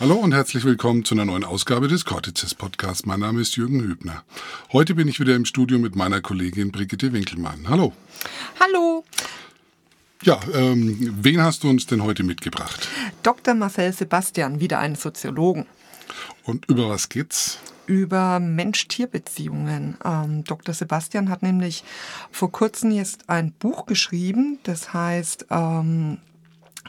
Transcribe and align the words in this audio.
Hallo 0.00 0.14
und 0.14 0.32
herzlich 0.32 0.62
willkommen 0.62 1.04
zu 1.04 1.16
einer 1.16 1.24
neuen 1.24 1.42
Ausgabe 1.42 1.88
des 1.88 2.04
Cortices 2.04 2.54
Podcast. 2.54 3.04
Mein 3.04 3.18
Name 3.18 3.40
ist 3.40 3.56
Jürgen 3.56 3.80
Hübner. 3.80 4.22
Heute 4.72 4.94
bin 4.94 5.08
ich 5.08 5.18
wieder 5.18 5.34
im 5.34 5.44
Studio 5.44 5.80
mit 5.80 5.96
meiner 5.96 6.20
Kollegin 6.20 6.70
Brigitte 6.70 7.12
Winkelmann. 7.12 7.68
Hallo. 7.68 7.92
Hallo. 8.60 9.04
Ja, 10.22 10.38
ähm, 10.54 11.16
wen 11.20 11.42
hast 11.42 11.64
du 11.64 11.68
uns 11.68 11.86
denn 11.86 12.04
heute 12.04 12.22
mitgebracht? 12.22 12.86
Dr. 13.24 13.54
Marcel 13.54 13.92
Sebastian, 13.92 14.60
wieder 14.60 14.78
einen 14.78 14.94
Soziologen. 14.94 15.66
Und 16.44 16.66
über 16.66 16.88
was 16.88 17.08
geht's? 17.08 17.58
Über 17.86 18.38
Mensch-Tier-Beziehungen. 18.38 19.96
Ähm, 20.04 20.44
Dr. 20.44 20.76
Sebastian 20.76 21.28
hat 21.28 21.42
nämlich 21.42 21.82
vor 22.30 22.52
kurzem 22.52 22.92
jetzt 22.92 23.28
ein 23.28 23.50
Buch 23.50 23.86
geschrieben, 23.86 24.60
das 24.62 24.92
heißt 24.94 25.46
ähm, 25.50 26.18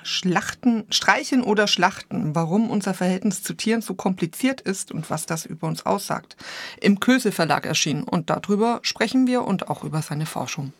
Schlachten, 0.03 0.85
Streichen 0.89 1.41
oder 1.41 1.67
Schlachten, 1.67 2.35
warum 2.35 2.69
unser 2.69 2.93
Verhältnis 2.93 3.43
zu 3.43 3.53
Tieren 3.53 3.81
so 3.81 3.93
kompliziert 3.93 4.61
ist 4.61 4.91
und 4.91 5.09
was 5.09 5.25
das 5.25 5.45
über 5.45 5.67
uns 5.67 5.85
aussagt. 5.85 6.35
Im 6.81 6.99
Köse 6.99 7.31
Verlag 7.31 7.65
erschienen 7.65 8.03
und 8.03 8.29
darüber 8.29 8.79
sprechen 8.83 9.27
wir 9.27 9.43
und 9.43 9.69
auch 9.69 9.83
über 9.83 10.01
seine 10.01 10.25
Forschung. 10.25 10.73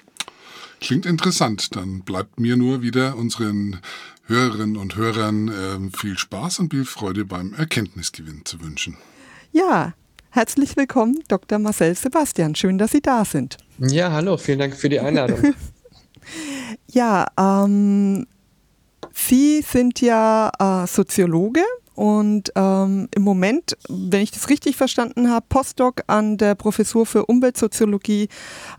Klingt 0.82 1.06
interessant. 1.06 1.76
Dann 1.76 2.02
bleibt 2.02 2.40
mir 2.40 2.56
nur 2.56 2.82
wieder 2.82 3.18
unseren 3.18 3.82
Hörerinnen 4.28 4.78
und 4.78 4.96
Hörern 4.96 5.50
äh, 5.50 5.98
viel 5.98 6.18
Spaß 6.18 6.60
und 6.60 6.74
viel 6.74 6.86
Freude 6.86 7.26
beim 7.26 7.54
Erkenntnisgewinn 7.54 8.46
zu 8.46 8.62
wünschen. 8.62 8.98
Ja, 9.52 9.94
herzlich 10.30 10.78
willkommen, 10.78 11.20
Dr. 11.28 11.60
Marcel 11.60 11.96
Sebastian. 11.96 12.56
Schön, 12.56 12.78
dass 12.78 12.92
Sie 12.92 13.02
da 13.02 13.26
sind. 13.26 13.58
Ja, 13.80 14.12
hallo, 14.12 14.38
vielen 14.38 14.60
Dank 14.60 14.76
für 14.76 14.90
die 14.90 15.00
Einladung. 15.00 15.56
ja, 16.88 17.28
ähm, 17.38 18.26
Sie 19.28 19.62
sind 19.62 20.02
ja 20.02 20.52
äh, 20.60 20.88
Soziologe 20.88 21.62
und 21.94 22.52
ähm, 22.56 23.10
im 23.14 23.22
Moment, 23.22 23.78
wenn 23.90 24.22
ich 24.22 24.32
das 24.32 24.50
richtig 24.50 24.78
verstanden 24.78 25.30
habe, 25.30 25.46
Postdoc 25.50 26.04
an 26.08 26.38
der 26.38 26.56
Professur 26.56 27.06
für 27.06 27.26
Umweltsoziologie 27.26 28.30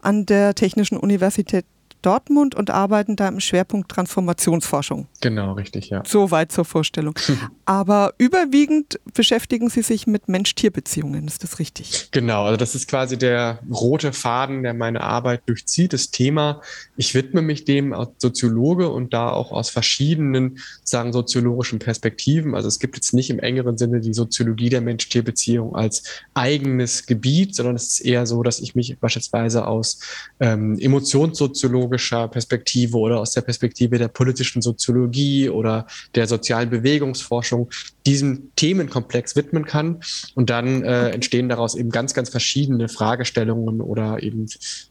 an 0.00 0.24
der 0.24 0.55
Technischen 0.55 0.97
Universität 0.97 1.66
Dortmund 2.02 2.54
und 2.54 2.70
arbeiten 2.70 3.16
da 3.16 3.28
im 3.28 3.40
Schwerpunkt 3.40 3.90
Transformationsforschung. 3.90 5.06
Genau, 5.20 5.52
richtig, 5.52 5.90
ja. 5.90 6.02
Soweit 6.06 6.52
zur 6.52 6.64
Vorstellung. 6.64 7.14
Aber 7.64 8.14
überwiegend 8.18 8.98
beschäftigen 9.14 9.70
Sie 9.70 9.82
sich 9.82 10.06
mit 10.06 10.28
Mensch-Tier-Beziehungen, 10.28 11.26
ist 11.26 11.42
das 11.42 11.58
richtig? 11.58 12.08
Genau, 12.10 12.44
also 12.44 12.56
das 12.56 12.74
ist 12.74 12.88
quasi 12.88 13.18
der 13.18 13.60
rote 13.70 14.12
Faden, 14.12 14.62
der 14.62 14.74
meine 14.74 15.02
Arbeit 15.02 15.42
durchzieht, 15.46 15.92
das 15.92 16.10
Thema. 16.10 16.62
Ich 16.96 17.14
widme 17.14 17.42
mich 17.42 17.64
dem 17.64 17.92
als 17.92 18.10
Soziologe 18.18 18.88
und 18.88 19.12
da 19.12 19.30
auch 19.30 19.52
aus 19.52 19.70
verschiedenen, 19.70 20.58
sagen, 20.84 21.12
soziologischen 21.12 21.78
Perspektiven. 21.78 22.54
Also 22.54 22.68
es 22.68 22.78
gibt 22.78 22.96
jetzt 22.96 23.14
nicht 23.14 23.30
im 23.30 23.38
engeren 23.38 23.78
Sinne 23.78 24.00
die 24.00 24.14
Soziologie 24.14 24.68
der 24.68 24.80
Mensch-Tier-Beziehung 24.80 25.76
als 25.76 26.02
eigenes 26.34 27.06
Gebiet, 27.06 27.54
sondern 27.54 27.76
es 27.76 27.88
ist 27.88 28.00
eher 28.00 28.26
so, 28.26 28.42
dass 28.42 28.60
ich 28.60 28.74
mich 28.74 28.98
beispielsweise 28.98 29.66
aus 29.66 30.00
ähm, 30.40 30.78
Emotionssoziologen 30.78 31.89
soziologischer 31.91 32.28
Perspektive 32.28 32.96
oder 32.98 33.20
aus 33.20 33.33
der 33.33 33.42
Perspektive 33.42 33.98
der 33.98 34.08
politischen 34.08 34.62
Soziologie 34.62 35.48
oder 35.48 35.86
der 36.14 36.27
sozialen 36.27 36.70
Bewegungsforschung 36.70 37.70
diesem 38.06 38.50
Themenkomplex 38.56 39.36
widmen 39.36 39.64
kann. 39.64 40.00
Und 40.34 40.50
dann 40.50 40.82
äh, 40.82 41.10
entstehen 41.10 41.48
daraus 41.48 41.74
eben 41.74 41.91
ganz, 41.91 42.14
ganz 42.14 42.30
verschiedene 42.30 42.88
Fragestellungen 42.88 43.80
oder 43.80 44.22
eben 44.22 44.47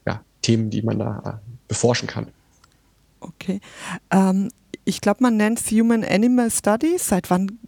ja, 0.06 0.22
Themen, 0.42 0.70
die 0.70 0.82
man 0.82 1.00
da 1.00 1.40
äh, 1.40 1.52
beforschen 1.68 2.08
kann. 2.08 2.28
Okay. 3.20 3.60
Ähm, 4.12 4.50
ich 4.86 5.02
glaube, 5.02 5.22
man 5.22 5.38
nennt 5.38 5.60
es 5.60 5.72
Human 5.72 6.04
Animal 6.04 6.50
Studies. 6.52 7.08
Seit 7.08 7.30
wann 7.30 7.60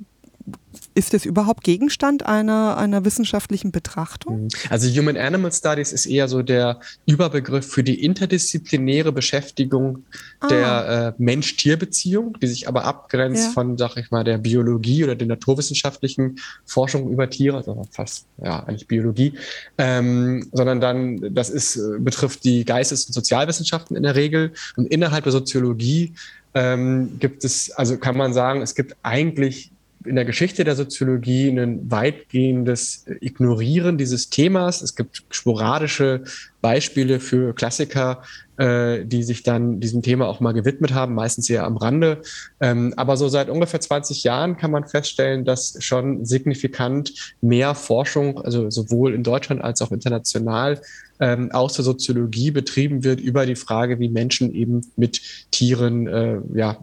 ist 0.94 1.14
das 1.14 1.26
überhaupt 1.26 1.64
Gegenstand 1.64 2.26
einer, 2.26 2.78
einer 2.78 3.06
wissenschaftlichen 3.06 3.72
Betrachtung? 3.72 4.44
Mhm. 4.44 4.48
Also 4.70 4.90
Human 4.90 5.18
Animal 5.18 5.52
Studies 5.52 5.94
ist 5.94 6.06
eher 6.06 6.28
so 6.28 6.42
der 6.42 6.80
Überbegriff 7.06 7.66
für 7.66 7.84
die 7.84 8.04
interdisziplinäre 8.04 9.12
Beschäftigung 9.12 10.04
ah. 10.40 10.48
der 10.48 11.16
äh, 11.18 11.22
Mensch-Tier-Beziehung, 11.22 12.38
die 12.42 12.48
sich 12.48 12.68
aber 12.68 12.86
abgrenzt 12.86 13.48
ja. 13.48 13.52
von, 13.52 13.78
sag 13.78 13.98
ich 13.98 14.12
mal, 14.12 14.24
der 14.24 14.38
Biologie 14.38 15.04
oder 15.04 15.16
der 15.16 15.28
naturwissenschaftlichen 15.28 16.40
Forschung 16.66 17.10
über 17.10 17.30
Tiere, 17.30 17.58
also 17.58 17.84
fast, 17.92 18.26
ja, 18.44 18.64
eigentlich 18.64 18.88
Biologie, 18.88 19.34
ähm, 19.78 20.50
sondern 20.52 20.82
dann, 20.82 21.34
das 21.34 21.50
ist, 21.50 21.78
äh, 21.78 22.00
betrifft 22.00 22.44
die 22.44 22.66
Geistes- 22.66 23.06
und 23.06 23.14
Sozialwissenschaften 23.14 23.96
in 23.96 24.04
der 24.04 24.16
Regel 24.16 24.52
und 24.76 24.88
innerhalb 24.88 25.24
der 25.24 25.32
Soziologie 25.32 26.14
ähm, 26.54 27.18
gibt 27.20 27.46
es, 27.46 27.72
also 27.72 27.98
kann 27.98 28.18
man 28.18 28.34
sagen, 28.34 28.62
es 28.62 28.76
gibt 28.76 28.96
eigentlich 29.04 29.72
in 30.06 30.16
der 30.16 30.26
Geschichte 30.26 30.64
der 30.64 30.76
Soziologie 30.76 31.50
ein 31.50 31.90
weitgehendes 31.92 33.06
Ignorieren 33.20 33.98
dieses 33.98 34.30
Themas. 34.30 34.82
Es 34.82 34.96
gibt 34.96 35.24
sporadische 35.30 36.24
Beispiele 36.62 37.20
für 37.20 37.54
Klassiker, 37.54 38.24
äh, 38.58 39.06
die 39.06 39.24
sich 39.24 39.44
dann 39.44 39.80
diesem 39.80 40.02
Thema 40.02 40.28
auch 40.28 40.40
mal 40.40 40.52
gewidmet 40.54 40.94
haben, 40.94 41.16
meistens 41.16 41.50
eher 41.50 41.66
am 41.66 41.78
Rande. 41.78 42.22
Ähm, 42.60 42.94
aber 42.98 43.18
so 43.18 43.28
seit 43.28 43.50
ungefähr 43.50 43.82
20 43.82 44.24
Jahren 44.24 44.58
kann 44.58 44.72
man 44.72 44.88
feststellen, 44.88 45.46
dass 45.46 45.76
schon 45.80 46.26
signifikant 46.26 47.36
mehr 47.42 47.76
Forschung, 47.76 48.40
also 48.40 48.70
sowohl 48.70 49.14
in 49.14 49.24
Deutschland 49.24 49.64
als 49.64 49.82
auch 49.82 49.92
international, 49.92 50.82
ähm, 51.20 51.52
aus 51.52 51.74
der 51.74 51.86
Soziologie 51.86 52.52
betrieben 52.52 53.04
wird 53.04 53.22
über 53.22 53.46
die 53.46 53.56
Frage, 53.56 54.00
wie 54.00 54.10
Menschen 54.10 54.54
eben 54.54 54.82
mit 54.96 55.22
Tieren 55.52 56.08
äh, 56.08 56.38
ja, 56.54 56.78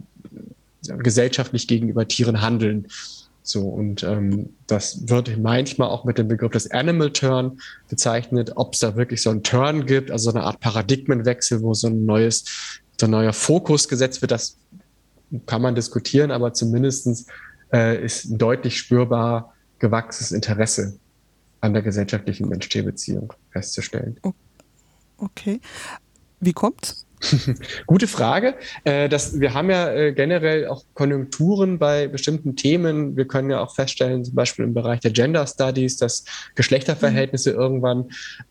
gesellschaftlich 0.87 1.66
gegenüber 1.66 2.06
Tieren 2.06 2.41
handeln. 2.41 2.87
So, 3.43 3.66
und 3.66 4.03
ähm, 4.03 4.50
das 4.66 5.09
wird 5.09 5.39
manchmal 5.39 5.89
auch 5.89 6.05
mit 6.05 6.19
dem 6.19 6.28
Begriff 6.28 6.53
des 6.53 6.71
Animal 6.71 7.11
Turn 7.12 7.61
bezeichnet, 7.89 8.53
ob 8.56 8.75
es 8.75 8.81
da 8.81 8.94
wirklich 8.94 9.22
so 9.22 9.31
einen 9.31 9.43
Turn 9.43 9.87
gibt, 9.87 10.11
also 10.11 10.31
so 10.31 10.37
eine 10.37 10.44
Art 10.44 10.61
Paradigmenwechsel, 10.61 11.62
wo 11.62 11.72
so 11.72 11.87
ein 11.87 12.05
neues, 12.05 12.44
so 13.00 13.06
ein 13.06 13.11
neuer 13.11 13.33
Fokus 13.33 13.89
gesetzt 13.89 14.21
wird, 14.21 14.33
das 14.33 14.59
kann 15.47 15.62
man 15.62 15.75
diskutieren, 15.75 16.31
aber 16.31 16.53
zumindestens 16.53 17.27
äh, 17.72 18.05
ist 18.05 18.27
ein 18.27 18.37
deutlich 18.37 18.78
spürbar 18.78 19.55
gewachsenes 19.78 20.33
Interesse 20.33 20.99
an 21.60 21.72
der 21.72 21.83
gesellschaftlichen 21.83 22.49
Mensch-Tier-Beziehung 22.49 23.33
festzustellen. 23.50 24.19
Okay. 25.16 25.60
Wie 26.41 26.53
kommt's? 26.53 27.06
Gute 27.87 28.06
Frage. 28.06 28.55
Äh, 28.84 29.09
das, 29.09 29.41
wir 29.41 29.55
haben 29.55 29.71
ja 29.71 29.91
äh, 29.93 30.12
generell 30.12 30.67
auch 30.69 30.84
Konjunkturen 30.95 31.79
bei 31.79 32.06
bestimmten 32.06 32.56
Themen. 32.56 33.17
Wir 33.17 33.27
können 33.27 33.51
ja 33.51 33.61
auch 33.61 33.75
feststellen, 33.75 34.25
zum 34.25 34.34
Beispiel 34.34 34.65
im 34.65 34.75
Bereich 34.75 35.01
der 35.01 35.11
Gender 35.11 35.47
Studies, 35.47 35.97
dass 35.97 36.25
Geschlechterverhältnisse 36.55 37.53
mhm. 37.53 37.59
irgendwann 37.59 38.05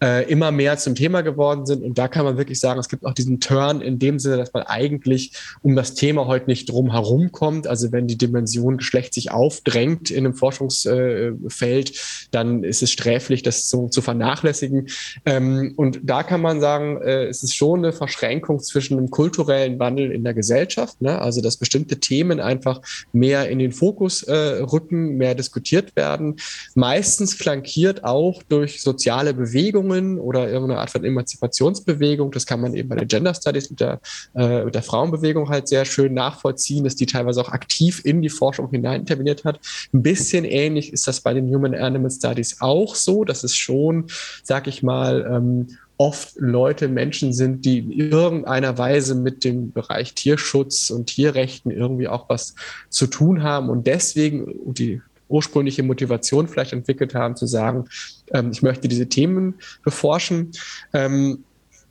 äh, 0.03 0.29
immer 0.29 0.51
mehr 0.51 0.77
zum 0.77 0.95
Thema 0.95 1.21
geworden 1.21 1.65
sind. 1.65 1.83
Und 1.83 1.97
da 1.97 2.07
kann 2.07 2.25
man 2.25 2.37
wirklich 2.37 2.59
sagen, 2.59 2.79
es 2.79 2.89
gibt 2.89 3.05
auch 3.05 3.13
diesen 3.13 3.39
Turn 3.39 3.81
in 3.81 3.99
dem 3.99 4.19
Sinne, 4.19 4.37
dass 4.37 4.53
man 4.53 4.63
eigentlich 4.63 5.31
um 5.61 5.75
das 5.75 5.93
Thema 5.93 6.27
heute 6.27 6.47
nicht 6.47 6.69
drum 6.69 6.91
herum 6.91 7.31
kommt. 7.31 7.67
Also 7.67 7.91
wenn 7.91 8.07
die 8.07 8.17
Dimension 8.17 8.77
Geschlecht 8.77 9.13
sich 9.13 9.31
aufdrängt 9.31 10.11
in 10.11 10.25
einem 10.25 10.35
Forschungsfeld, 10.35 11.93
dann 12.31 12.63
ist 12.63 12.83
es 12.83 12.91
sträflich, 12.91 13.43
das 13.43 13.69
so 13.69 13.87
zu 13.87 14.01
vernachlässigen. 14.01 14.87
Ähm, 15.25 15.73
und 15.77 15.99
da 16.03 16.23
kann 16.23 16.41
man 16.41 16.59
sagen, 16.59 17.01
es 17.01 17.43
ist 17.43 17.55
schon 17.55 17.79
eine 17.79 17.93
Verschränkung 17.93 18.56
Übergang 18.57 18.59
zwischen 18.59 18.97
einem 18.97 19.09
kulturellen 19.09 19.79
Wandel 19.79 20.11
in 20.11 20.23
der 20.23 20.33
Gesellschaft, 20.33 21.01
ne? 21.01 21.19
also 21.19 21.41
dass 21.41 21.57
bestimmte 21.57 21.99
Themen 21.99 22.39
einfach 22.39 22.81
mehr 23.13 23.49
in 23.49 23.59
den 23.59 23.71
Fokus 23.71 24.23
äh, 24.23 24.33
rücken, 24.61 25.17
mehr 25.17 25.35
diskutiert 25.35 25.95
werden, 25.95 26.35
meistens 26.75 27.33
flankiert 27.33 28.03
auch 28.03 28.43
durch 28.43 28.81
soziale 28.81 29.33
Bewegungen 29.33 30.19
oder 30.19 30.49
irgendeine 30.49 30.79
Art 30.79 30.89
von 30.89 31.03
Emanzipationsbewegung. 31.03 32.31
Das 32.31 32.45
kann 32.45 32.61
man 32.61 32.73
eben 32.73 32.89
bei 32.89 32.95
den 32.95 33.07
Gender 33.07 33.33
Studies 33.33 33.69
mit 33.69 33.79
der, 33.79 33.99
äh, 34.35 34.65
mit 34.65 34.75
der 34.75 34.83
Frauenbewegung 34.83 35.49
halt 35.49 35.67
sehr 35.67 35.85
schön 35.85 36.13
nachvollziehen, 36.13 36.83
dass 36.83 36.95
die 36.95 37.05
teilweise 37.05 37.41
auch 37.41 37.49
aktiv 37.49 38.01
in 38.03 38.21
die 38.21 38.29
Forschung 38.29 38.69
hinein 38.71 39.01
interveniert 39.01 39.43
hat. 39.43 39.59
Ein 39.93 40.03
bisschen 40.03 40.45
ähnlich 40.45 40.93
ist 40.93 41.07
das 41.07 41.21
bei 41.21 41.33
den 41.33 41.47
Human 41.53 41.75
Animal 41.75 42.11
Studies 42.11 42.57
auch 42.59 42.95
so. 42.95 43.23
Das 43.23 43.43
ist 43.43 43.55
schon, 43.55 44.07
sag 44.43 44.67
ich 44.67 44.83
mal, 44.83 45.27
ähm, 45.31 45.67
oft 45.97 46.33
Leute, 46.37 46.87
Menschen 46.87 47.33
sind, 47.33 47.65
die 47.65 47.79
in 47.79 47.91
irgendeiner 47.91 48.77
Weise 48.77 49.15
mit 49.15 49.43
dem 49.43 49.71
Bereich 49.71 50.13
Tierschutz 50.13 50.91
und 50.91 51.07
Tierrechten 51.07 51.71
irgendwie 51.71 52.07
auch 52.07 52.29
was 52.29 52.55
zu 52.89 53.07
tun 53.07 53.43
haben 53.43 53.69
und 53.69 53.87
deswegen 53.87 54.73
die 54.73 55.01
ursprüngliche 55.29 55.83
Motivation 55.83 56.47
vielleicht 56.47 56.73
entwickelt 56.73 57.13
haben, 57.13 57.35
zu 57.35 57.47
sagen, 57.47 57.85
ähm, 58.31 58.51
ich 58.51 58.61
möchte 58.61 58.87
diese 58.87 59.07
Themen 59.07 59.55
beforschen. 59.83 60.51
Ähm, 60.93 61.43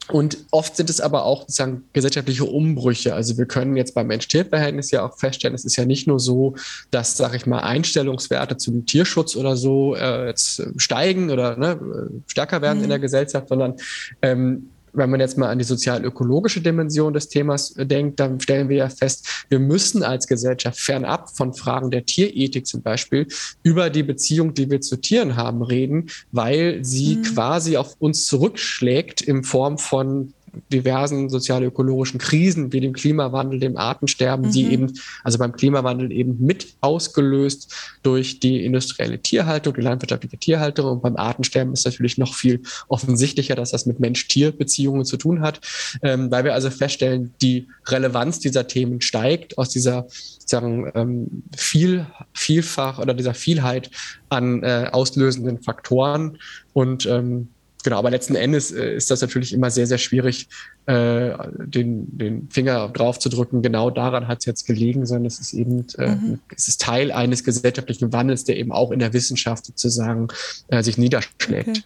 und 0.08 0.38
oft 0.50 0.76
sind 0.76 0.88
es 0.88 1.00
aber 1.00 1.25
auch 1.25 1.43
sozusagen 1.43 1.85
gesellschaftliche 1.93 2.44
Umbrüche. 2.44 3.14
Also 3.14 3.38
wir 3.38 3.47
können 3.47 3.76
jetzt 3.76 3.94
beim 3.94 4.06
Mensch-Tier-Verhältnis 4.06 4.91
ja 4.91 5.05
auch 5.05 5.19
feststellen, 5.19 5.55
es 5.55 5.64
ist 5.64 5.76
ja 5.76 5.85
nicht 5.85 6.06
nur 6.06 6.20
so, 6.20 6.55
dass, 6.91 7.17
sage 7.17 7.37
ich 7.37 7.47
mal, 7.47 7.61
Einstellungswerte 7.61 8.56
zum 8.56 8.87
Tierschutz 8.87 9.35
oder 9.37 9.56
so 9.56 9.97
äh, 9.97 10.26
jetzt 10.29 10.62
steigen 10.76 11.31
oder 11.31 11.56
ne, 11.56 12.20
stärker 12.26 12.62
werden 12.62 12.79
mhm. 12.79 12.85
in 12.85 12.91
der 12.91 12.99
Gesellschaft, 13.00 13.49
sondern 13.49 13.75
ähm, 14.23 14.69
wenn 14.97 15.11
man 15.11 15.21
jetzt 15.21 15.39
mal 15.39 15.51
an 15.51 15.59
die 15.59 15.65
sozial-ökologische 15.65 16.61
Dimension 16.61 17.13
des 17.13 17.29
Themas 17.29 17.75
denkt, 17.77 18.19
dann 18.19 18.41
stellen 18.41 18.69
wir 18.69 18.77
ja 18.77 18.89
fest, 18.89 19.47
wir 19.49 19.59
müssen 19.59 20.03
als 20.03 20.27
Gesellschaft 20.27 20.81
fernab 20.81 21.31
von 21.31 21.53
Fragen 21.53 21.91
der 21.91 22.07
Tierethik 22.07 22.67
zum 22.67 22.83
Beispiel 22.83 23.27
über 23.63 23.91
die 23.91 24.03
Beziehung, 24.03 24.55
die 24.55 24.71
wir 24.71 24.81
zu 24.81 24.97
Tieren 24.97 25.37
haben, 25.37 25.63
reden, 25.63 26.11
weil 26.33 26.85
sie 26.85 27.17
mhm. 27.17 27.23
quasi 27.23 27.77
auf 27.77 27.95
uns 27.99 28.27
zurückschlägt 28.27 29.21
in 29.21 29.45
Form 29.45 29.79
von 29.79 30.33
diversen 30.73 31.29
sozial-ökologischen 31.29 32.19
Krisen 32.19 32.73
wie 32.73 32.81
dem 32.81 32.93
Klimawandel, 32.93 33.61
dem 33.61 33.76
Artensterben, 33.76 34.47
mhm. 34.47 34.53
die 34.53 34.73
eben, 34.73 34.93
also 35.25 35.38
beim 35.38 35.53
Klimawandel 35.53 36.12
eben 36.12 36.44
mit 36.44 36.75
ausgelöst 36.81 37.75
durch 38.03 38.41
die 38.41 38.64
industrielle 38.64 39.19
Tierhaltung, 39.19 39.75
die 39.75 39.81
landwirtschaftliche 39.81 40.38
Tierhaltung. 40.38 40.91
Und 40.91 41.03
beim 41.03 41.17
Artensterben 41.17 41.73
ist 41.73 41.85
natürlich 41.85 42.19
noch 42.19 42.35
viel 42.35 42.62
offensichtlicher, 42.88 43.55
dass 43.55 43.70
das 43.70 43.87
mit 43.87 44.00
Mensch-Tier-Beziehungen 44.00 45.05
zu 45.05 45.17
tun 45.17 45.41
hat, 45.41 45.61
ähm, 46.03 46.31
weil 46.31 46.44
wir 46.44 46.55
also 46.55 46.70
feststellen, 46.70 47.35
die 47.43 47.69
Relevanz 47.87 48.41
dieser 48.41 48.67
Themen 48.67 49.00
steigt 49.00 49.59
aus 49.59 49.70
dieser 49.70 50.06
sagen, 50.47 50.91
ähm, 50.94 51.43
viel, 51.56 52.06
vielfach 52.32 52.99
oder 52.99 53.14
dieser 53.14 53.35
Vielheit 53.35 53.91
an 54.29 54.62
äh, 54.62 54.88
auslösenden 54.93 55.61
Faktoren. 55.61 56.38
Und 56.73 57.06
ähm, 57.06 57.49
Genau, 57.87 57.99
aber 57.99 58.11
letzten 58.11 58.35
Endes 58.35 58.73
äh, 58.73 58.97
ist 58.97 59.12
das 59.12 59.21
natürlich 59.21 59.53
immer 59.53 59.71
sehr, 59.71 59.87
sehr 59.87 59.99
schwierig, 59.99 60.49
äh, 60.87 61.31
den, 61.55 62.19
den 62.19 62.49
Finger 62.50 62.88
drauf 62.88 63.21
zu 63.21 63.29
drücken. 63.29 63.62
Genau 63.62 63.91
daran 63.91 64.27
hat 64.27 64.41
es 64.41 64.44
jetzt 64.44 64.67
gelegen, 64.67 65.06
sondern 65.06 65.27
es 65.27 65.38
ist 65.38 65.53
eben, 65.53 65.87
äh, 65.97 66.17
mhm. 66.17 66.41
es 66.53 66.67
ist 66.67 66.81
Teil 66.81 67.12
eines 67.12 67.44
gesellschaftlichen 67.44 68.12
Wandels, 68.12 68.43
der 68.43 68.56
eben 68.56 68.73
auch 68.73 68.91
in 68.91 68.99
der 68.99 69.12
Wissenschaft 69.12 69.67
sozusagen 69.67 70.27
äh, 70.67 70.83
sich 70.83 70.99
niederschlägt. 70.99 71.69
Okay. 71.69 71.83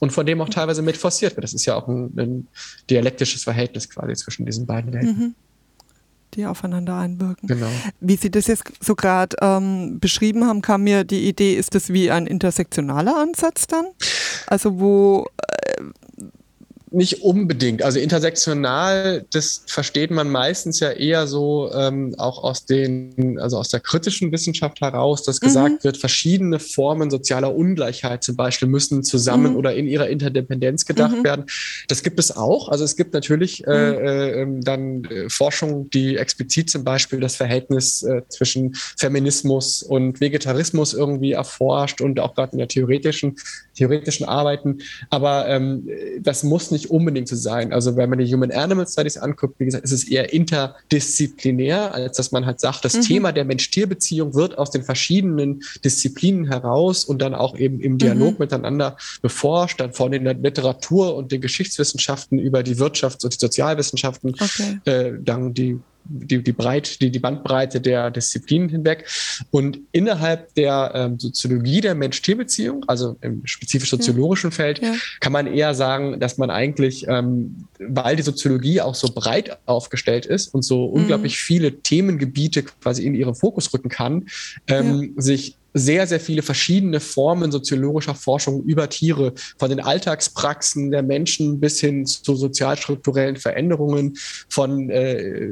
Und 0.00 0.10
von 0.10 0.26
dem 0.26 0.40
auch 0.40 0.48
teilweise 0.48 0.82
mit 0.82 0.96
forciert 0.96 1.36
wird. 1.36 1.44
Das 1.44 1.54
ist 1.54 1.66
ja 1.66 1.76
auch 1.76 1.86
ein, 1.86 2.12
ein 2.16 2.48
dialektisches 2.90 3.44
Verhältnis 3.44 3.88
quasi 3.88 4.14
zwischen 4.14 4.46
diesen 4.46 4.66
beiden 4.66 4.92
Welten. 4.92 5.16
Mhm 5.16 5.34
die 6.34 6.46
aufeinander 6.46 6.96
einwirken. 6.96 7.48
Genau. 7.48 7.68
Wie 8.00 8.16
Sie 8.16 8.30
das 8.30 8.46
jetzt 8.46 8.64
so 8.80 8.94
gerade 8.94 9.36
ähm, 9.40 9.98
beschrieben 10.00 10.46
haben, 10.46 10.62
kam 10.62 10.84
mir 10.84 11.04
die 11.04 11.28
Idee, 11.28 11.54
ist 11.54 11.74
das 11.74 11.92
wie 11.92 12.10
ein 12.10 12.26
intersektionaler 12.26 13.16
Ansatz 13.16 13.66
dann? 13.66 13.86
Also 14.46 14.80
wo 14.80 15.26
äh, 15.38 15.82
nicht 16.94 17.22
unbedingt. 17.22 17.82
Also 17.82 17.98
intersektional, 17.98 19.24
das 19.32 19.62
versteht 19.66 20.10
man 20.10 20.30
meistens 20.30 20.80
ja 20.80 20.90
eher 20.90 21.26
so 21.26 21.70
ähm, 21.74 22.14
auch 22.18 22.42
aus 22.42 22.66
den, 22.66 23.38
also 23.40 23.58
aus 23.58 23.68
der 23.68 23.80
kritischen 23.80 24.30
Wissenschaft 24.32 24.80
heraus, 24.80 25.22
dass 25.24 25.40
mhm. 25.40 25.46
gesagt 25.46 25.84
wird, 25.84 25.96
verschiedene 25.96 26.58
Formen 26.58 27.10
sozialer 27.10 27.54
Ungleichheit 27.54 28.22
zum 28.22 28.36
Beispiel 28.36 28.68
müssen 28.68 29.02
zusammen 29.02 29.52
mhm. 29.52 29.56
oder 29.56 29.74
in 29.74 29.86
ihrer 29.86 30.08
Interdependenz 30.08 30.86
gedacht 30.86 31.18
mhm. 31.18 31.24
werden. 31.24 31.46
Das 31.88 32.02
gibt 32.02 32.18
es 32.18 32.36
auch. 32.36 32.68
Also 32.68 32.84
es 32.84 32.96
gibt 32.96 33.12
natürlich 33.12 33.66
äh, 33.66 33.70
mhm. 33.70 34.06
äh, 34.06 34.30
ähm, 34.42 34.60
dann 34.60 35.04
äh, 35.04 35.28
Forschung, 35.28 35.90
die 35.90 36.16
explizit 36.16 36.70
zum 36.70 36.84
Beispiel 36.84 37.20
das 37.20 37.36
Verhältnis 37.36 38.02
äh, 38.02 38.22
zwischen 38.28 38.74
Feminismus 38.96 39.82
und 39.82 40.20
Vegetarismus 40.20 40.94
irgendwie 40.94 41.32
erforscht 41.32 42.00
und 42.00 42.20
auch 42.20 42.34
gerade 42.34 42.52
in 42.52 42.58
der 42.58 42.68
theoretischen, 42.68 43.36
theoretischen 43.74 44.26
Arbeiten. 44.26 44.78
Aber 45.10 45.48
ähm, 45.48 45.88
das 46.20 46.44
muss 46.44 46.70
nicht 46.70 46.83
nicht 46.84 46.90
unbedingt 46.90 47.28
so 47.28 47.36
sein. 47.36 47.72
Also 47.72 47.96
wenn 47.96 48.10
man 48.10 48.18
die 48.18 48.32
Human 48.32 48.50
Animal 48.50 48.86
Studies 48.86 49.16
anguckt, 49.16 49.58
wie 49.58 49.66
gesagt, 49.66 49.84
ist 49.84 49.92
es 49.92 50.04
eher 50.04 50.32
interdisziplinär, 50.32 51.94
als 51.94 52.16
dass 52.16 52.32
man 52.32 52.46
halt 52.46 52.60
sagt, 52.60 52.84
das 52.84 52.94
mhm. 52.94 53.02
Thema 53.02 53.32
der 53.32 53.44
Mensch-Tier-Beziehung 53.44 54.34
wird 54.34 54.58
aus 54.58 54.70
den 54.70 54.82
verschiedenen 54.82 55.62
Disziplinen 55.84 56.46
heraus 56.46 57.04
und 57.04 57.20
dann 57.20 57.34
auch 57.34 57.56
eben 57.56 57.80
im 57.80 57.98
Dialog 57.98 58.32
mhm. 58.32 58.38
miteinander 58.38 58.96
beforscht, 59.22 59.80
dann 59.80 59.92
von 59.92 60.12
den 60.12 60.24
Literatur 60.42 61.16
und 61.16 61.32
den 61.32 61.40
Geschichtswissenschaften 61.40 62.38
über 62.38 62.62
die 62.62 62.76
Wirtschafts- 62.76 63.24
und 63.24 63.34
die 63.34 63.38
Sozialwissenschaften, 63.38 64.34
okay. 64.40 64.78
äh, 64.84 65.12
dann 65.22 65.54
die 65.54 65.78
die, 66.04 66.42
die, 66.42 66.52
Breit, 66.52 67.00
die, 67.00 67.10
die 67.10 67.18
Bandbreite 67.18 67.80
der 67.80 68.10
Disziplinen 68.10 68.68
hinweg. 68.68 69.06
Und 69.50 69.80
innerhalb 69.92 70.54
der 70.54 70.92
ähm, 70.94 71.18
Soziologie 71.18 71.80
der 71.80 71.94
Mensch-Tier-Beziehung, 71.94 72.84
also 72.86 73.16
im 73.20 73.46
spezifisch 73.46 73.90
soziologischen 73.90 74.50
ja. 74.50 74.56
Feld, 74.56 74.82
ja. 74.82 74.94
kann 75.20 75.32
man 75.32 75.46
eher 75.46 75.74
sagen, 75.74 76.20
dass 76.20 76.38
man 76.38 76.50
eigentlich, 76.50 77.06
ähm, 77.08 77.66
weil 77.78 78.16
die 78.16 78.22
Soziologie 78.22 78.80
auch 78.80 78.94
so 78.94 79.08
breit 79.12 79.58
aufgestellt 79.66 80.26
ist 80.26 80.54
und 80.54 80.62
so 80.62 80.88
mhm. 80.88 80.94
unglaublich 80.94 81.38
viele 81.38 81.80
Themengebiete 81.80 82.62
quasi 82.62 83.04
in 83.04 83.14
ihren 83.14 83.34
Fokus 83.34 83.72
rücken 83.72 83.88
kann, 83.88 84.26
ähm, 84.68 85.14
ja. 85.16 85.22
sich 85.22 85.56
sehr, 85.74 86.06
sehr 86.06 86.20
viele 86.20 86.42
verschiedene 86.42 87.00
Formen 87.00 87.50
soziologischer 87.50 88.14
Forschung 88.14 88.62
über 88.62 88.88
Tiere, 88.88 89.34
von 89.58 89.68
den 89.68 89.80
Alltagspraxen 89.80 90.92
der 90.92 91.02
Menschen 91.02 91.58
bis 91.58 91.80
hin 91.80 92.06
zu 92.06 92.36
sozialstrukturellen 92.36 93.36
Veränderungen, 93.36 94.16
von 94.48 94.88
äh, 94.88 95.50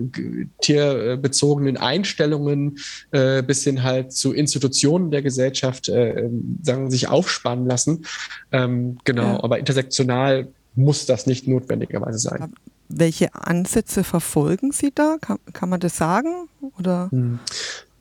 tierbezogenen 0.61 1.77
Einstellungen 1.77 2.79
äh, 3.11 3.43
bis 3.43 3.65
hin 3.65 3.83
halt 3.83 4.13
zu 4.13 4.33
Institutionen 4.33 5.11
der 5.11 5.23
Gesellschaft 5.23 5.89
äh, 5.89 6.29
sagen, 6.63 6.91
sich 6.91 7.09
aufspannen 7.09 7.67
lassen. 7.67 8.07
Ähm, 8.53 8.99
genau, 9.05 9.23
ja. 9.23 9.43
aber 9.43 9.59
intersektional 9.59 10.49
muss 10.75 11.07
das 11.07 11.27
nicht 11.27 11.49
notwendigerweise 11.49 12.19
sein. 12.19 12.53
Welche 12.89 13.35
Ansätze 13.35 14.05
verfolgen 14.05 14.73
Sie 14.73 14.93
da? 14.95 15.17
Kann, 15.21 15.39
kann 15.53 15.69
man 15.69 15.81
das 15.81 15.97
sagen? 15.97 16.49
Oder? 16.79 17.09
Hm. 17.11 17.39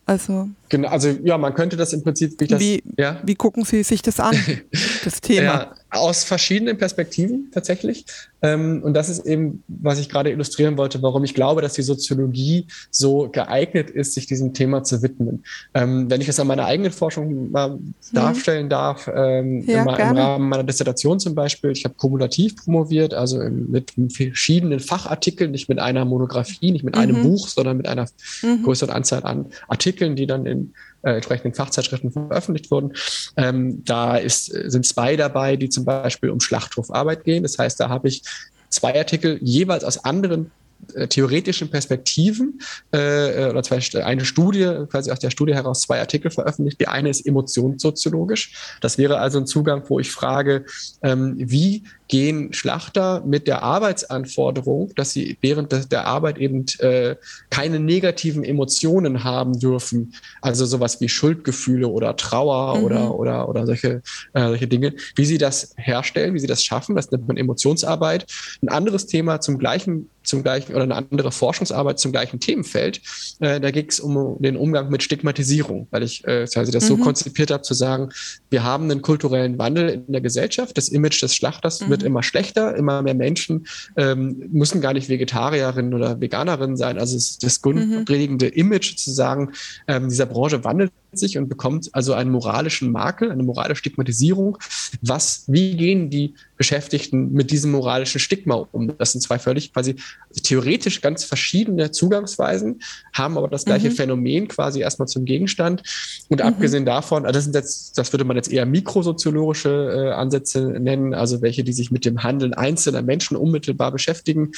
Also, 0.06 0.50
genau, 0.72 0.90
also 0.90 1.10
ja, 1.24 1.38
man 1.38 1.54
könnte 1.54 1.78
das 1.78 1.94
im 1.94 2.02
Prinzip. 2.02 2.40
Wie, 2.40 2.48
das, 2.48 2.60
wie, 2.60 2.82
ja? 2.98 3.22
wie 3.24 3.36
gucken 3.36 3.64
Sie 3.64 3.84
sich 3.84 4.02
das 4.02 4.20
an, 4.20 4.36
das 5.04 5.22
Thema? 5.22 5.44
Ja, 5.44 5.74
aus 5.92 6.24
verschiedenen 6.24 6.78
Perspektiven 6.78 7.52
tatsächlich. 7.52 8.06
Ähm, 8.42 8.82
und 8.82 8.94
das 8.94 9.10
ist 9.10 9.26
eben, 9.26 9.64
was 9.68 10.00
ich 10.00 10.10
gerade 10.10 10.32
illustrieren 10.32 10.78
wollte, 10.78 11.02
warum 11.02 11.24
ich 11.24 11.36
glaube, 11.36 11.62
dass 11.62 11.74
die 11.74 11.82
Soziologie 11.82 12.66
so 12.90 13.30
geeignet 13.30 13.90
ist, 13.90 14.14
sich 14.14 14.26
diesem 14.26 14.54
Thema 14.54 14.84
zu 14.84 15.02
widmen. 15.04 15.44
Ähm, 15.74 16.10
wenn 16.10 16.22
ich 16.22 16.28
das 16.28 16.40
an 16.40 16.48
meiner 16.48 16.66
eigenen 16.66 16.92
Forschung 16.92 17.52
mal 17.52 17.72
mhm. 17.72 17.94
darstellen 18.14 18.70
darf, 18.70 19.12
ähm, 19.14 19.64
ja, 19.68 19.84
im, 19.84 19.90
im, 19.90 20.18
Rahmen 20.18 20.50
meiner 20.50 20.64
Dissertation 20.64 21.20
zum 21.20 21.36
Beispiel, 21.36 21.72
ich 21.72 21.84
habe 21.84 21.96
kumulativ 21.96 22.56
promoviert, 22.56 23.14
also 23.14 23.38
mit 23.40 23.94
verschiedenen 24.14 24.80
Fachartikeln, 24.80 25.52
nicht 25.52 25.68
mit 25.68 25.80
einer 25.80 26.06
Monographie, 26.06 26.72
nicht 26.72 26.86
mit 26.86 26.96
mhm. 26.96 27.02
einem 27.02 27.24
Buch, 27.24 27.50
sondern 27.50 27.78
mit 27.78 27.88
einer 27.88 28.08
mhm. 28.42 28.64
größeren 28.64 28.94
Anzahl 28.94 29.24
an 29.24 29.48
Artikeln, 29.68 30.16
die 30.16 30.26
dann 30.26 30.46
in 30.46 30.61
äh, 31.04 31.16
entsprechenden 31.16 31.54
Fachzeitschriften 31.54 32.12
veröffentlicht 32.12 32.72
wurden. 32.72 32.94
Ähm, 33.38 33.84
da 33.86 34.18
ist, 34.18 34.46
sind 34.46 34.86
zwei 34.86 35.16
dabei, 35.16 35.56
die 35.56 35.70
zum 35.70 35.86
Beispiel 35.86 36.30
um 36.30 36.40
Schlachthofarbeit 36.40 37.24
gehen. 37.24 37.44
Das 37.44 37.58
heißt, 37.58 37.80
da 37.80 37.90
habe 37.90 38.08
ich 38.08 38.24
zwei 38.70 38.98
Artikel 38.98 39.40
jeweils 39.42 39.84
aus 39.84 40.04
anderen 40.04 40.52
äh, 40.94 41.08
theoretischen 41.08 41.70
Perspektiven 41.70 42.60
äh, 42.92 43.48
oder 43.48 43.62
zwei, 43.64 43.80
eine 44.04 44.26
Studie, 44.26 44.86
quasi 44.90 45.12
aus 45.12 45.20
der 45.20 45.30
Studie 45.30 45.54
heraus 45.54 45.82
zwei 45.82 46.00
Artikel 46.00 46.32
veröffentlicht. 46.32 46.80
Die 46.80 46.88
eine 46.88 47.10
ist 47.10 47.26
emotionssoziologisch. 47.26 48.78
Das 48.82 48.98
wäre 48.98 49.20
also 49.20 49.40
ein 49.40 49.46
Zugang, 49.46 49.84
wo 49.88 50.00
ich 50.00 50.12
frage, 50.12 50.66
ähm, 51.04 51.36
wie 51.38 51.84
gehen 52.12 52.52
Schlachter 52.52 53.24
mit 53.26 53.48
der 53.48 53.64
Arbeitsanforderung, 53.64 54.92
dass 54.96 55.14
sie 55.14 55.38
während 55.40 55.92
der 55.92 56.06
Arbeit 56.06 56.38
eben 56.38 56.66
äh, 56.80 57.16
keine 57.50 57.80
negativen 57.80 58.44
Emotionen 58.44 59.24
haben 59.24 59.58
dürfen, 59.58 60.14
also 60.42 60.66
sowas 60.66 61.00
wie 61.00 61.08
Schuldgefühle 61.08 61.88
oder 61.88 62.18
Trauer 62.18 62.78
mhm. 62.78 62.84
oder, 62.84 63.16
oder, 63.16 63.50
oder 63.50 63.66
solche, 63.66 64.02
äh, 64.34 64.48
solche 64.50 64.68
Dinge, 64.68 64.94
wie 65.16 65.26
sie 65.26 65.38
das 65.38 65.74
herstellen, 65.78 66.34
wie 66.34 66.40
sie 66.40 66.48
das 66.48 66.66
schaffen, 66.66 66.98
das 66.98 67.10
nennt 67.12 67.30
man 67.30 67.38
Emotionsarbeit. 67.38 68.26
Ein 68.62 68.70
anderes 68.70 69.08
Thema 69.08 69.40
zum 69.40 69.58
gleichen 69.58 70.10
zum 70.24 70.44
gleichen 70.44 70.74
oder 70.74 70.84
eine 70.84 70.96
andere 70.96 71.32
Forschungsarbeit 71.32 72.00
zum 72.00 72.12
gleichen 72.12 72.40
Themenfeld. 72.40 73.02
Äh, 73.40 73.60
da 73.60 73.72
ging 73.72 73.88
es 73.88 74.00
um 74.00 74.38
den 74.40 74.56
Umgang 74.56 74.90
mit 74.90 75.04
Stigmatisierung, 75.04 75.88
weil 75.92 76.04
ich 76.04 76.26
äh, 76.26 76.46
also 76.56 76.72
das 76.72 76.84
mhm. 76.84 76.88
so 76.88 76.98
konzipiert 76.98 77.52
habe 77.52 77.64
zu 77.64 77.74
sagen, 77.74 78.10
wir 78.50 78.64
haben 78.64 78.90
einen 78.90 79.02
kulturellen 79.02 79.58
Wandel 79.58 79.90
in 79.90 80.12
der 80.12 80.22
Gesellschaft, 80.22 80.78
das 80.78 80.90
Image 80.90 81.22
des 81.22 81.36
Schlachters 81.36 81.82
mhm. 81.82 81.90
wird 81.90 82.01
immer 82.02 82.24
schlechter, 82.24 82.76
immer 82.76 83.02
mehr 83.02 83.16
Menschen 83.16 83.68
ähm, 83.98 84.50
müssen 84.52 84.82
gar 84.82 84.94
nicht 84.94 85.10
Vegetarierinnen 85.10 85.94
oder 85.94 86.20
Veganerinnen 86.20 86.78
sein. 86.78 86.98
Also 86.98 87.16
das 87.16 87.62
mhm. 87.64 87.92
grundlegende 88.06 88.48
mhm. 88.48 88.54
Image 88.54 88.98
zu 88.98 89.12
sagen, 89.12 89.52
ähm, 89.88 90.10
dieser 90.10 90.26
Branche 90.26 90.64
wandelt 90.64 90.92
sich 91.14 91.38
und 91.38 91.50
bekommt 91.50 91.90
also 91.94 92.14
einen 92.14 92.32
moralischen 92.32 92.92
Makel, 92.92 93.32
eine 93.32 93.44
moralische 93.44 93.80
Stigmatisierung. 93.80 94.58
Was, 95.02 95.44
wie 95.48 95.76
gehen 95.76 96.10
die 96.10 96.36
Beschäftigten 96.58 97.32
mit 97.34 97.52
diesem 97.52 97.72
moralischen 97.72 98.20
Stigma 98.20 98.68
um? 98.72 98.98
Das 98.98 99.12
sind 99.12 99.22
zwei 99.22 99.40
völlig 99.40 99.74
quasi 99.74 99.96
theoretisch 100.44 101.02
ganz 101.02 101.24
verschiedene 101.24 101.92
Zugangsweisen, 101.92 102.82
haben 103.14 103.38
aber 103.38 103.48
das 103.48 103.66
gleiche 103.66 103.90
mhm. 103.90 103.94
Phänomen 103.94 104.48
quasi 104.48 104.82
erstmal 104.82 105.08
zum 105.08 105.26
Gegenstand. 105.26 105.84
Und 106.30 106.40
mhm. 106.40 106.46
abgesehen 106.46 106.86
davon, 106.86 107.26
also 107.26 107.38
das 107.38 107.44
sind 107.44 107.56
jetzt, 107.56 107.98
das 107.98 108.14
würde 108.14 108.26
man 108.26 108.38
jetzt 108.38 108.52
eher 108.52 108.66
mikrosoziologische 108.66 109.70
äh, 109.70 110.12
Ansätze 110.12 110.62
nennen, 110.80 111.14
also 111.14 111.42
welche, 111.42 111.64
die 111.64 111.74
sich 111.74 111.92
mit 111.92 112.06
dem 112.06 112.24
Handeln 112.24 112.54
einzelner 112.54 113.02
Menschen 113.02 113.36
unmittelbar 113.38 113.92
beschäftigen 113.92 114.52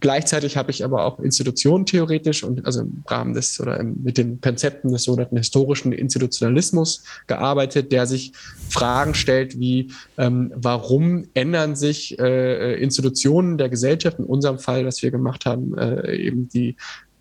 Gleichzeitig 0.00 0.56
habe 0.56 0.70
ich 0.70 0.84
aber 0.84 1.04
auch 1.04 1.18
Institutionen 1.20 1.84
theoretisch 1.84 2.42
und 2.42 2.64
also 2.64 2.80
im 2.80 3.04
Rahmen 3.06 3.34
des 3.34 3.60
oder 3.60 3.82
mit 3.82 4.16
den 4.16 4.40
Konzepten 4.40 4.90
des 4.90 5.04
sogenannten 5.04 5.36
historischen 5.36 5.92
Institutionalismus 5.92 7.04
gearbeitet, 7.26 7.92
der 7.92 8.06
sich 8.06 8.32
Fragen 8.70 9.14
stellt 9.14 9.60
wie, 9.60 9.92
ähm, 10.16 10.52
warum 10.56 11.26
ändern 11.34 11.76
sich 11.76 12.18
äh, 12.18 12.80
Institutionen 12.82 13.58
der 13.58 13.68
Gesellschaft, 13.68 14.18
in 14.18 14.24
unserem 14.24 14.58
Fall, 14.58 14.86
was 14.86 15.02
wir 15.02 15.10
gemacht 15.10 15.44
haben, 15.44 15.76
äh, 15.76 16.16
eben 16.16 16.48
die 16.48 16.76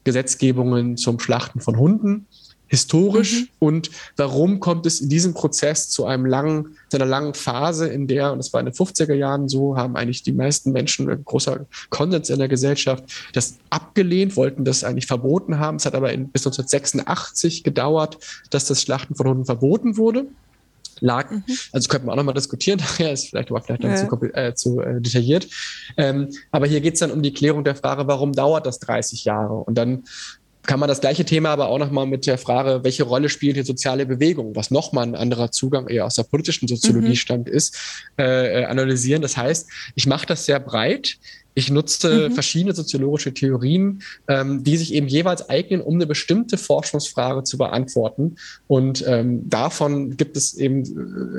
Gesetzgebungen 0.05 0.95
zum 0.95 1.19
Schlachten 1.19 1.59
von 1.59 1.77
Hunden 1.77 2.27
historisch 2.69 3.41
mhm. 3.41 3.47
und 3.59 3.91
warum 4.15 4.59
kommt 4.59 4.85
es 4.85 5.01
in 5.01 5.09
diesem 5.09 5.33
Prozess 5.33 5.89
zu 5.89 6.05
einem 6.05 6.25
langen, 6.25 6.77
zu 6.89 6.97
einer 6.97 7.05
langen 7.05 7.33
Phase, 7.33 7.88
in 7.88 8.07
der, 8.07 8.31
und 8.31 8.38
das 8.38 8.53
war 8.53 8.59
in 8.59 8.67
den 8.67 8.75
50er 8.75 9.13
Jahren 9.13 9.49
so, 9.49 9.75
haben 9.75 9.95
eigentlich 9.95 10.23
die 10.23 10.31
meisten 10.31 10.71
Menschen, 10.71 11.09
ein 11.09 11.25
großer 11.25 11.65
Konsens 11.89 12.29
in 12.29 12.39
der 12.39 12.47
Gesellschaft, 12.47 13.03
das 13.33 13.57
abgelehnt, 13.69 14.38
wollten 14.38 14.63
das 14.63 14.83
eigentlich 14.83 15.07
verboten 15.07 15.59
haben. 15.59 15.77
Es 15.77 15.85
hat 15.85 15.95
aber 15.95 16.13
in, 16.13 16.29
bis 16.29 16.45
1986 16.45 17.63
gedauert, 17.63 18.17
dass 18.51 18.65
das 18.65 18.81
Schlachten 18.81 19.15
von 19.15 19.27
Hunden 19.27 19.45
verboten 19.45 19.97
wurde 19.97 20.27
lag. 21.01 21.29
Mhm. 21.31 21.43
Also 21.71 21.88
könnte 21.88 22.05
man 22.05 22.13
auch 22.13 22.17
nochmal 22.17 22.33
diskutieren, 22.33 22.79
daher 22.97 23.13
ist 23.13 23.29
vielleicht 23.29 23.49
aber 23.51 23.61
vielleicht 23.61 23.83
dann 23.83 23.91
ja. 23.91 24.07
zu, 24.07 24.33
äh, 24.33 24.53
zu 24.53 24.81
äh, 24.81 25.01
detailliert. 25.01 25.47
Ähm, 25.97 26.29
aber 26.51 26.67
hier 26.67 26.81
geht 26.81 26.95
es 26.95 26.99
dann 26.99 27.11
um 27.11 27.21
die 27.21 27.33
Klärung 27.33 27.63
der 27.63 27.75
Frage, 27.75 28.07
warum 28.07 28.33
dauert 28.33 28.65
das 28.65 28.79
30 28.79 29.25
Jahre? 29.25 29.53
Und 29.53 29.75
dann 29.75 30.03
kann 30.69 30.79
man 30.79 30.88
das 30.88 31.01
gleiche 31.01 31.25
Thema 31.25 31.49
aber 31.49 31.69
auch 31.69 31.79
nochmal 31.79 32.05
mit 32.05 32.27
der 32.27 32.38
Frage, 32.38 32.83
welche 32.83 33.01
Rolle 33.01 33.27
spielt 33.29 33.57
die 33.57 33.63
soziale 33.63 34.05
Bewegung, 34.05 34.55
was 34.55 34.69
nochmal 34.69 35.07
ein 35.07 35.15
anderer 35.15 35.49
Zugang 35.51 35.88
eher 35.88 36.05
aus 36.05 36.13
der 36.13 36.25
politischen 36.25 36.67
Soziologie 36.67 37.07
mhm. 37.09 37.15
stammt, 37.15 37.49
ist, 37.49 37.75
äh, 38.19 38.61
äh, 38.61 38.65
analysieren. 38.65 39.23
Das 39.23 39.35
heißt, 39.35 39.67
ich 39.95 40.05
mache 40.05 40.27
das 40.27 40.45
sehr 40.45 40.59
breit. 40.59 41.17
Ich 41.55 41.71
nutze 41.71 42.29
mhm. 42.29 42.33
verschiedene 42.33 42.75
soziologische 42.75 43.33
Theorien, 43.33 44.03
ähm, 44.27 44.63
die 44.63 44.77
sich 44.77 44.93
eben 44.93 45.07
jeweils 45.07 45.49
eignen, 45.49 45.81
um 45.81 45.95
eine 45.95 46.05
bestimmte 46.05 46.59
Forschungsfrage 46.59 47.43
zu 47.45 47.57
beantworten. 47.57 48.35
Und 48.67 49.03
ähm, 49.07 49.49
davon 49.49 50.17
gibt 50.17 50.38
es 50.38 50.53
eben 50.53 50.83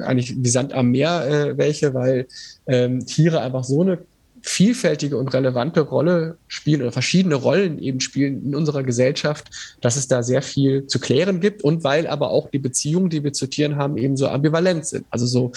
äh, 0.01 0.03
eigentlich 0.07 0.35
wie 0.37 0.49
Sand 0.49 0.73
am 0.73 0.91
Meer 0.91 1.29
äh, 1.29 1.57
welche, 1.57 1.95
weil 1.95 2.27
ähm, 2.67 3.07
Tiere 3.07 3.43
einfach 3.43 3.63
so 3.63 3.83
eine 3.83 3.99
vielfältige 4.43 5.17
und 5.17 5.33
relevante 5.35 5.81
Rolle 5.81 6.37
spielen 6.49 6.83
oder 6.83 6.93
verschiedene 6.93 7.35
Rollen 7.35 7.79
eben 7.79 8.01
spielen 8.01 8.45
in 8.45 8.55
unserer 8.55 8.83
Gesellschaft, 8.83 9.51
dass 9.81 9.97
es 9.97 10.09
da 10.09 10.23
sehr 10.23 10.43
viel 10.43 10.87
zu 10.87 10.99
klären 10.99 11.41
gibt 11.41 11.63
und 11.63 11.85
weil 11.85 12.07
aber 12.07 12.31
auch 12.31 12.51
die 12.51 12.59
Beziehungen, 12.59 13.11
die 13.11 13.23
wir 13.23 13.33
zu 13.33 13.47
Tieren 13.47 13.77
haben, 13.77 13.97
eben 13.97 14.17
so 14.17 14.29
ambivalent 14.29 14.87
sind. 14.87 15.07
Also 15.11 15.27
so 15.27 15.53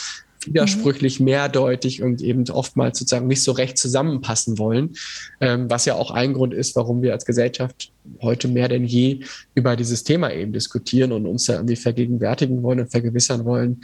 widersprüchlich, 0.46 1.20
mhm. 1.20 1.25
mehrdeutig 1.25 2.04
und 2.04 2.22
eben 2.22 2.50
oftmals 2.50 3.00
sozusagen 3.00 3.28
nicht 3.28 3.44
so 3.44 3.52
recht 3.52 3.78
zusammenpassen 3.78 4.58
wollen, 4.58 4.92
ähm, 5.40 5.70
was 5.70 5.86
ja 5.86 5.96
auch 5.96 6.12
ein 6.12 6.34
Grund 6.34 6.54
ist, 6.54 6.75
warum 6.75 7.02
wir 7.02 7.13
als 7.13 7.25
Gesellschaft 7.25 7.92
heute 8.22 8.48
mehr 8.48 8.68
denn 8.68 8.86
je 8.86 9.24
über 9.56 9.75
dieses 9.75 10.04
Thema 10.04 10.32
eben 10.34 10.52
diskutieren 10.52 11.12
und 11.12 11.25
uns 11.25 11.46
da 11.46 11.54
irgendwie 11.54 11.75
vergegenwärtigen 11.75 12.63
wollen 12.63 12.82
und 12.82 12.92
vergewissern 12.92 13.46
wollen, 13.46 13.82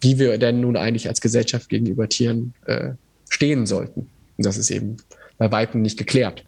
wie 0.00 0.18
wir 0.18 0.38
denn 0.38 0.60
nun 0.60 0.76
eigentlich 0.76 1.08
als 1.08 1.20
Gesellschaft 1.20 1.68
gegenüber 1.68 2.08
Tieren 2.08 2.54
äh, 2.66 2.92
stehen 3.28 3.66
sollten. 3.66 4.08
Und 4.36 4.46
das 4.46 4.56
ist 4.56 4.70
eben 4.70 4.98
bei 5.38 5.50
Weitem 5.50 5.82
nicht 5.82 5.98
geklärt. 5.98 6.44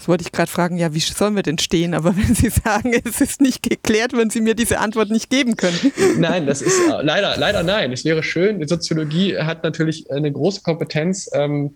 Das 0.00 0.08
wollte 0.08 0.22
ich 0.22 0.32
gerade 0.32 0.50
fragen, 0.50 0.78
ja, 0.78 0.94
wie 0.94 0.98
sollen 0.98 1.36
wir 1.36 1.42
denn 1.42 1.58
stehen? 1.58 1.92
Aber 1.92 2.16
wenn 2.16 2.34
Sie 2.34 2.48
sagen, 2.48 2.94
es 3.04 3.20
ist 3.20 3.42
nicht 3.42 3.62
geklärt, 3.62 4.14
wenn 4.14 4.30
Sie 4.30 4.40
mir 4.40 4.54
diese 4.54 4.78
Antwort 4.78 5.10
nicht 5.10 5.28
geben 5.28 5.56
können. 5.56 5.78
Nein, 6.18 6.46
das 6.46 6.62
ist 6.62 6.78
äh, 6.88 7.02
leider, 7.02 7.36
leider 7.36 7.62
nein. 7.62 7.92
Es 7.92 8.04
wäre 8.06 8.22
schön. 8.22 8.60
Die 8.60 8.66
Soziologie 8.66 9.36
hat 9.36 9.62
natürlich 9.62 10.10
eine 10.10 10.32
große 10.32 10.62
Kompetenz, 10.62 11.28
ähm, 11.34 11.74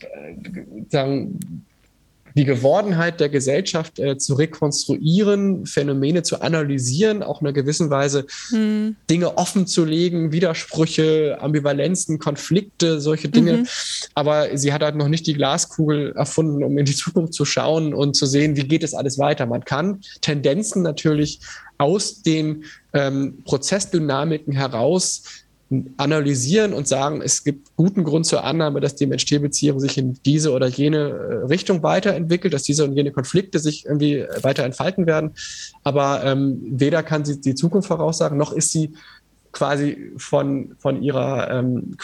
äh, 0.00 0.06
sagen, 0.90 1.38
die 2.34 2.44
Gewordenheit 2.44 3.20
der 3.20 3.28
Gesellschaft 3.28 3.98
äh, 3.98 4.18
zu 4.18 4.34
rekonstruieren, 4.34 5.66
Phänomene 5.66 6.22
zu 6.22 6.40
analysieren, 6.40 7.22
auch 7.22 7.40
in 7.40 7.46
einer 7.46 7.54
gewissen 7.54 7.90
Weise 7.90 8.26
hm. 8.48 8.96
Dinge 9.10 9.36
offen 9.36 9.66
zu 9.66 9.84
legen, 9.84 10.32
Widersprüche, 10.32 11.38
Ambivalenzen, 11.40 12.18
Konflikte, 12.18 13.00
solche 13.00 13.28
Dinge. 13.28 13.58
Mhm. 13.58 13.66
Aber 14.14 14.56
sie 14.56 14.72
hat 14.72 14.82
halt 14.82 14.96
noch 14.96 15.08
nicht 15.08 15.26
die 15.26 15.34
Glaskugel 15.34 16.12
erfunden, 16.12 16.62
um 16.64 16.78
in 16.78 16.84
die 16.84 16.94
Zukunft 16.94 17.34
zu 17.34 17.44
schauen 17.44 17.94
und 17.94 18.14
zu 18.14 18.26
sehen, 18.26 18.56
wie 18.56 18.64
geht 18.64 18.82
es 18.82 18.94
alles 18.94 19.18
weiter. 19.18 19.46
Man 19.46 19.64
kann 19.64 20.00
Tendenzen 20.20 20.82
natürlich 20.82 21.40
aus 21.78 22.22
den 22.22 22.64
ähm, 22.92 23.42
Prozessdynamiken 23.44 24.52
heraus 24.52 25.24
analysieren 25.96 26.72
und 26.72 26.88
sagen, 26.88 27.22
es 27.22 27.44
gibt 27.44 27.74
guten 27.76 28.04
Grund 28.04 28.26
zur 28.26 28.44
Annahme, 28.44 28.80
dass 28.80 28.94
die 28.94 29.06
Mensch-Tier-Beziehung 29.06 29.80
sich 29.80 29.98
in 29.98 30.18
diese 30.24 30.52
oder 30.52 30.66
jene 30.66 30.98
äh, 30.98 31.34
Richtung 31.46 31.82
weiterentwickelt, 31.82 32.52
dass 32.52 32.62
diese 32.62 32.84
und 32.84 32.94
jene 32.94 33.12
Konflikte 33.12 33.58
sich 33.58 33.86
irgendwie 33.86 34.24
weiter 34.42 34.64
entfalten 34.64 35.06
werden. 35.06 35.32
Aber 35.84 36.22
ähm, 36.24 36.60
weder 36.62 37.02
kann 37.02 37.24
sie 37.24 37.40
die 37.40 37.54
Zukunft 37.54 37.88
voraussagen, 37.88 38.38
noch 38.38 38.52
ist 38.52 38.72
sie 38.72 38.92
quasi 39.52 40.12
von, 40.16 40.74
von 40.78 41.02
ihrer 41.02 41.50
ähm, 41.50 41.96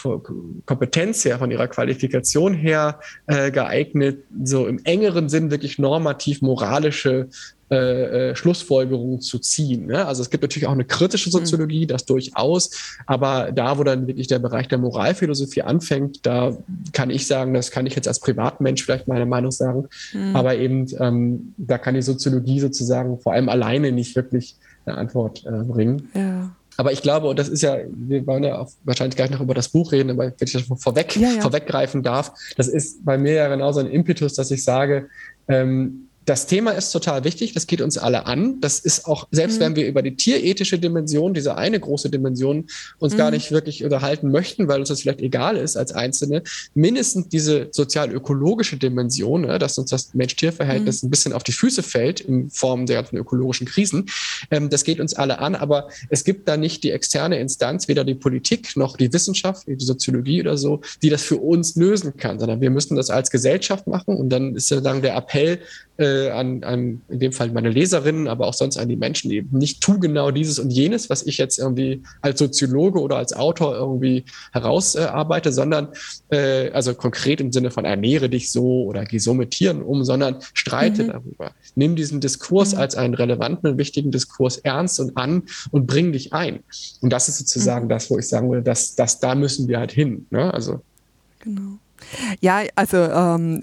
Kompetenz 0.66 1.24
her, 1.24 1.38
von 1.38 1.50
ihrer 1.50 1.66
Qualifikation 1.66 2.54
her 2.54 3.00
äh, 3.26 3.50
geeignet, 3.50 4.24
so 4.44 4.66
im 4.66 4.80
engeren 4.84 5.28
Sinn 5.28 5.50
wirklich 5.50 5.78
normativ 5.78 6.42
moralische 6.42 7.28
äh, 7.70 8.30
äh, 8.30 8.34
Schlussfolgerungen 8.34 9.20
zu 9.20 9.38
ziehen. 9.38 9.86
Ne? 9.86 10.06
Also 10.06 10.22
es 10.22 10.30
gibt 10.30 10.42
natürlich 10.42 10.66
auch 10.66 10.72
eine 10.72 10.86
kritische 10.86 11.28
Soziologie, 11.30 11.86
das 11.86 12.06
durchaus, 12.06 12.70
aber 13.06 13.52
da, 13.52 13.76
wo 13.76 13.84
dann 13.84 14.06
wirklich 14.06 14.26
der 14.26 14.38
Bereich 14.38 14.68
der 14.68 14.78
Moralphilosophie 14.78 15.62
anfängt, 15.62 16.24
da 16.24 16.56
kann 16.92 17.10
ich 17.10 17.26
sagen, 17.26 17.52
das 17.52 17.70
kann 17.70 17.84
ich 17.84 17.94
jetzt 17.94 18.08
als 18.08 18.20
Privatmensch 18.20 18.82
vielleicht 18.82 19.06
meine 19.06 19.26
Meinung 19.26 19.50
sagen, 19.50 19.88
mhm. 20.14 20.34
aber 20.34 20.56
eben 20.56 20.86
ähm, 20.98 21.52
da 21.58 21.76
kann 21.76 21.94
die 21.94 22.00
Soziologie 22.00 22.60
sozusagen 22.60 23.18
vor 23.20 23.34
allem 23.34 23.50
alleine 23.50 23.92
nicht 23.92 24.16
wirklich 24.16 24.56
eine 24.86 24.96
Antwort 24.96 25.44
äh, 25.44 25.50
bringen. 25.50 26.08
Ja. 26.14 26.50
Aber 26.78 26.92
ich 26.92 27.02
glaube, 27.02 27.26
und 27.26 27.38
das 27.38 27.48
ist 27.48 27.62
ja, 27.62 27.76
wir 27.92 28.26
wollen 28.26 28.44
ja 28.44 28.60
auch 28.60 28.70
wahrscheinlich 28.84 29.16
gleich 29.16 29.30
noch 29.30 29.40
über 29.40 29.52
das 29.52 29.68
Buch 29.68 29.92
reden, 29.92 30.10
aber 30.10 30.26
wenn 30.26 30.34
ich 30.40 30.52
das 30.52 30.62
vorweg, 30.80 31.16
ja, 31.16 31.32
ja. 31.32 31.40
vorweggreifen 31.40 32.02
darf, 32.02 32.32
das 32.56 32.68
ist 32.68 33.04
bei 33.04 33.18
mir 33.18 33.32
ja 33.32 33.48
genauso 33.48 33.80
ein 33.80 33.88
Impetus, 33.88 34.34
dass 34.34 34.50
ich 34.52 34.62
sage, 34.64 35.08
ähm, 35.48 36.07
das 36.28 36.46
Thema 36.46 36.72
ist 36.72 36.92
total 36.92 37.24
wichtig, 37.24 37.54
das 37.54 37.66
geht 37.66 37.80
uns 37.80 37.96
alle 37.96 38.26
an. 38.26 38.60
Das 38.60 38.80
ist 38.80 39.06
auch, 39.06 39.26
selbst 39.30 39.56
mhm. 39.56 39.60
wenn 39.64 39.76
wir 39.76 39.86
über 39.86 40.02
die 40.02 40.14
tierethische 40.14 40.78
Dimension, 40.78 41.32
diese 41.32 41.56
eine 41.56 41.80
große 41.80 42.10
Dimension, 42.10 42.66
uns 42.98 43.14
mhm. 43.14 43.18
gar 43.18 43.30
nicht 43.30 43.50
wirklich 43.50 43.82
unterhalten 43.82 44.30
möchten, 44.30 44.68
weil 44.68 44.80
uns 44.80 44.90
das 44.90 45.00
vielleicht 45.00 45.22
egal 45.22 45.56
ist 45.56 45.78
als 45.78 45.92
Einzelne, 45.92 46.42
mindestens 46.74 47.28
diese 47.28 47.68
sozial-ökologische 47.70 48.76
Dimension, 48.76 49.42
ne, 49.42 49.58
dass 49.58 49.78
uns 49.78 49.88
das 49.88 50.12
Mensch-Tier-Verhältnis 50.12 51.02
mhm. 51.02 51.06
ein 51.06 51.10
bisschen 51.10 51.32
auf 51.32 51.44
die 51.44 51.52
Füße 51.52 51.82
fällt 51.82 52.20
in 52.20 52.50
Form 52.50 52.84
der 52.84 52.96
ganzen 52.96 53.16
ökologischen 53.16 53.66
Krisen, 53.66 54.04
ähm, 54.50 54.68
das 54.68 54.84
geht 54.84 55.00
uns 55.00 55.14
alle 55.14 55.38
an, 55.38 55.54
aber 55.54 55.88
es 56.10 56.24
gibt 56.24 56.46
da 56.46 56.58
nicht 56.58 56.84
die 56.84 56.90
externe 56.90 57.38
Instanz, 57.38 57.88
weder 57.88 58.04
die 58.04 58.14
Politik 58.14 58.76
noch 58.76 58.98
die 58.98 59.10
Wissenschaft, 59.14 59.66
die 59.66 59.76
Soziologie 59.78 60.42
oder 60.42 60.58
so, 60.58 60.82
die 61.02 61.08
das 61.08 61.22
für 61.22 61.38
uns 61.38 61.74
lösen 61.76 62.18
kann, 62.18 62.38
sondern 62.38 62.60
wir 62.60 62.70
müssen 62.70 62.96
das 62.96 63.08
als 63.08 63.30
Gesellschaft 63.30 63.86
machen 63.86 64.14
und 64.14 64.28
dann 64.28 64.56
ist 64.56 64.70
dann 64.70 65.00
der 65.00 65.16
Appell, 65.16 65.60
äh, 65.98 66.30
an, 66.30 66.62
an, 66.62 67.02
in 67.08 67.18
dem 67.18 67.32
Fall 67.32 67.50
meine 67.50 67.70
Leserinnen, 67.70 68.28
aber 68.28 68.46
auch 68.46 68.54
sonst 68.54 68.76
an 68.76 68.88
die 68.88 68.96
Menschen 68.96 69.30
eben 69.30 69.58
nicht 69.58 69.80
tu 69.80 69.98
genau 69.98 70.30
dieses 70.30 70.58
und 70.58 70.70
jenes, 70.70 71.10
was 71.10 71.26
ich 71.26 71.38
jetzt 71.38 71.58
irgendwie 71.58 72.02
als 72.22 72.38
Soziologe 72.38 73.00
oder 73.00 73.16
als 73.16 73.32
Autor 73.32 73.74
irgendwie 73.74 74.24
herausarbeite, 74.52 75.48
äh, 75.48 75.52
sondern 75.52 75.88
äh, 76.30 76.70
also 76.70 76.94
konkret 76.94 77.40
im 77.40 77.52
Sinne 77.52 77.70
von 77.70 77.84
ernähre 77.84 78.28
dich 78.28 78.50
so 78.52 78.84
oder 78.84 79.04
geh 79.04 79.18
so 79.18 79.34
mit 79.34 79.50
Tieren 79.50 79.82
um, 79.82 80.04
sondern 80.04 80.36
streite 80.54 81.04
mhm. 81.04 81.08
darüber. 81.08 81.52
Nimm 81.74 81.96
diesen 81.96 82.20
Diskurs 82.20 82.74
mhm. 82.74 82.80
als 82.80 82.94
einen 82.94 83.14
relevanten 83.14 83.70
und 83.70 83.78
wichtigen 83.78 84.10
Diskurs 84.10 84.58
ernst 84.58 85.00
und 85.00 85.16
an 85.16 85.42
und 85.70 85.86
bring 85.86 86.12
dich 86.12 86.32
ein. 86.32 86.60
Und 87.00 87.12
das 87.12 87.28
ist 87.28 87.38
sozusagen 87.38 87.86
mhm. 87.86 87.90
das, 87.90 88.10
wo 88.10 88.18
ich 88.18 88.28
sagen 88.28 88.48
würde, 88.48 88.62
dass, 88.62 88.94
dass 88.94 89.20
da 89.20 89.34
müssen 89.34 89.68
wir 89.68 89.78
halt 89.78 89.92
hin. 89.92 90.26
Ne? 90.30 90.52
Also 90.54 90.80
Genau. 91.40 91.78
Ja, 92.40 92.62
also 92.74 92.96
ähm, 92.96 93.60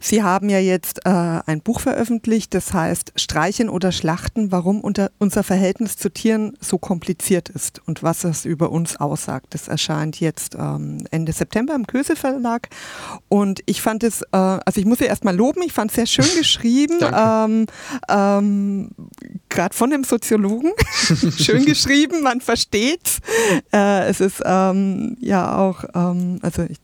Sie 0.00 0.22
haben 0.22 0.48
ja 0.48 0.58
jetzt 0.58 1.06
äh, 1.06 1.10
ein 1.10 1.60
Buch 1.60 1.80
veröffentlicht, 1.80 2.54
das 2.54 2.72
heißt 2.72 3.12
Streichen 3.16 3.68
oder 3.68 3.92
Schlachten, 3.92 4.52
warum 4.52 4.80
unser 4.80 5.42
Verhältnis 5.42 5.96
zu 5.96 6.10
Tieren 6.10 6.56
so 6.60 6.78
kompliziert 6.78 7.48
ist 7.48 7.80
und 7.86 8.02
was 8.02 8.24
es 8.24 8.44
über 8.44 8.70
uns 8.70 8.96
aussagt. 8.96 9.46
Das 9.50 9.68
erscheint 9.68 10.20
jetzt 10.20 10.54
ähm, 10.58 11.06
Ende 11.10 11.32
September 11.32 11.74
im 11.74 11.86
Köse 11.86 12.16
Verlag 12.16 12.68
und 13.28 13.60
ich 13.66 13.82
fand 13.82 14.02
es, 14.04 14.22
äh, 14.22 14.26
also 14.36 14.80
ich 14.80 14.86
muss 14.86 15.00
ja 15.00 15.06
erstmal 15.06 15.34
loben, 15.34 15.62
ich 15.62 15.72
fand 15.72 15.90
es 15.90 15.96
sehr 15.96 16.06
schön 16.06 16.26
geschrieben, 16.38 16.98
ähm, 17.02 17.66
ähm, 18.08 18.90
gerade 19.48 19.74
von 19.74 19.90
dem 19.90 20.04
Soziologen, 20.04 20.72
schön 21.38 21.64
geschrieben, 21.64 22.22
man 22.22 22.40
versteht's. 22.40 23.18
Äh, 23.72 24.08
es 24.08 24.20
ist 24.20 24.42
ähm, 24.44 25.16
ja 25.20 25.56
auch, 25.56 25.84
ähm, 25.94 26.38
also 26.42 26.62
ich, 26.62 26.78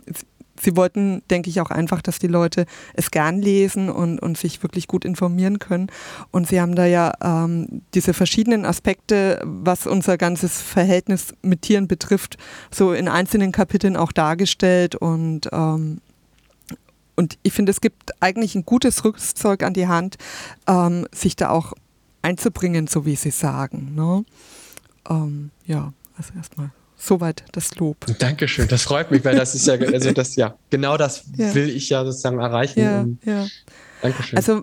sie 0.61 0.77
wollten, 0.77 1.23
denke 1.31 1.51
ich, 1.51 1.61
auch 1.61 1.71
einfach, 1.71 2.03
dass 2.03 2.19
die 2.19 2.27
Leute 2.27 2.67
es 2.95 3.11
gern 3.11 3.41
lesen 3.41 3.89
und, 3.89 4.19
und 4.21 4.37
sich 4.37 4.63
wirklich 4.63 4.87
gut 4.87 5.05
informieren 5.05 5.59
können. 5.59 5.89
Und 6.31 6.49
sie 6.49 6.61
haben 6.61 6.75
da 6.75 6.87
ja 6.87 7.13
ähm, 7.23 7.83
diese 7.95 8.15
verschiedenen 8.15 8.65
Aspekte, 8.65 9.41
was 9.45 9.87
unser 9.87 10.19
ganzes 10.19 10.61
Verhältnis 10.61 11.35
mit 11.43 11.63
Tieren 11.63 11.89
betrifft, 11.89 12.37
so 12.71 12.93
in 12.93 13.09
einzelnen 13.09 13.53
Kapiteln 13.53 13.97
auch 13.97 14.13
dargestellt 14.13 14.95
und 14.95 15.49
ähm, 15.53 16.01
und 17.17 17.39
ich 17.43 17.53
finde, 17.53 17.69
es 17.69 17.83
gibt 17.83 18.13
eigentlich 18.23 18.55
ein 18.55 18.65
gutes 18.65 19.05
Rüstzeug 19.05 19.63
an 19.63 19.75
die 19.75 19.89
Hand, 19.89 20.17
ähm, 20.67 21.07
sich 21.13 21.37
da 21.37 21.51
auch 21.51 21.75
einzubringen, 22.23 22.87
so 22.87 23.05
wie 23.05 23.15
Sie 23.15 23.31
sagen. 23.31 23.95
Ne? 23.95 24.25
Ähm, 25.07 25.51
ja, 25.67 25.93
also 26.17 26.33
erstmal 26.35 26.71
soweit 27.01 27.45
das 27.53 27.75
Lob. 27.77 28.07
Dankeschön, 28.19 28.69
das 28.69 28.83
freut 28.83 29.11
mich, 29.11 29.25
weil 29.25 29.37
das 29.37 29.55
ist 29.55 29.67
ja, 29.67 29.75
also 29.75 30.13
das, 30.15 30.37
ja, 30.37 30.55
genau 30.71 30.97
das 30.97 31.25
ja. 31.37 31.55
will 31.55 31.69
ich 31.71 31.89
ja 31.89 32.05
sozusagen 32.05 32.39
erreichen. 32.39 33.19
Ja, 33.25 33.33
ja. 33.33 33.47
Dankeschön. 34.03 34.37
Also 34.37 34.63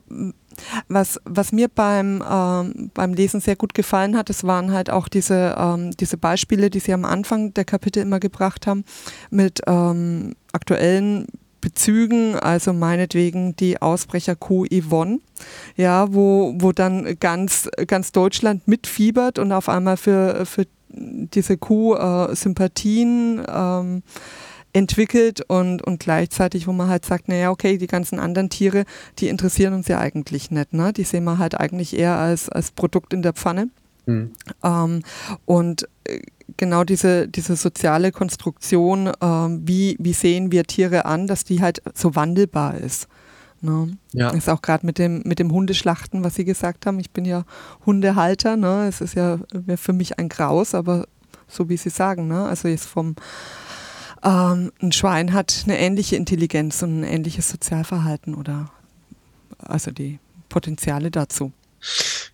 was, 0.87 1.19
was 1.25 1.51
mir 1.51 1.67
beim, 1.67 2.23
ähm, 2.27 2.91
beim 2.93 3.13
Lesen 3.13 3.41
sehr 3.41 3.55
gut 3.55 3.73
gefallen 3.73 4.17
hat, 4.17 4.29
das 4.29 4.43
waren 4.43 4.71
halt 4.71 4.89
auch 4.89 5.07
diese, 5.07 5.55
ähm, 5.57 5.91
diese 5.91 6.17
Beispiele, 6.17 6.69
die 6.69 6.79
Sie 6.79 6.93
am 6.93 7.05
Anfang 7.05 7.53
der 7.53 7.65
Kapitel 7.65 8.01
immer 8.01 8.19
gebracht 8.19 8.65
haben, 8.65 8.83
mit 9.29 9.61
ähm, 9.67 10.35
aktuellen 10.51 11.27
Bezügen, 11.61 12.35
also 12.35 12.71
meinetwegen 12.71 13.55
die 13.55 13.81
Ausbrecherkuh 13.81 14.65
Yvonne, 14.65 15.19
ja, 15.75 16.13
wo, 16.13 16.55
wo 16.57 16.71
dann 16.71 17.19
ganz, 17.19 17.69
ganz 17.87 18.11
Deutschland 18.11 18.67
mitfiebert 18.67 19.39
und 19.39 19.51
auf 19.51 19.67
einmal 19.67 19.97
für, 19.97 20.45
für 20.45 20.65
diese 20.97 21.57
Kuh 21.57 21.95
äh, 21.95 22.35
Sympathien 22.35 23.41
ähm, 23.47 24.03
entwickelt 24.73 25.41
und, 25.47 25.81
und 25.81 25.99
gleichzeitig, 25.99 26.67
wo 26.67 26.71
man 26.71 26.89
halt 26.89 27.05
sagt, 27.05 27.27
naja, 27.27 27.49
okay, 27.49 27.77
die 27.77 27.87
ganzen 27.87 28.19
anderen 28.19 28.49
Tiere, 28.49 28.85
die 29.19 29.27
interessieren 29.27 29.73
uns 29.73 29.87
ja 29.87 29.99
eigentlich 29.99 30.51
nicht. 30.51 30.73
Ne? 30.73 30.93
Die 30.93 31.03
sehen 31.03 31.23
wir 31.23 31.39
halt 31.39 31.59
eigentlich 31.59 31.97
eher 31.97 32.17
als, 32.17 32.49
als 32.49 32.71
Produkt 32.71 33.13
in 33.13 33.21
der 33.21 33.33
Pfanne. 33.33 33.69
Mhm. 34.05 34.31
Ähm, 34.63 35.03
und 35.45 35.87
äh, 36.03 36.19
genau 36.57 36.83
diese, 36.83 37.27
diese 37.27 37.55
soziale 37.55 38.11
Konstruktion, 38.11 39.11
ähm, 39.21 39.61
wie, 39.65 39.95
wie 39.99 40.13
sehen 40.13 40.51
wir 40.51 40.63
Tiere 40.65 41.05
an, 41.05 41.27
dass 41.27 41.43
die 41.43 41.61
halt 41.61 41.81
so 41.93 42.15
wandelbar 42.15 42.77
ist. 42.77 43.07
Ne? 43.61 43.97
Ja. 44.13 44.29
Ist 44.29 44.49
auch 44.49 44.61
gerade 44.61 44.85
mit 44.85 44.97
dem, 44.97 45.21
mit 45.25 45.39
dem 45.39 45.51
Hundeschlachten, 45.51 46.23
was 46.23 46.35
Sie 46.35 46.45
gesagt 46.45 46.85
haben. 46.85 46.99
Ich 46.99 47.11
bin 47.11 47.25
ja 47.25 47.43
Hundehalter. 47.85 48.55
Ne? 48.55 48.87
Es 48.87 49.01
ist 49.01 49.15
ja 49.15 49.39
für 49.75 49.93
mich 49.93 50.19
ein 50.19 50.29
Graus, 50.29 50.75
aber 50.75 51.07
so 51.47 51.69
wie 51.69 51.77
Sie 51.77 51.89
sagen, 51.89 52.27
ne? 52.27 52.45
also 52.45 52.67
jetzt 52.67 52.85
vom 52.85 53.15
ähm, 54.23 54.71
ein 54.81 54.91
Schwein 54.91 55.33
hat 55.33 55.63
eine 55.65 55.77
ähnliche 55.77 56.15
Intelligenz 56.15 56.81
und 56.83 57.01
ein 57.01 57.03
ähnliches 57.03 57.49
Sozialverhalten 57.49 58.35
oder 58.35 58.71
also 59.59 59.91
die 59.91 60.19
Potenziale 60.49 61.11
dazu. 61.11 61.51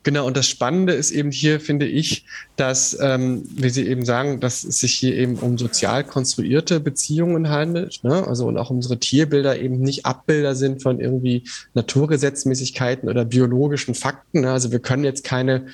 Genau, 0.03 0.27
und 0.27 0.35
das 0.35 0.47
Spannende 0.47 0.93
ist 0.93 1.11
eben 1.11 1.31
hier, 1.31 1.61
finde 1.61 1.85
ich, 1.85 2.25
dass, 2.57 2.97
ähm, 2.99 3.43
wie 3.55 3.69
Sie 3.69 3.87
eben 3.87 4.03
sagen, 4.03 4.41
dass 4.41 4.65
es 4.65 4.79
sich 4.79 4.93
hier 4.93 5.15
eben 5.15 5.37
um 5.37 5.57
sozial 5.57 6.03
konstruierte 6.03 6.81
Beziehungen 6.81 7.49
handelt. 7.49 8.03
Ne? 8.03 8.27
Also 8.27 8.47
und 8.47 8.57
auch 8.57 8.69
unsere 8.69 8.99
Tierbilder 8.99 9.57
eben 9.59 9.79
nicht 9.79 10.05
Abbilder 10.05 10.55
sind 10.55 10.83
von 10.83 10.99
irgendwie 10.99 11.43
Naturgesetzmäßigkeiten 11.73 13.07
oder 13.07 13.23
biologischen 13.23 13.95
Fakten. 13.95 14.41
Ne? 14.41 14.51
Also 14.51 14.73
wir 14.73 14.79
können 14.79 15.05
jetzt 15.05 15.23
keine 15.23 15.67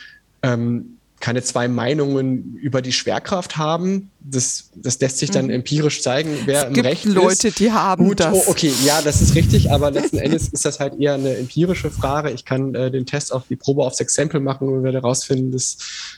ähm, 0.43 0.99
keine 1.19 1.43
zwei 1.43 1.67
Meinungen 1.67 2.55
über 2.55 2.81
die 2.81 2.91
Schwerkraft 2.91 3.57
haben. 3.57 4.11
Das, 4.19 4.69
das 4.75 4.99
lässt 4.99 5.17
sich 5.17 5.31
dann 5.31 5.45
mhm. 5.45 5.51
empirisch 5.51 6.01
zeigen, 6.01 6.38
wer 6.45 6.61
es 6.61 6.67
im 6.67 6.73
gibt 6.73 6.88
Recht 6.88 7.05
Leute, 7.05 7.49
ist. 7.49 7.59
die 7.59 7.71
haben 7.71 8.07
Gut, 8.07 8.19
das. 8.19 8.33
Oh, 8.33 8.43
okay, 8.47 8.71
ja, 8.85 9.01
das 9.01 9.21
ist 9.21 9.35
richtig, 9.35 9.71
aber 9.71 9.91
letzten 9.91 10.17
Endes 10.17 10.49
ist 10.49 10.65
das 10.65 10.79
halt 10.79 10.99
eher 10.99 11.15
eine 11.15 11.38
empirische 11.38 11.91
Frage. 11.91 12.31
Ich 12.31 12.45
kann 12.45 12.75
äh, 12.75 12.91
den 12.91 13.05
Test 13.05 13.33
auf 13.33 13.43
die 13.49 13.55
Probe 13.55 13.83
aufs 13.83 13.99
Exempel 13.99 14.39
machen 14.39 14.69
und 14.69 14.83
werde 14.83 15.01
herausfinden, 15.01 15.51
dass 15.51 15.77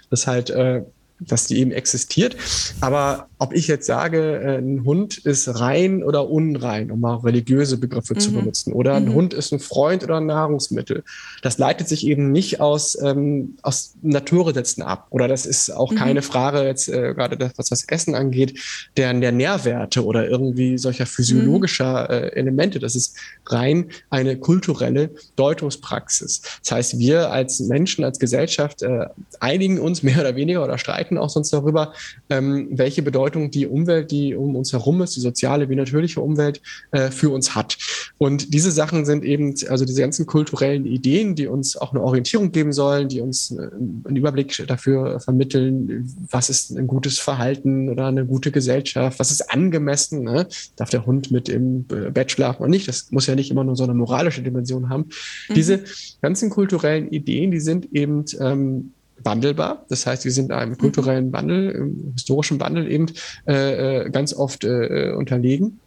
das 0.09 0.27
halt 0.27 0.49
äh, 0.49 0.81
dass 1.21 1.45
die 1.45 1.59
eben 1.59 1.71
existiert. 1.71 2.35
Aber 2.81 3.27
ob 3.41 3.53
ich 3.53 3.67
jetzt 3.67 3.87
sage, 3.87 4.39
äh, 4.39 4.57
ein 4.57 4.85
Hund 4.85 5.17
ist 5.17 5.59
rein 5.59 6.03
oder 6.03 6.29
unrein, 6.29 6.91
um 6.91 6.99
mal 6.99 7.15
religiöse 7.17 7.77
Begriffe 7.77 8.13
mhm. 8.13 8.19
zu 8.19 8.31
benutzen, 8.31 8.73
oder 8.73 8.93
ein 8.93 9.05
mhm. 9.05 9.13
Hund 9.13 9.33
ist 9.33 9.51
ein 9.51 9.59
Freund 9.59 10.03
oder 10.03 10.17
ein 10.17 10.27
Nahrungsmittel, 10.27 11.03
das 11.41 11.57
leitet 11.57 11.87
sich 11.89 12.05
eben 12.05 12.31
nicht 12.31 12.61
aus, 12.61 12.97
ähm, 13.01 13.57
aus 13.63 13.95
Naturgesetzen 14.01 14.83
ab. 14.83 15.07
Oder 15.09 15.27
das 15.27 15.45
ist 15.45 15.71
auch 15.71 15.91
mhm. 15.91 15.95
keine 15.95 16.21
Frage 16.21 16.61
jetzt 16.63 16.87
äh, 16.87 17.13
gerade 17.13 17.35
das, 17.35 17.53
was 17.57 17.69
das 17.69 17.83
Essen 17.87 18.15
angeht, 18.15 18.59
der, 18.95 19.13
der 19.13 19.31
Nährwerte 19.31 20.05
oder 20.05 20.29
irgendwie 20.29 20.77
solcher 20.77 21.05
physiologischer 21.05 22.03
mhm. 22.03 22.13
äh, 22.13 22.27
Elemente. 22.29 22.79
Das 22.79 22.95
ist 22.95 23.17
rein 23.47 23.87
eine 24.09 24.37
kulturelle 24.37 25.11
Deutungspraxis. 25.35 26.41
Das 26.61 26.71
heißt, 26.71 26.99
wir 26.99 27.31
als 27.31 27.59
Menschen, 27.59 28.03
als 28.05 28.19
Gesellschaft 28.19 28.81
äh, 28.83 29.07
einigen 29.39 29.79
uns 29.79 30.03
mehr 30.03 30.19
oder 30.19 30.35
weniger 30.35 30.63
oder 30.63 30.77
streiten 30.77 30.91
streiten 30.91 31.17
auch 31.17 31.29
sonst 31.29 31.51
darüber, 31.51 31.93
ähm, 32.29 32.67
welche 32.71 33.01
Bedeutung 33.01 33.30
die 33.35 33.67
Umwelt, 33.67 34.11
die 34.11 34.35
um 34.35 34.55
uns 34.55 34.73
herum 34.73 35.01
ist, 35.01 35.15
die 35.15 35.21
soziale 35.21 35.69
wie 35.69 35.75
natürliche 35.75 36.21
Umwelt, 36.21 36.61
äh, 36.91 37.11
für 37.11 37.29
uns 37.29 37.55
hat. 37.55 37.77
Und 38.17 38.53
diese 38.53 38.71
Sachen 38.71 39.05
sind 39.05 39.23
eben, 39.23 39.55
also 39.69 39.85
diese 39.85 40.01
ganzen 40.01 40.25
kulturellen 40.25 40.85
Ideen, 40.85 41.35
die 41.35 41.47
uns 41.47 41.77
auch 41.77 41.91
eine 41.91 42.01
Orientierung 42.01 42.51
geben 42.51 42.73
sollen, 42.73 43.09
die 43.09 43.21
uns 43.21 43.51
äh, 43.51 43.69
einen 44.05 44.15
Überblick 44.15 44.63
dafür 44.67 45.19
vermitteln, 45.19 46.07
was 46.29 46.49
ist 46.49 46.71
ein 46.71 46.87
gutes 46.87 47.19
Verhalten 47.19 47.89
oder 47.89 48.07
eine 48.07 48.25
gute 48.25 48.51
Gesellschaft, 48.51 49.19
was 49.19 49.31
ist 49.31 49.51
angemessen, 49.51 50.23
ne? 50.23 50.47
darf 50.75 50.89
der 50.89 51.05
Hund 51.05 51.31
mit 51.31 51.49
im 51.49 51.85
Bett 51.85 52.31
schlafen 52.31 52.61
oder 52.61 52.69
nicht, 52.69 52.87
das 52.87 53.11
muss 53.11 53.27
ja 53.27 53.35
nicht 53.35 53.51
immer 53.51 53.63
nur 53.63 53.75
so 53.75 53.83
eine 53.83 53.93
moralische 53.93 54.41
Dimension 54.41 54.89
haben. 54.89 55.09
Mhm. 55.49 55.53
Diese 55.53 55.83
ganzen 56.21 56.49
kulturellen 56.49 57.09
Ideen, 57.09 57.51
die 57.51 57.59
sind 57.59 57.91
eben 57.93 58.25
ähm, 58.39 58.93
wandelbar. 59.23 59.85
Das 59.89 60.05
heißt, 60.05 60.25
wir 60.25 60.31
sind 60.31 60.51
einem 60.51 60.77
kulturellen 60.77 61.31
Wandel, 61.31 61.71
im 61.71 62.13
historischen 62.13 62.59
Wandel 62.59 62.91
eben 62.91 63.07
äh, 63.47 64.05
äh, 64.05 64.09
ganz 64.09 64.33
oft 64.33 64.63
äh, 64.63 65.13
unterlegen. 65.17 65.79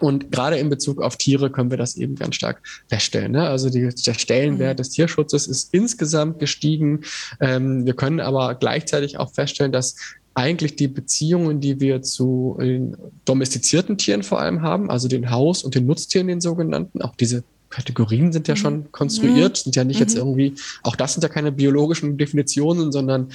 Und 0.00 0.32
gerade 0.32 0.56
in 0.56 0.70
Bezug 0.70 1.02
auf 1.02 1.16
Tiere 1.16 1.50
können 1.50 1.70
wir 1.70 1.76
das 1.76 1.96
eben 1.96 2.14
ganz 2.14 2.36
stark 2.36 2.62
feststellen. 2.88 3.32
Ne? 3.32 3.48
Also 3.48 3.70
die, 3.70 3.88
der 3.88 4.14
Stellenwert 4.14 4.74
mhm. 4.74 4.82
des 4.82 4.90
Tierschutzes 4.90 5.46
ist 5.46 5.74
insgesamt 5.74 6.38
gestiegen. 6.38 7.02
Ähm, 7.40 7.84
wir 7.84 7.94
können 7.94 8.20
aber 8.20 8.54
gleichzeitig 8.54 9.18
auch 9.18 9.32
feststellen, 9.32 9.72
dass 9.72 9.96
eigentlich 10.34 10.76
die 10.76 10.88
Beziehungen, 10.88 11.60
die 11.60 11.80
wir 11.80 12.02
zu 12.02 12.56
den 12.60 12.96
domestizierten 13.24 13.98
Tieren 13.98 14.22
vor 14.22 14.40
allem 14.40 14.62
haben, 14.62 14.90
also 14.90 15.08
den 15.08 15.30
Haus- 15.30 15.64
und 15.64 15.74
den 15.74 15.86
Nutztieren, 15.86 16.28
den 16.28 16.40
sogenannten, 16.40 17.02
auch 17.02 17.16
diese 17.16 17.42
Kategorien 17.70 18.32
sind 18.32 18.48
ja 18.48 18.56
schon 18.56 18.78
mhm. 18.78 18.92
konstruiert, 18.92 19.56
sind 19.58 19.76
ja 19.76 19.84
nicht 19.84 19.96
mhm. 19.96 20.02
jetzt 20.02 20.16
irgendwie, 20.16 20.54
auch 20.82 20.96
das 20.96 21.14
sind 21.14 21.22
ja 21.22 21.28
keine 21.28 21.52
biologischen 21.52 22.18
Definitionen, 22.18 22.92
sondern 22.92 23.30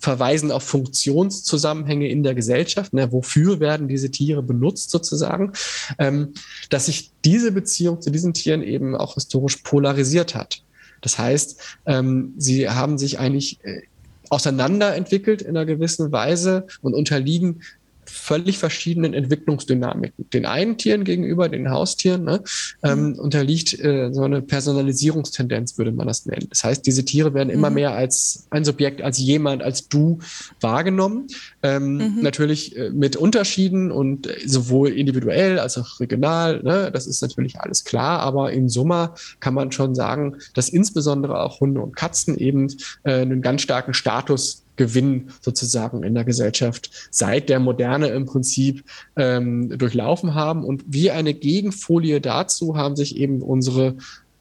verweisen 0.00 0.52
auf 0.52 0.62
Funktionszusammenhänge 0.62 2.08
in 2.08 2.22
der 2.22 2.34
Gesellschaft. 2.34 2.92
Ne? 2.92 3.10
Wofür 3.10 3.60
werden 3.60 3.88
diese 3.88 4.10
Tiere 4.10 4.42
benutzt 4.42 4.90
sozusagen? 4.90 5.52
Ähm, 5.98 6.34
dass 6.70 6.86
sich 6.86 7.10
diese 7.24 7.52
Beziehung 7.52 8.00
zu 8.00 8.10
diesen 8.10 8.34
Tieren 8.34 8.62
eben 8.62 8.94
auch 8.94 9.14
historisch 9.14 9.56
polarisiert 9.56 10.34
hat. 10.34 10.62
Das 11.00 11.18
heißt, 11.18 11.60
ähm, 11.86 12.34
sie 12.36 12.68
haben 12.68 12.98
sich 12.98 13.18
eigentlich 13.18 13.58
äh, 13.64 13.82
auseinanderentwickelt 14.30 15.42
in 15.42 15.56
einer 15.56 15.66
gewissen 15.66 16.12
Weise 16.12 16.66
und 16.82 16.94
unterliegen 16.94 17.62
völlig 18.08 18.58
verschiedenen 18.58 19.14
Entwicklungsdynamiken. 19.14 20.28
Den 20.30 20.46
einen 20.46 20.76
Tieren 20.78 21.04
gegenüber, 21.04 21.48
den 21.48 21.70
Haustieren, 21.70 22.24
ne, 22.24 22.42
ähm, 22.82 23.10
mhm. 23.10 23.18
unterliegt 23.18 23.78
äh, 23.78 24.10
so 24.12 24.22
eine 24.22 24.42
Personalisierungstendenz, 24.42 25.78
würde 25.78 25.92
man 25.92 26.06
das 26.06 26.26
nennen. 26.26 26.46
Das 26.50 26.64
heißt, 26.64 26.86
diese 26.86 27.04
Tiere 27.04 27.34
werden 27.34 27.50
immer 27.50 27.70
mhm. 27.70 27.74
mehr 27.74 27.92
als 27.92 28.46
ein 28.50 28.64
Subjekt, 28.64 29.02
als 29.02 29.18
jemand, 29.18 29.62
als 29.62 29.88
du 29.88 30.18
wahrgenommen. 30.60 31.26
Ähm, 31.62 31.96
mhm. 31.96 32.22
Natürlich 32.22 32.76
äh, 32.76 32.90
mit 32.90 33.16
Unterschieden 33.16 33.90
und 33.90 34.26
äh, 34.26 34.46
sowohl 34.46 34.90
individuell 34.90 35.58
als 35.58 35.78
auch 35.78 36.00
regional. 36.00 36.62
Ne, 36.62 36.90
das 36.92 37.06
ist 37.06 37.22
natürlich 37.22 37.60
alles 37.60 37.84
klar, 37.84 38.20
aber 38.20 38.52
in 38.52 38.68
Summe 38.68 39.14
kann 39.40 39.54
man 39.54 39.72
schon 39.72 39.94
sagen, 39.94 40.36
dass 40.54 40.68
insbesondere 40.68 41.40
auch 41.40 41.60
Hunde 41.60 41.80
und 41.80 41.96
Katzen 41.96 42.36
eben 42.36 42.68
äh, 43.04 43.20
einen 43.20 43.42
ganz 43.42 43.62
starken 43.62 43.94
Status 43.94 44.64
Gewinn 44.78 45.28
sozusagen 45.42 46.02
in 46.02 46.14
der 46.14 46.24
Gesellschaft 46.24 46.90
seit 47.10 47.50
der 47.50 47.60
Moderne 47.60 48.08
im 48.08 48.24
Prinzip 48.24 48.84
ähm, 49.16 49.76
durchlaufen 49.76 50.34
haben. 50.34 50.64
Und 50.64 50.84
wie 50.86 51.10
eine 51.10 51.34
Gegenfolie 51.34 52.22
dazu 52.22 52.76
haben 52.76 52.96
sich 52.96 53.16
eben 53.16 53.42
unsere 53.42 53.96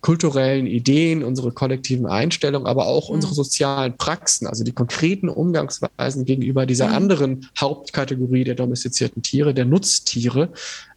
kulturellen 0.07 0.67
Ideen, 0.67 1.21
unsere 1.21 1.51
kollektiven 1.51 2.05
Einstellungen, 2.05 2.65
aber 2.65 2.87
auch 2.87 3.09
mhm. 3.09 3.15
unsere 3.15 3.33
sozialen 3.33 3.97
Praxen, 3.97 4.47
also 4.47 4.63
die 4.63 4.71
konkreten 4.71 5.27
Umgangsweisen 5.27 6.23
gegenüber 6.23 6.65
dieser 6.65 6.87
mhm. 6.87 6.93
anderen 6.93 7.49
Hauptkategorie 7.59 8.45
der 8.45 8.55
domestizierten 8.55 9.21
Tiere, 9.21 9.53
der 9.53 9.65
Nutztiere, 9.65 10.47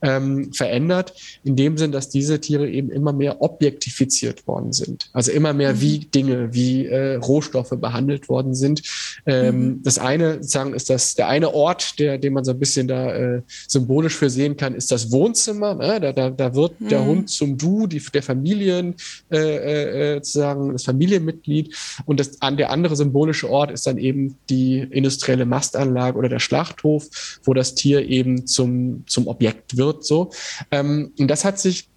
ähm, 0.02 0.52
verändert, 0.52 1.12
in 1.42 1.56
dem 1.56 1.76
Sinn, 1.76 1.90
dass 1.90 2.08
diese 2.08 2.40
Tiere 2.40 2.70
eben 2.70 2.88
immer 2.88 3.12
mehr 3.12 3.42
objektifiziert 3.42 4.46
worden 4.46 4.72
sind. 4.72 5.10
Also 5.12 5.32
immer 5.32 5.54
mehr 5.54 5.74
mhm. 5.74 5.80
wie 5.80 5.98
Dinge, 5.98 6.54
wie 6.54 6.86
äh, 6.86 7.16
Rohstoffe 7.16 7.74
behandelt 7.80 8.28
worden 8.28 8.54
sind. 8.54 8.82
Ähm, 9.26 9.60
mhm. 9.60 9.82
Das 9.82 9.98
eine, 9.98 10.42
sagen, 10.44 10.72
ist 10.72 10.88
das 10.88 11.16
der 11.16 11.26
eine 11.26 11.52
Ort, 11.52 11.98
der, 11.98 12.16
den 12.16 12.32
man 12.32 12.44
so 12.44 12.52
ein 12.52 12.60
bisschen 12.60 12.86
da 12.86 13.12
äh, 13.12 13.42
symbolisch 13.66 14.14
für 14.14 14.30
sehen 14.30 14.56
kann, 14.56 14.76
ist 14.76 14.92
das 14.92 15.10
Wohnzimmer. 15.10 15.74
Ne? 15.74 16.00
Da, 16.00 16.12
da, 16.12 16.30
da 16.30 16.54
wird 16.54 16.74
der 16.78 17.00
mhm. 17.00 17.06
Hund 17.06 17.30
zum 17.30 17.58
Du, 17.58 17.88
die, 17.88 18.00
der 18.14 18.22
Familien, 18.22 18.94
äh, 19.30 19.36
äh, 19.36 20.14
sozusagen 20.16 20.72
das 20.72 20.84
Familienmitglied. 20.84 21.74
Und 22.06 22.20
das, 22.20 22.40
an 22.42 22.56
der 22.56 22.70
andere 22.70 22.96
symbolische 22.96 23.50
Ort 23.50 23.70
ist 23.70 23.86
dann 23.86 23.98
eben 23.98 24.36
die 24.48 24.78
industrielle 24.78 25.46
Mastanlage 25.46 26.18
oder 26.18 26.28
der 26.28 26.38
Schlachthof, 26.38 27.40
wo 27.44 27.54
das 27.54 27.74
Tier 27.74 28.08
eben 28.08 28.46
zum, 28.46 29.04
zum 29.06 29.26
Objekt 29.26 29.76
wird. 29.76 30.04
So. 30.04 30.30
Ähm, 30.70 31.12
und 31.18 31.28
das 31.28 31.44
hat 31.44 31.58
sich 31.58 31.88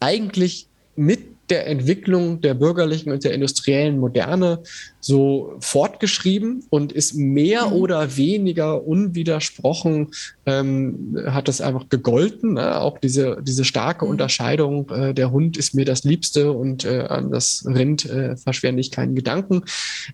eigentlich 0.00 0.68
mit 0.96 1.35
der 1.50 1.66
Entwicklung 1.66 2.40
der 2.40 2.54
bürgerlichen 2.54 3.12
und 3.12 3.24
der 3.24 3.32
industriellen 3.32 3.98
Moderne 3.98 4.62
so 5.00 5.54
fortgeschrieben 5.60 6.64
und 6.70 6.92
ist 6.92 7.14
mehr 7.14 7.66
mhm. 7.66 7.72
oder 7.74 8.16
weniger 8.16 8.84
unwidersprochen, 8.84 10.08
ähm, 10.46 11.16
hat 11.26 11.46
das 11.46 11.60
einfach 11.60 11.88
gegolten. 11.88 12.54
Ne? 12.54 12.80
Auch 12.80 12.98
diese, 12.98 13.38
diese 13.42 13.64
starke 13.64 14.04
mhm. 14.04 14.12
Unterscheidung, 14.12 14.90
äh, 14.90 15.14
der 15.14 15.30
Hund 15.30 15.56
ist 15.56 15.74
mir 15.74 15.84
das 15.84 16.02
Liebste 16.02 16.50
und 16.52 16.84
äh, 16.84 17.02
an 17.02 17.30
das 17.30 17.64
Rind 17.66 18.04
äh, 18.06 18.36
verschwende 18.36 18.80
ich 18.80 18.90
keinen 18.90 19.14
Gedanken. 19.14 19.62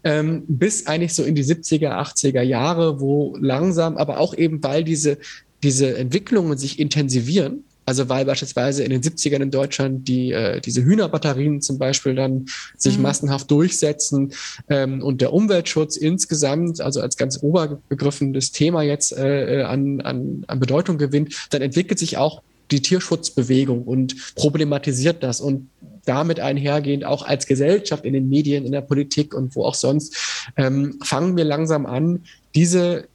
Ähm, 0.05 0.45
bis 0.47 0.87
eigentlich 0.87 1.15
so 1.15 1.23
in 1.23 1.35
die 1.35 1.45
70er, 1.45 1.91
80er 1.91 2.43
Jahre, 2.43 3.01
wo 3.01 3.37
langsam, 3.41 3.97
aber 3.97 4.19
auch 4.19 4.37
eben, 4.37 4.63
weil 4.63 4.85
diese, 4.85 5.17
diese 5.63 5.97
Entwicklungen 5.97 6.59
sich 6.59 6.79
intensivieren, 6.79 7.65
also 7.85 8.09
weil 8.09 8.25
beispielsweise 8.25 8.85
in 8.85 8.91
den 8.91 9.03
70ern 9.03 9.43
in 9.43 9.51
Deutschland 9.51 10.07
die, 10.07 10.33
äh, 10.33 10.61
diese 10.61 10.85
Hühnerbatterien 10.85 11.61
zum 11.61 11.79
Beispiel 11.79 12.15
dann 12.15 12.47
sich 12.77 12.97
mhm. 12.97 13.03
massenhaft 13.03 13.51
durchsetzen 13.51 14.33
ähm, 14.69 15.03
und 15.03 15.21
der 15.21 15.33
Umweltschutz 15.33 15.97
insgesamt, 15.97 16.81
also 16.81 17.01
als 17.01 17.17
ganz 17.17 17.43
oberbegriffenes 17.43 18.53
Thema 18.53 18.83
jetzt 18.83 19.13
äh, 19.13 19.63
an, 19.67 20.01
an, 20.01 20.45
an 20.47 20.61
Bedeutung 20.61 20.99
gewinnt, 20.99 21.49
dann 21.51 21.63
entwickelt 21.63 21.99
sich 21.99 22.17
auch 22.17 22.43
die 22.71 22.81
Tierschutzbewegung 22.81 23.83
und 23.83 24.35
problematisiert 24.35 25.23
das 25.23 25.41
und 25.41 25.69
damit 26.05 26.41
einhergehend 26.41 27.05
auch 27.05 27.23
als 27.23 27.47
Gesellschaft 27.47 28.05
in 28.05 28.13
den 28.13 28.29
Medien, 28.29 28.65
in 28.65 28.73
der 28.73 28.81
Politik 28.81 29.35
und 29.35 29.55
wo 29.55 29.65
auch 29.65 29.75
sonst, 29.75 30.17
ähm, 30.57 30.99
fangen 31.03 31.37
wir 31.37 31.45
langsam 31.45 31.87
an, 31.87 32.25
diese 32.55 33.09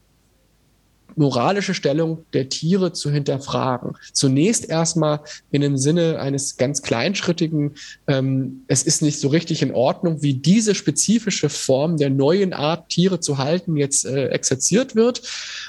moralische 1.18 1.74
Stellung 1.74 2.26
der 2.34 2.50
Tiere 2.50 2.94
zu 2.94 3.12
hinterfragen. 3.12 3.98
Zunächst 4.14 4.70
erstmal 4.70 5.22
in 5.52 5.62
dem 5.62 5.78
Sinne 5.78 6.20
eines 6.20 6.58
ganz 6.58 6.82
kleinschrittigen, 6.82 7.76
ähm, 8.08 8.64
es 8.68 8.84
ist 8.84 9.02
nicht 9.02 9.20
so 9.20 9.28
richtig 9.28 9.62
in 9.62 9.74
Ordnung, 9.74 10.22
wie 10.22 10.34
diese 10.34 10.76
spezifische 10.76 11.50
Form 11.50 11.98
der 11.98 12.10
neuen 12.10 12.54
Art, 12.54 12.90
Tiere 12.90 13.20
zu 13.20 13.38
halten, 13.38 13.78
jetzt 13.78 14.06
äh, 14.06 14.28
exerziert 14.28 14.96
wird. 14.96 15.22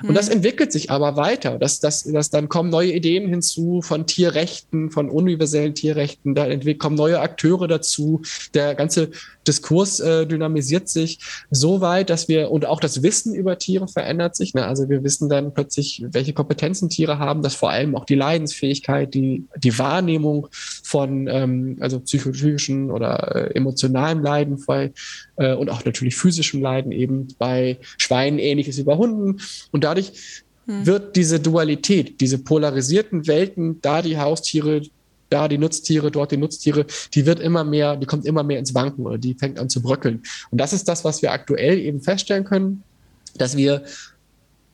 Und 0.02 0.10
mhm. 0.10 0.14
das 0.14 0.28
entwickelt 0.28 0.72
sich 0.72 0.90
aber 0.90 1.16
weiter. 1.16 1.58
Das, 1.58 1.80
das, 1.80 2.04
das, 2.04 2.30
dann 2.30 2.48
kommen 2.48 2.70
neue 2.70 2.92
Ideen 2.92 3.28
hinzu 3.28 3.82
von 3.82 4.06
Tierrechten, 4.06 4.90
von 4.90 5.10
universellen 5.10 5.74
Tierrechten, 5.74 6.34
da 6.34 6.46
kommen 6.74 6.96
neue 6.96 7.20
Akteure 7.20 7.68
dazu. 7.68 8.22
Der 8.54 8.74
ganze 8.74 9.10
Diskurs 9.46 10.00
äh, 10.00 10.26
dynamisiert 10.26 10.88
sich 10.88 11.18
so 11.50 11.80
weit, 11.80 12.10
dass 12.10 12.28
wir, 12.28 12.50
und 12.50 12.66
auch 12.66 12.80
das 12.80 13.02
Wissen 13.02 13.34
über 13.34 13.58
Tiere 13.58 13.88
verändert 13.88 14.36
sich. 14.36 14.54
Ne? 14.54 14.66
Also 14.66 14.88
wir 14.88 15.02
wissen 15.02 15.28
dann 15.38 15.54
plötzlich, 15.54 16.04
welche 16.10 16.32
Kompetenzen 16.32 16.88
Tiere 16.88 17.18
haben, 17.18 17.42
dass 17.42 17.54
vor 17.54 17.70
allem 17.70 17.94
auch 17.96 18.04
die 18.04 18.14
Leidensfähigkeit, 18.14 19.14
die, 19.14 19.44
die 19.56 19.78
Wahrnehmung 19.78 20.48
von 20.52 21.26
ähm, 21.28 21.76
also 21.80 22.00
psychologischen 22.00 22.90
oder 22.90 23.34
äh, 23.34 23.54
emotionalem 23.54 24.22
Leiden 24.22 24.62
bei, 24.66 24.92
äh, 25.36 25.54
und 25.54 25.70
auch 25.70 25.84
natürlich 25.84 26.16
physischem 26.16 26.60
Leiden 26.60 26.92
eben 26.92 27.28
bei 27.38 27.78
Schweinen 27.96 28.38
ähnliches 28.38 28.78
wie 28.78 28.84
bei 28.84 28.96
Hunden. 28.96 29.40
Und 29.70 29.84
dadurch 29.84 30.12
hm. 30.66 30.86
wird 30.86 31.16
diese 31.16 31.40
Dualität, 31.40 32.20
diese 32.20 32.38
polarisierten 32.38 33.26
Welten, 33.26 33.80
da 33.80 34.02
die 34.02 34.18
Haustiere 34.18 34.82
da 35.30 35.46
die 35.46 35.58
Nutztiere, 35.58 36.10
dort 36.10 36.32
die 36.32 36.38
Nutztiere, 36.38 36.86
die 37.14 37.26
wird 37.26 37.40
immer 37.40 37.62
mehr, 37.62 37.96
die 37.96 38.06
kommt 38.06 38.24
immer 38.24 38.42
mehr 38.42 38.58
ins 38.58 38.74
Wanken 38.74 39.06
oder 39.06 39.18
die 39.18 39.34
fängt 39.34 39.58
an 39.58 39.68
zu 39.68 39.82
bröckeln. 39.82 40.22
Und 40.50 40.58
das 40.58 40.72
ist 40.72 40.88
das, 40.88 41.04
was 41.04 41.20
wir 41.20 41.32
aktuell 41.32 41.78
eben 41.78 42.00
feststellen 42.00 42.44
können, 42.44 42.82
dass 43.36 43.56
wir 43.56 43.84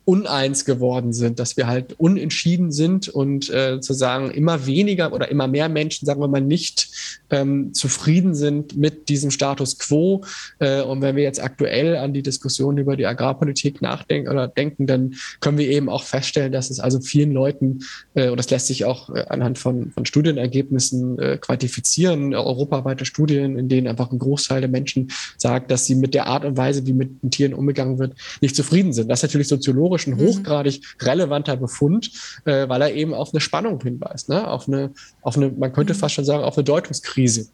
uneins 0.04 0.64
geworden 0.64 1.12
sind, 1.12 1.38
dass 1.38 1.56
wir 1.56 1.66
halt 1.66 1.94
unentschieden 1.98 2.72
sind 2.72 3.08
und 3.08 3.48
äh, 3.50 3.80
zu 3.80 3.94
sagen, 3.94 4.30
immer 4.30 4.66
weniger 4.66 5.12
oder 5.12 5.30
immer 5.30 5.48
mehr 5.48 5.68
Menschen, 5.68 6.04
sagen 6.04 6.20
wir 6.20 6.28
mal, 6.28 6.40
nicht 6.40 6.90
ähm, 7.30 7.72
zufrieden 7.72 8.34
sind 8.34 8.76
mit 8.76 9.08
diesem 9.08 9.30
Status 9.30 9.78
quo. 9.78 10.22
Äh, 10.58 10.82
und 10.82 11.00
wenn 11.00 11.16
wir 11.16 11.22
jetzt 11.22 11.42
aktuell 11.42 11.96
an 11.96 12.12
die 12.12 12.22
Diskussion 12.22 12.76
über 12.76 12.96
die 12.96 13.06
Agrarpolitik 13.06 13.80
nachdenken 13.80 14.28
oder 14.28 14.46
denken, 14.46 14.86
dann 14.86 15.14
können 15.40 15.58
wir 15.58 15.68
eben 15.68 15.88
auch 15.88 16.02
feststellen, 16.02 16.52
dass 16.52 16.70
es 16.70 16.80
also 16.80 17.00
vielen 17.00 17.32
Leuten, 17.32 17.80
äh, 18.14 18.28
und 18.28 18.36
das 18.36 18.50
lässt 18.50 18.66
sich 18.66 18.84
auch 18.84 19.08
äh, 19.08 19.24
anhand 19.28 19.58
von, 19.58 19.90
von 19.90 20.04
Studienergebnissen 20.04 21.18
äh, 21.18 21.38
quantifizieren, 21.40 22.34
europaweite 22.34 23.06
Studien, 23.06 23.58
in 23.58 23.68
denen 23.70 23.88
einfach 23.88 24.12
ein 24.12 24.18
Großteil 24.18 24.60
der 24.60 24.70
Menschen 24.70 25.10
sagt, 25.38 25.70
dass 25.70 25.86
sie 25.86 25.94
mit 25.94 26.12
der 26.12 26.26
Art 26.26 26.44
und 26.44 26.58
Weise, 26.58 26.86
wie 26.86 26.92
mit 26.92 27.22
den 27.22 27.30
Tieren 27.30 27.54
umgegangen 27.54 27.98
wird, 27.98 28.12
nicht 28.42 28.54
zufrieden 28.54 28.92
sind. 28.92 29.08
Das 29.08 29.20
ist 29.20 29.30
natürlich 29.30 29.48
soziologisch 29.48 29.93
historisch 29.94 30.06
ein 30.06 30.14
mhm. 30.14 30.28
hochgradig 30.28 30.80
relevanter 31.00 31.56
Befund, 31.56 32.10
äh, 32.44 32.68
weil 32.68 32.82
er 32.82 32.94
eben 32.94 33.14
auf 33.14 33.32
eine 33.32 33.40
Spannung 33.40 33.80
hinweist, 33.82 34.28
ne? 34.28 34.46
auf, 34.48 34.68
eine, 34.68 34.92
auf 35.22 35.36
eine, 35.36 35.50
man 35.50 35.72
könnte 35.72 35.94
mhm. 35.94 35.98
fast 35.98 36.14
schon 36.14 36.24
sagen, 36.24 36.44
auf 36.44 36.56
eine 36.56 36.64
Deutungskrise. 36.64 37.48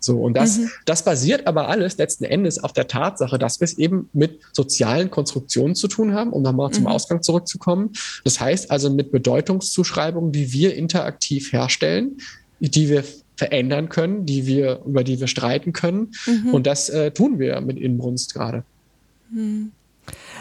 So, 0.00 0.20
und 0.20 0.34
das, 0.36 0.58
mhm. 0.58 0.70
das 0.84 1.04
basiert 1.04 1.46
aber 1.46 1.68
alles 1.68 1.96
letzten 1.98 2.24
Endes 2.24 2.62
auf 2.62 2.72
der 2.72 2.86
Tatsache, 2.86 3.38
dass 3.38 3.60
wir 3.60 3.64
es 3.64 3.78
eben 3.78 4.08
mit 4.12 4.40
sozialen 4.52 5.10
Konstruktionen 5.10 5.74
zu 5.74 5.88
tun 5.88 6.14
haben, 6.14 6.32
um 6.32 6.42
nochmal 6.42 6.70
zum 6.70 6.84
mhm. 6.84 6.90
Ausgang 6.90 7.22
zurückzukommen. 7.22 7.92
Das 8.24 8.40
heißt 8.40 8.70
also 8.70 8.90
mit 8.90 9.10
Bedeutungszuschreibungen, 9.10 10.32
die 10.32 10.52
wir 10.52 10.74
interaktiv 10.74 11.52
herstellen, 11.52 12.18
die 12.60 12.88
wir 12.88 13.04
verändern 13.36 13.90
können, 13.90 14.24
die 14.24 14.46
wir, 14.46 14.80
über 14.86 15.04
die 15.04 15.20
wir 15.20 15.26
streiten 15.26 15.74
können. 15.74 16.12
Mhm. 16.26 16.54
Und 16.54 16.66
das 16.66 16.88
äh, 16.88 17.10
tun 17.10 17.38
wir 17.38 17.60
mit 17.60 17.76
Inbrunst 17.78 18.32
gerade. 18.32 18.64
Mhm. 19.30 19.72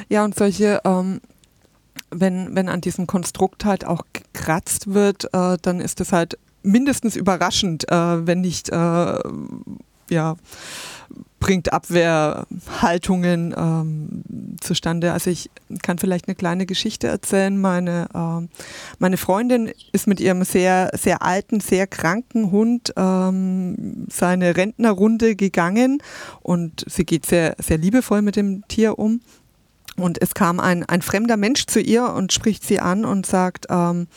Ja, 0.09 0.23
und 0.25 0.35
solche 0.35 0.81
ähm, 0.83 1.21
wenn, 2.11 2.55
wenn 2.55 2.69
an 2.69 2.81
diesem 2.81 3.07
Konstrukt 3.07 3.65
halt 3.65 3.85
auch 3.85 4.03
gekratzt 4.13 4.93
wird, 4.93 5.25
äh, 5.33 5.57
dann 5.61 5.79
ist 5.79 6.01
es 6.01 6.11
halt 6.11 6.37
mindestens 6.63 7.15
überraschend, 7.15 7.89
äh, 7.89 8.27
wenn 8.27 8.41
nicht, 8.41 8.69
äh, 8.69 9.19
ja, 10.09 10.35
bringt 11.39 11.71
Abwehrhaltungen 11.71 13.53
ähm, 13.55 14.23
zustande. 14.61 15.13
Also 15.13 15.29
ich 15.29 15.51
kann 15.83 15.99
vielleicht 15.99 16.27
eine 16.27 16.33
kleine 16.33 16.65
Geschichte 16.65 17.07
erzählen. 17.07 17.59
Meine, 17.59 18.07
äh, 18.15 18.47
meine 18.97 19.17
Freundin 19.17 19.71
ist 19.91 20.07
mit 20.07 20.19
ihrem 20.19 20.43
sehr, 20.43 20.89
sehr 20.93 21.21
alten, 21.21 21.59
sehr 21.59 21.85
kranken 21.85 22.51
Hund 22.51 22.93
ähm, 22.97 24.07
seine 24.09 24.57
Rentnerrunde 24.57 25.35
gegangen 25.35 25.99
und 26.41 26.83
sie 26.87 27.05
geht 27.05 27.27
sehr, 27.27 27.55
sehr 27.59 27.77
liebevoll 27.77 28.23
mit 28.23 28.35
dem 28.37 28.67
Tier 28.67 28.97
um. 28.97 29.21
Und 29.97 30.21
es 30.21 30.33
kam 30.33 30.59
ein, 30.59 30.83
ein 30.83 31.01
fremder 31.01 31.37
Mensch 31.37 31.65
zu 31.67 31.79
ihr 31.79 32.09
und 32.09 32.33
spricht 32.33 32.63
sie 32.63 32.79
an 32.79 33.05
und 33.05 33.25
sagt, 33.25 33.67
ähm, 33.69 34.07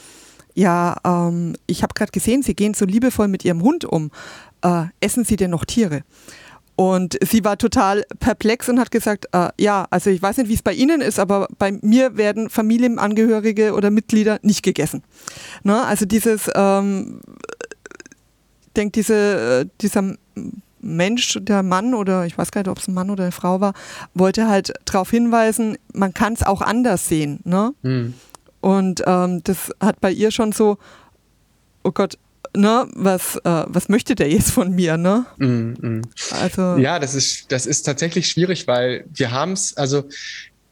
ja, 0.54 0.96
ähm, 1.04 1.54
ich 1.66 1.84
habe 1.84 1.94
gerade 1.94 2.10
gesehen, 2.10 2.42
Sie 2.42 2.54
gehen 2.54 2.74
so 2.74 2.84
liebevoll 2.84 3.28
mit 3.28 3.44
Ihrem 3.44 3.62
Hund 3.62 3.84
um. 3.84 4.10
Äh, 4.62 4.86
essen 5.00 5.24
Sie 5.24 5.36
denn 5.36 5.52
noch 5.52 5.64
Tiere? 5.64 6.02
Und 6.74 7.18
sie 7.24 7.44
war 7.44 7.58
total 7.58 8.04
perplex 8.20 8.68
und 8.68 8.78
hat 8.78 8.92
gesagt, 8.92 9.26
äh, 9.32 9.48
ja, 9.58 9.86
also 9.90 10.10
ich 10.10 10.22
weiß 10.22 10.36
nicht, 10.36 10.48
wie 10.48 10.54
es 10.54 10.62
bei 10.62 10.72
Ihnen 10.72 11.00
ist, 11.00 11.18
aber 11.18 11.48
bei 11.58 11.72
mir 11.82 12.16
werden 12.16 12.50
Familienangehörige 12.50 13.72
oder 13.72 13.90
Mitglieder 13.90 14.38
nicht 14.42 14.62
gegessen. 14.62 15.02
Ne? 15.64 15.84
Also 15.84 16.06
dieses, 16.06 16.48
ähm, 16.54 17.20
denkt 18.76 18.94
diese, 18.94 19.64
äh, 19.64 19.68
dieser 19.80 20.14
Mensch, 20.80 21.38
der 21.40 21.62
Mann 21.62 21.94
oder 21.94 22.26
ich 22.26 22.36
weiß 22.36 22.50
gar 22.50 22.60
nicht, 22.62 22.70
ob 22.70 22.78
es 22.78 22.88
ein 22.88 22.94
Mann 22.94 23.10
oder 23.10 23.24
eine 23.24 23.32
Frau 23.32 23.60
war, 23.60 23.74
wollte 24.14 24.48
halt 24.48 24.72
darauf 24.84 25.10
hinweisen, 25.10 25.76
man 25.92 26.14
kann 26.14 26.32
es 26.32 26.42
auch 26.42 26.62
anders 26.62 27.08
sehen. 27.08 27.40
Ne? 27.44 27.72
Mhm. 27.82 28.14
Und 28.60 29.02
ähm, 29.06 29.42
das 29.44 29.70
hat 29.80 30.00
bei 30.00 30.10
ihr 30.10 30.30
schon 30.30 30.52
so, 30.52 30.78
oh 31.84 31.92
Gott, 31.92 32.18
ne, 32.56 32.86
was, 32.94 33.36
äh, 33.36 33.64
was 33.66 33.88
möchte 33.88 34.14
der 34.14 34.28
jetzt 34.30 34.50
von 34.50 34.74
mir, 34.74 34.96
ne? 34.96 35.26
Mm. 35.36 36.02
Also 36.40 36.76
ja, 36.76 36.98
das 36.98 37.14
ist, 37.14 37.52
das 37.52 37.66
ist 37.66 37.82
tatsächlich 37.82 38.28
schwierig, 38.28 38.66
weil 38.66 39.04
wir 39.14 39.30
haben 39.30 39.52
es, 39.52 39.76
also 39.76 40.04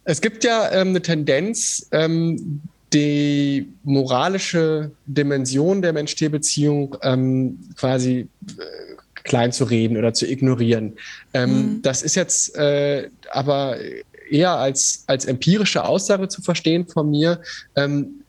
es 0.05 0.21
gibt 0.21 0.45
ja 0.45 0.71
ähm, 0.73 0.88
eine 0.88 1.03
Tendenz, 1.03 1.87
ähm, 1.92 2.62
die 2.92 3.69
moralische 3.83 4.92
Dimension 5.07 5.83
der 5.83 5.92
Mensch-Tier-Beziehung 5.92 6.97
ähm, 7.03 7.59
quasi 7.77 8.29
äh, 8.59 8.62
klein 9.27 9.53
zu 9.53 9.65
reden 9.65 9.97
oder 9.97 10.15
zu 10.15 10.27
ignorieren. 10.27 10.95
Ähm, 11.35 11.51
mhm. 11.51 11.83
Das 11.83 12.03
ist 12.03 12.15
jetzt 12.15 12.57
äh, 12.57 13.11
aber 13.31 13.77
eher 14.31 14.53
als, 14.53 15.05
als 15.07 15.25
empirische 15.27 15.85
Aussage 15.85 16.29
zu 16.29 16.43
verstehen 16.43 16.87
von 16.87 17.11
mir. 17.11 17.41
Ähm, 17.75 18.23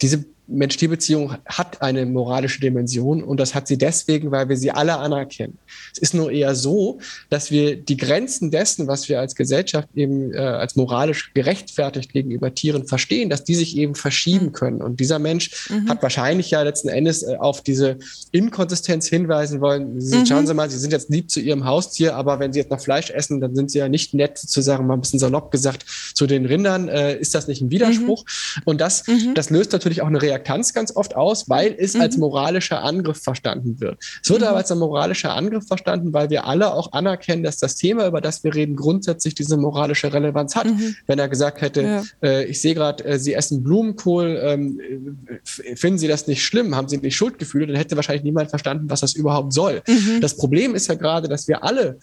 diese 0.00 0.24
Mensch-Tier-Beziehung 0.46 1.36
hat 1.46 1.80
eine 1.80 2.04
moralische 2.04 2.60
Dimension 2.60 3.22
und 3.22 3.40
das 3.40 3.54
hat 3.54 3.66
sie 3.66 3.78
deswegen, 3.78 4.30
weil 4.30 4.48
wir 4.48 4.56
sie 4.56 4.70
alle 4.70 4.98
anerkennen. 4.98 5.58
Es 5.92 5.98
ist 5.98 6.14
nur 6.14 6.30
eher 6.30 6.54
so, 6.54 6.98
dass 7.30 7.50
wir 7.50 7.76
die 7.76 7.96
Grenzen 7.96 8.50
dessen, 8.50 8.86
was 8.86 9.08
wir 9.08 9.20
als 9.20 9.34
Gesellschaft 9.34 9.88
eben 9.94 10.34
äh, 10.34 10.38
als 10.38 10.76
moralisch 10.76 11.32
gerechtfertigt 11.32 12.12
gegenüber 12.12 12.54
Tieren 12.54 12.86
verstehen, 12.86 13.30
dass 13.30 13.44
die 13.44 13.54
sich 13.54 13.76
eben 13.76 13.94
verschieben 13.94 14.46
mhm. 14.46 14.52
können. 14.52 14.82
Und 14.82 15.00
dieser 15.00 15.18
Mensch 15.18 15.70
mhm. 15.70 15.88
hat 15.88 16.02
wahrscheinlich 16.02 16.50
ja 16.50 16.62
letzten 16.62 16.88
Endes 16.88 17.22
äh, 17.22 17.36
auf 17.36 17.62
diese 17.62 17.96
Inkonsistenz 18.30 19.08
hinweisen 19.08 19.62
wollen. 19.62 19.98
Sie, 20.00 20.18
mhm. 20.18 20.26
Schauen 20.26 20.46
Sie 20.46 20.52
mal, 20.52 20.68
Sie 20.68 20.78
sind 20.78 20.92
jetzt 20.92 21.08
lieb 21.08 21.30
zu 21.30 21.40
Ihrem 21.40 21.64
Haustier, 21.64 22.16
aber 22.16 22.38
wenn 22.38 22.52
Sie 22.52 22.58
jetzt 22.58 22.70
noch 22.70 22.80
Fleisch 22.80 23.10
essen, 23.10 23.40
dann 23.40 23.54
sind 23.54 23.70
Sie 23.70 23.78
ja 23.78 23.88
nicht 23.88 24.12
nett, 24.12 24.36
sozusagen 24.36 24.86
mal 24.86 24.94
ein 24.94 25.00
bisschen 25.00 25.20
salopp 25.20 25.50
gesagt, 25.50 25.86
zu 26.14 26.26
den 26.26 26.44
Rindern. 26.44 26.88
Äh, 26.88 27.16
ist 27.18 27.34
das 27.34 27.48
nicht 27.48 27.62
ein 27.62 27.70
Widerspruch? 27.70 28.24
Mhm. 28.24 28.62
Und 28.66 28.80
das, 28.82 29.06
mhm. 29.06 29.34
das 29.34 29.48
löst 29.48 29.72
natürlich 29.72 30.02
auch 30.02 30.06
eine 30.06 30.20
Reaktion 30.20 30.33
Reaktanz 30.34 30.72
ganz 30.72 30.94
oft 30.94 31.16
aus, 31.16 31.48
weil 31.48 31.74
es 31.78 31.94
mhm. 31.94 32.00
als 32.02 32.16
moralischer 32.16 32.82
Angriff 32.82 33.22
verstanden 33.22 33.80
wird. 33.80 33.98
Es 34.22 34.30
wird 34.30 34.40
mhm. 34.40 34.48
aber 34.48 34.58
als 34.58 34.72
ein 34.72 34.78
moralischer 34.78 35.34
Angriff 35.34 35.66
verstanden, 35.66 36.12
weil 36.12 36.30
wir 36.30 36.46
alle 36.46 36.72
auch 36.72 36.92
anerkennen, 36.92 37.42
dass 37.42 37.58
das 37.58 37.76
Thema, 37.76 38.06
über 38.06 38.20
das 38.20 38.44
wir 38.44 38.54
reden, 38.54 38.76
grundsätzlich 38.76 39.34
diese 39.34 39.56
moralische 39.56 40.12
Relevanz 40.12 40.56
hat. 40.56 40.66
Mhm. 40.66 40.96
Wenn 41.06 41.18
er 41.18 41.28
gesagt 41.28 41.60
hätte, 41.60 41.82
ja. 41.82 42.02
äh, 42.22 42.44
ich 42.44 42.60
sehe 42.60 42.74
gerade, 42.74 43.04
äh, 43.04 43.18
Sie 43.18 43.34
essen 43.34 43.62
Blumenkohl, 43.62 44.38
ähm, 44.42 44.80
finden 45.44 45.98
Sie 45.98 46.08
das 46.08 46.26
nicht 46.26 46.44
schlimm, 46.44 46.74
haben 46.74 46.88
Sie 46.88 46.96
nicht 46.96 47.16
Schuldgefühle, 47.16 47.66
dann 47.68 47.76
hätte 47.76 47.96
wahrscheinlich 47.96 48.24
niemand 48.24 48.50
verstanden, 48.50 48.90
was 48.90 49.00
das 49.00 49.14
überhaupt 49.14 49.52
soll. 49.52 49.82
Mhm. 49.86 50.20
Das 50.20 50.36
Problem 50.36 50.74
ist 50.74 50.88
ja 50.88 50.94
gerade, 50.94 51.28
dass 51.28 51.48
wir 51.48 51.62
alle 51.62 51.98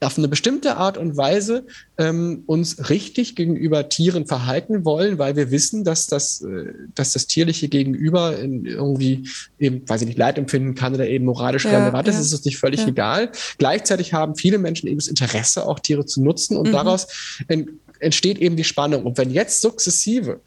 auf 0.00 0.18
eine 0.18 0.28
bestimmte 0.28 0.76
Art 0.76 0.98
und 0.98 1.16
Weise 1.16 1.66
ähm, 1.98 2.42
uns 2.46 2.90
richtig 2.90 3.36
gegenüber 3.36 3.88
Tieren 3.88 4.26
verhalten 4.26 4.84
wollen, 4.84 5.18
weil 5.18 5.36
wir 5.36 5.50
wissen, 5.50 5.84
dass 5.84 6.06
das, 6.06 6.42
äh, 6.42 6.72
dass 6.94 7.12
das 7.12 7.26
tierliche 7.26 7.68
Gegenüber 7.68 8.38
irgendwie 8.38 9.28
eben, 9.58 9.88
weiß 9.88 10.02
ich 10.02 10.08
nicht, 10.08 10.18
Leid 10.18 10.38
empfinden 10.38 10.74
kann 10.74 10.94
oder 10.94 11.08
eben 11.08 11.24
moralisch 11.24 11.64
ja, 11.64 11.78
relevant 11.78 12.08
ist, 12.08 12.14
ja. 12.14 12.20
ist 12.20 12.32
uns 12.32 12.44
nicht 12.44 12.58
völlig 12.58 12.80
ja. 12.80 12.88
egal. 12.88 13.30
Gleichzeitig 13.58 14.12
haben 14.12 14.36
viele 14.36 14.58
Menschen 14.58 14.88
eben 14.88 14.98
das 14.98 15.08
Interesse, 15.08 15.66
auch 15.66 15.80
Tiere 15.80 16.04
zu 16.04 16.22
nutzen 16.22 16.56
und 16.56 16.68
mhm. 16.68 16.72
daraus 16.72 17.06
ent 17.48 17.70
entsteht 18.00 18.38
eben 18.38 18.56
die 18.56 18.64
Spannung. 18.64 19.04
Und 19.04 19.16
wenn 19.16 19.30
jetzt 19.30 19.62
sukzessive 19.62 20.40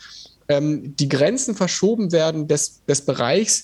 ähm, 0.47 0.95
die 0.95 1.09
Grenzen 1.09 1.55
verschoben 1.55 2.11
werden 2.11 2.47
des, 2.47 2.83
des 2.85 3.01
Bereichs, 3.01 3.63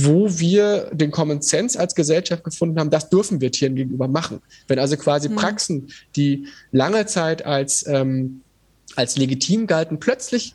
wo 0.00 0.38
wir 0.38 0.90
den 0.92 1.10
Common 1.10 1.42
Sense 1.42 1.78
als 1.78 1.94
Gesellschaft 1.94 2.44
gefunden 2.44 2.78
haben, 2.78 2.90
das 2.90 3.10
dürfen 3.10 3.40
wir 3.40 3.50
Tieren 3.50 3.74
gegenüber 3.74 4.06
machen. 4.06 4.40
Wenn 4.68 4.78
also 4.78 4.96
quasi 4.96 5.28
mhm. 5.28 5.34
Praxen, 5.34 5.88
die 6.14 6.46
lange 6.70 7.06
Zeit 7.06 7.44
als, 7.44 7.84
ähm, 7.86 8.42
als 8.94 9.16
legitim 9.16 9.66
galten, 9.66 9.98
plötzlich 9.98 10.54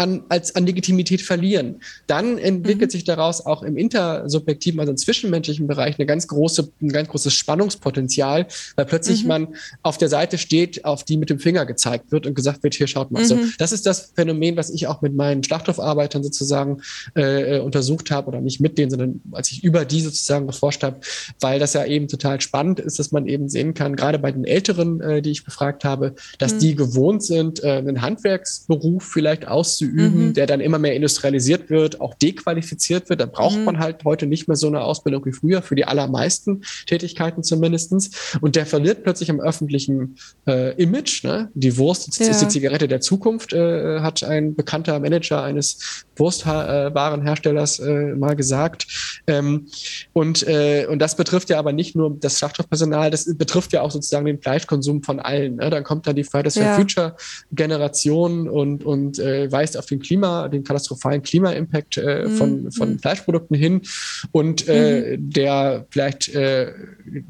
an, 0.00 0.24
als 0.30 0.56
an 0.56 0.64
Legitimität 0.64 1.20
verlieren. 1.20 1.80
Dann 2.06 2.38
entwickelt 2.38 2.90
mhm. 2.90 2.92
sich 2.92 3.04
daraus 3.04 3.44
auch 3.44 3.62
im 3.62 3.76
intersubjektiven, 3.76 4.80
also 4.80 4.92
im 4.92 4.96
zwischenmenschlichen 4.96 5.66
Bereich 5.66 5.98
eine 5.98 6.06
ganz 6.06 6.26
große, 6.26 6.70
ein 6.80 6.88
ganz 6.88 7.08
großes 7.08 7.34
Spannungspotenzial, 7.34 8.46
weil 8.76 8.86
plötzlich 8.86 9.22
mhm. 9.22 9.28
man 9.28 9.48
auf 9.82 9.98
der 9.98 10.08
Seite 10.08 10.38
steht, 10.38 10.84
auf 10.86 11.04
die 11.04 11.18
mit 11.18 11.28
dem 11.28 11.38
Finger 11.38 11.66
gezeigt 11.66 12.10
wird 12.12 12.26
und 12.26 12.34
gesagt 12.34 12.62
wird, 12.62 12.74
hier 12.74 12.86
schaut 12.86 13.10
mal. 13.10 13.22
Mhm. 13.22 13.26
So, 13.26 13.38
das 13.58 13.72
ist 13.72 13.84
das 13.84 14.12
Phänomen, 14.16 14.56
was 14.56 14.70
ich 14.70 14.86
auch 14.86 15.02
mit 15.02 15.14
meinen 15.14 15.44
Schlachthaufarbeitern 15.44 16.22
sozusagen 16.22 16.80
äh, 17.14 17.56
äh, 17.56 17.60
untersucht 17.60 18.10
habe 18.10 18.28
oder 18.28 18.40
nicht 18.40 18.60
mit 18.60 18.78
denen, 18.78 18.90
sondern 18.90 19.20
als 19.32 19.50
ich 19.52 19.62
über 19.62 19.84
die 19.84 20.00
sozusagen 20.00 20.46
geforscht 20.46 20.82
habe, 20.82 21.00
weil 21.40 21.60
das 21.60 21.74
ja 21.74 21.84
eben 21.84 22.08
total 22.08 22.40
spannend 22.40 22.80
ist, 22.80 22.98
dass 22.98 23.12
man 23.12 23.26
eben 23.26 23.50
sehen 23.50 23.74
kann, 23.74 23.96
gerade 23.96 24.18
bei 24.18 24.32
den 24.32 24.44
Älteren, 24.44 25.00
äh, 25.02 25.20
die 25.20 25.30
ich 25.30 25.44
befragt 25.44 25.84
habe, 25.84 26.14
dass 26.38 26.54
mhm. 26.54 26.58
die 26.60 26.74
gewohnt 26.74 27.22
sind, 27.22 27.62
äh, 27.62 27.72
einen 27.72 28.00
Handwerksberuf 28.00 29.04
vielleicht 29.04 29.46
auszuüben 29.46 29.89
üben, 29.90 30.28
mhm. 30.28 30.34
der 30.34 30.46
dann 30.46 30.60
immer 30.60 30.78
mehr 30.78 30.94
industrialisiert 30.94 31.70
wird, 31.70 32.00
auch 32.00 32.14
dequalifiziert 32.14 33.08
wird. 33.08 33.20
Da 33.20 33.26
braucht 33.26 33.58
mhm. 33.58 33.64
man 33.64 33.78
halt 33.78 34.04
heute 34.04 34.26
nicht 34.26 34.48
mehr 34.48 34.56
so 34.56 34.66
eine 34.66 34.82
Ausbildung 34.82 35.24
wie 35.26 35.32
früher, 35.32 35.62
für 35.62 35.74
die 35.74 35.84
allermeisten 35.84 36.62
Tätigkeiten 36.86 37.42
zumindestens. 37.42 38.36
Und 38.40 38.56
der 38.56 38.66
verliert 38.66 39.02
plötzlich 39.02 39.30
am 39.30 39.40
öffentlichen 39.40 40.16
äh, 40.46 40.74
Image. 40.82 41.24
Ne? 41.24 41.50
Die 41.54 41.76
Wurst 41.76 42.18
ja. 42.18 42.28
ist 42.28 42.40
die 42.40 42.48
Zigarette 42.48 42.88
der 42.88 43.00
Zukunft, 43.00 43.52
äh, 43.52 44.00
hat 44.00 44.22
ein 44.22 44.54
bekannter 44.54 44.98
Manager 45.00 45.42
eines 45.42 46.04
Wurstwarenherstellers 46.20 47.78
äh, 47.80 48.14
mal 48.14 48.36
gesagt. 48.36 48.86
Ähm, 49.26 49.66
und, 50.12 50.46
äh, 50.46 50.86
und 50.88 51.00
das 51.00 51.16
betrifft 51.16 51.50
ja 51.50 51.58
aber 51.58 51.72
nicht 51.72 51.96
nur 51.96 52.16
das 52.18 52.38
Schlachtstoffpersonal, 52.38 53.10
das 53.10 53.36
betrifft 53.36 53.72
ja 53.72 53.82
auch 53.82 53.90
sozusagen 53.90 54.26
den 54.26 54.40
Fleischkonsum 54.40 55.02
von 55.02 55.18
allen. 55.18 55.56
Ne? 55.56 55.70
Dann 55.70 55.84
kommt 55.84 56.06
da 56.06 56.12
die 56.12 56.24
Fridays 56.24 56.54
for 56.54 56.62
ja. 56.62 56.76
Future 56.76 57.16
Generation 57.52 58.48
und, 58.48 58.84
und 58.84 59.18
äh, 59.18 59.50
weist 59.50 59.76
auf 59.76 59.86
den 59.86 60.00
Klima, 60.00 60.48
den 60.48 60.62
katastrophalen 60.64 61.22
Klima-Impact 61.22 61.96
äh, 61.96 62.24
mhm. 62.26 62.36
von, 62.36 62.72
von 62.72 62.92
mhm. 62.92 62.98
Fleischprodukten 62.98 63.56
hin. 63.56 63.82
Und 64.32 64.68
äh, 64.68 65.16
mhm. 65.16 65.30
der 65.30 65.86
vielleicht 65.90 66.28
äh, 66.34 66.72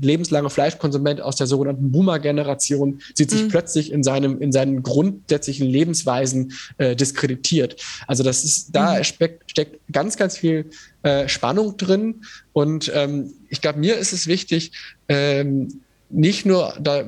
lebenslange 0.01 0.51
Fleischkonsument 0.51 1.21
aus 1.21 1.37
der 1.37 1.47
sogenannten 1.47 1.91
Boomer-Generation 1.93 3.01
sieht 3.15 3.31
sich 3.31 3.45
mhm. 3.45 3.49
plötzlich 3.49 3.93
in 3.93 4.03
seinem, 4.03 4.41
in 4.41 4.53
seinen 4.53 4.83
grundsätzlichen 4.83 5.67
Lebensweisen 5.67 6.53
äh, 6.79 6.97
diskreditiert. 6.97 7.77
Also 8.07 8.23
das 8.23 8.45
ist, 8.45 8.75
da 8.81 8.99
mhm. 8.99 9.05
steckt, 9.05 9.51
steckt 9.51 9.81
ganz, 9.93 10.17
ganz 10.17 10.37
viel 10.37 10.71
äh, 11.03 11.29
Spannung 11.29 11.77
drin. 11.77 12.23
Und 12.53 12.91
ähm, 12.95 13.33
ich 13.49 13.61
glaube, 13.61 13.79
mir 13.79 13.97
ist 13.97 14.13
es 14.13 14.27
wichtig, 14.27 14.73
ähm, 15.09 15.81
nicht 16.11 16.47
nur 16.47 16.75
da 16.81 17.05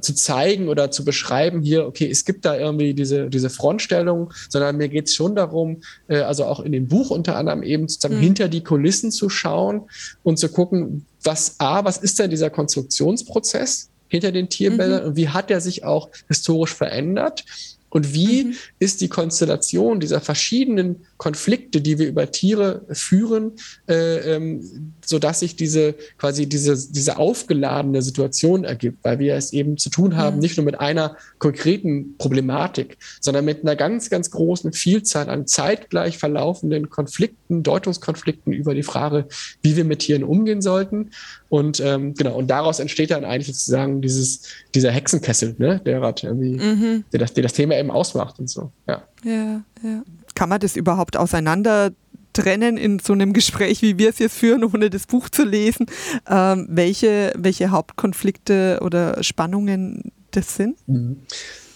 zu 0.00 0.14
zeigen 0.14 0.68
oder 0.68 0.90
zu 0.90 1.04
beschreiben, 1.04 1.62
hier, 1.62 1.86
okay, 1.86 2.08
es 2.10 2.24
gibt 2.24 2.44
da 2.44 2.56
irgendwie 2.56 2.94
diese, 2.94 3.28
diese 3.28 3.50
Frontstellung, 3.50 4.32
sondern 4.48 4.76
mir 4.76 4.88
geht 4.88 5.08
es 5.08 5.14
schon 5.14 5.34
darum, 5.34 5.82
äh, 6.08 6.18
also 6.18 6.44
auch 6.44 6.60
in 6.60 6.72
dem 6.72 6.88
Buch 6.88 7.10
unter 7.10 7.36
anderem 7.36 7.62
eben 7.62 7.88
sozusagen 7.88 8.16
mhm. 8.16 8.24
hinter 8.24 8.48
die 8.48 8.62
Kulissen 8.62 9.10
zu 9.10 9.28
schauen 9.28 9.82
und 10.22 10.38
zu 10.38 10.48
gucken, 10.48 11.06
was 11.22 11.56
A, 11.58 11.84
was 11.84 11.98
ist 11.98 12.18
denn 12.18 12.30
dieser 12.30 12.50
Konstruktionsprozess 12.50 13.88
hinter 14.08 14.32
den 14.32 14.48
Tierbildern 14.48 15.02
mhm. 15.02 15.08
und 15.08 15.16
wie 15.16 15.28
hat 15.28 15.50
er 15.50 15.60
sich 15.60 15.84
auch 15.84 16.10
historisch 16.28 16.74
verändert? 16.74 17.44
Und 17.90 18.14
wie 18.14 18.44
mhm. 18.44 18.54
ist 18.78 19.00
die 19.00 19.08
Konstellation 19.08 20.00
dieser 20.00 20.20
verschiedenen 20.20 21.04
Konflikte, 21.16 21.80
die 21.80 21.98
wir 21.98 22.08
über 22.08 22.30
Tiere 22.30 22.86
führen, 22.92 23.52
äh, 23.88 24.36
ähm, 24.36 24.94
so 25.04 25.18
dass 25.18 25.40
sich 25.40 25.56
diese 25.56 25.94
quasi 26.16 26.48
diese, 26.48 26.92
diese 26.92 27.18
aufgeladene 27.18 28.00
Situation 28.00 28.64
ergibt, 28.64 28.98
weil 29.02 29.18
wir 29.18 29.34
es 29.34 29.52
eben 29.52 29.76
zu 29.76 29.90
tun 29.90 30.16
haben, 30.16 30.36
mhm. 30.36 30.42
nicht 30.42 30.56
nur 30.56 30.64
mit 30.64 30.80
einer 30.80 31.16
konkreten 31.38 32.16
Problematik, 32.16 32.96
sondern 33.20 33.44
mit 33.44 33.62
einer 33.62 33.76
ganz, 33.76 34.08
ganz 34.08 34.30
großen 34.30 34.72
Vielzahl 34.72 35.28
an 35.28 35.46
zeitgleich 35.46 36.18
verlaufenden 36.18 36.90
Konflikten, 36.90 37.62
Deutungskonflikten 37.62 38.52
über 38.52 38.74
die 38.74 38.84
Frage, 38.84 39.26
wie 39.62 39.76
wir 39.76 39.84
mit 39.84 40.00
Tieren 40.00 40.22
umgehen 40.22 40.62
sollten. 40.62 41.10
Und 41.50 41.80
ähm, 41.80 42.14
genau, 42.14 42.36
und 42.36 42.48
daraus 42.48 42.78
entsteht 42.78 43.10
dann 43.10 43.24
eigentlich 43.24 43.48
sozusagen 43.48 44.00
dieses, 44.00 44.42
dieser 44.72 44.92
Hexenkessel, 44.92 45.56
ne, 45.58 45.80
der, 45.84 46.00
irgendwie, 46.00 46.56
mhm. 46.56 47.04
der, 47.12 47.18
das, 47.18 47.34
der 47.34 47.42
das 47.42 47.52
Thema 47.52 47.76
eben 47.76 47.90
ausmacht 47.90 48.38
und 48.38 48.48
so. 48.48 48.70
Ja. 48.86 49.02
ja, 49.24 49.60
ja. 49.82 50.02
Kann 50.36 50.48
man 50.48 50.60
das 50.60 50.76
überhaupt 50.76 51.16
auseinander 51.16 51.90
trennen 52.32 52.76
in 52.76 53.00
so 53.00 53.12
einem 53.12 53.32
Gespräch, 53.32 53.82
wie 53.82 53.98
wir 53.98 54.10
es 54.10 54.20
jetzt 54.20 54.36
führen, 54.36 54.62
ohne 54.62 54.90
das 54.90 55.06
Buch 55.06 55.28
zu 55.28 55.44
lesen, 55.44 55.86
ähm, 56.28 56.68
welche, 56.70 57.32
welche 57.36 57.70
Hauptkonflikte 57.70 58.78
oder 58.82 59.20
Spannungen 59.24 60.12
das 60.30 60.54
sind? 60.54 60.76
Mhm. 60.86 61.16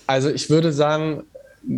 Also 0.07 0.31
ich 0.31 0.51
würde 0.51 0.73
sagen, 0.73 1.25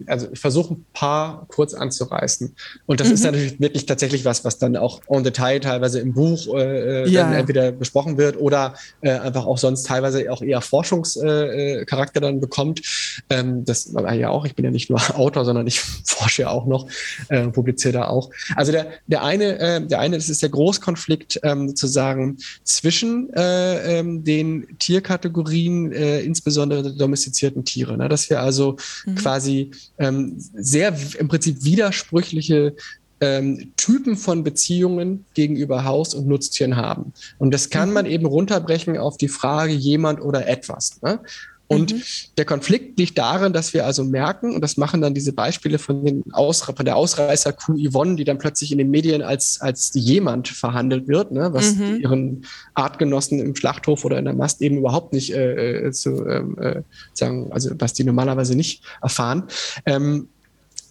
also 0.07 0.29
ich 0.33 0.38
versuche 0.38 0.75
ein 0.75 0.87
paar 0.92 1.46
kurz 1.49 1.75
anzureißen. 1.75 2.55
Und 2.87 3.01
das 3.01 3.09
mhm. 3.09 3.14
ist 3.14 3.25
natürlich 3.25 3.61
wirklich 3.61 3.87
tatsächlich 3.87 4.25
was, 4.25 4.44
was 4.44 4.59
dann 4.59 4.77
auch 4.77 5.01
on 5.09 5.25
Detail 5.25 5.61
teilweise 5.61 6.01
im 6.01 6.14
Buch 6.14 6.55
äh, 6.55 7.05
äh 7.05 7.09
ja. 7.09 7.33
entweder 7.33 7.72
besprochen 7.72 8.18
wird 8.18 8.38
oder 8.38 8.75
äh, 9.01 9.11
einfach 9.11 9.46
auch 9.46 9.59
sonst 9.59 9.87
teilweise 9.87 10.31
auch 10.33 10.42
eher 10.42 10.61
Forschungscharakter 10.61 12.18
äh, 12.18 12.20
dann 12.20 12.40
bekommt. 12.40 12.83
Ähm, 13.31 13.64
das 13.64 13.92
war 13.94 14.14
ja 14.14 14.31
auch, 14.31 14.44
ich 14.44 14.55
bin 14.55 14.64
ja 14.64 14.70
nicht 14.70 14.90
nur 14.90 15.01
Autor, 15.18 15.44
sondern 15.44 15.66
ich 15.66 15.81
forsche 16.05 16.42
ja 16.42 16.51
auch 16.51 16.66
noch, 16.66 16.88
äh, 17.29 17.49
publiziere 17.49 17.92
da 17.92 18.09
auch. 18.09 18.31
Also 18.55 18.72
der, 18.72 18.88
der 19.07 19.22
eine, 19.22 19.59
äh, 19.59 19.87
der 19.87 20.01
eine, 20.01 20.16
das 20.16 20.29
ist 20.29 20.42
der 20.42 20.51
Großkonflikt 20.51 21.40
ähm, 21.42 21.68
sozusagen 21.68 22.38
zwischen 22.64 23.33
äh, 23.35 23.99
ähm, 23.99 24.25
den 24.25 24.79
Tierkategorien, 24.79 25.92
äh, 25.92 26.20
insbesondere 26.20 26.94
domestizierten 26.94 27.64
Tiere. 27.64 27.96
Ne? 27.96 28.09
Dass 28.09 28.29
wir 28.31 28.40
also 28.40 28.77
mhm. 29.05 29.14
quasi 29.16 29.70
ähm, 29.99 30.35
sehr 30.37 30.97
im 31.19 31.29
Prinzip 31.29 31.65
widersprüchliche 31.65 32.75
ähm, 33.21 33.73
Typen 33.77 34.17
von 34.17 34.45
Beziehungen 34.45 35.25
gegenüber 35.35 35.85
Haus- 35.85 36.15
und 36.15 36.27
Nutztieren 36.27 36.77
haben. 36.77 37.12
Und 37.39 37.53
das 37.53 37.71
kann 37.71 37.89
mhm. 37.89 37.95
man 37.95 38.07
eben 38.07 38.27
runterbrechen 38.27 38.99
auf 38.99 39.17
die 39.17 39.29
Frage 39.29 39.73
jemand 39.73 40.21
oder 40.21 40.47
etwas. 40.49 41.01
Ne? 41.03 41.21
Und 41.69 41.95
mhm. 41.95 42.03
der 42.39 42.45
Konflikt 42.45 42.99
liegt 42.99 43.19
darin, 43.19 43.53
dass 43.53 43.75
wir 43.75 43.87
also 43.87 44.05
merken, 44.05 44.55
und 44.55 44.61
das 44.61 44.77
machen 44.77 45.01
dann 45.01 45.15
diese 45.15 45.33
Beispiele 45.33 45.79
von, 45.79 46.05
den 46.05 46.23
Aus, 46.33 46.63
von 46.63 46.85
der 46.85 46.97
Ausreißer-Kuh 46.97 47.77
Yvonne, 47.77 48.15
die 48.15 48.25
dann 48.25 48.39
plötzlich 48.39 48.71
in 48.71 48.79
den 48.79 48.91
Medien 48.91 49.23
als, 49.23 49.61
als 49.61 49.91
jemand 49.95 50.49
verhandelt 50.49 51.09
wird, 51.09 51.33
ne, 51.33 51.53
was 51.53 51.75
mhm. 51.75 51.99
ihren 52.01 52.47
Artgenossen 52.75 53.41
im 53.41 53.57
Schlachthof 53.57 54.05
oder 54.05 54.19
in 54.19 54.27
der 54.27 54.35
Mast 54.35 54.63
eben 54.63 54.79
überhaupt 54.79 55.13
nicht 55.13 55.35
äh, 55.35 55.87
äh 55.87 55.93
zu 55.93 56.27
ähm, 56.27 56.57
äh, 56.59 56.83
sagen, 57.15 57.51
also 57.51 57.71
was 57.79 57.95
die 57.95 58.05
normalerweise 58.05 58.55
nicht 58.55 58.83
erfahren, 59.03 59.45
ähm, 59.87 60.29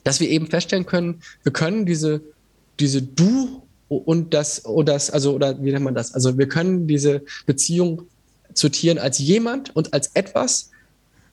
dass 0.03 0.19
wir 0.19 0.29
eben 0.29 0.47
feststellen 0.47 0.85
können, 0.85 1.21
wir 1.43 1.53
können 1.53 1.85
diese, 1.85 2.21
diese 2.79 3.01
Du 3.01 3.63
und 3.87 4.33
das, 4.33 4.65
oder 4.65 4.93
das, 4.93 5.09
also, 5.09 5.33
oder 5.33 5.61
wie 5.63 5.71
nennt 5.71 5.85
man 5.85 5.95
das? 5.95 6.13
Also 6.13 6.37
wir 6.37 6.47
können 6.49 6.87
diese 6.87 7.23
Beziehung 7.45 8.03
zu 8.55 8.69
Tieren 8.69 8.97
als 8.97 9.19
jemand 9.19 9.75
und 9.75 9.93
als 9.93 10.11
etwas 10.15 10.71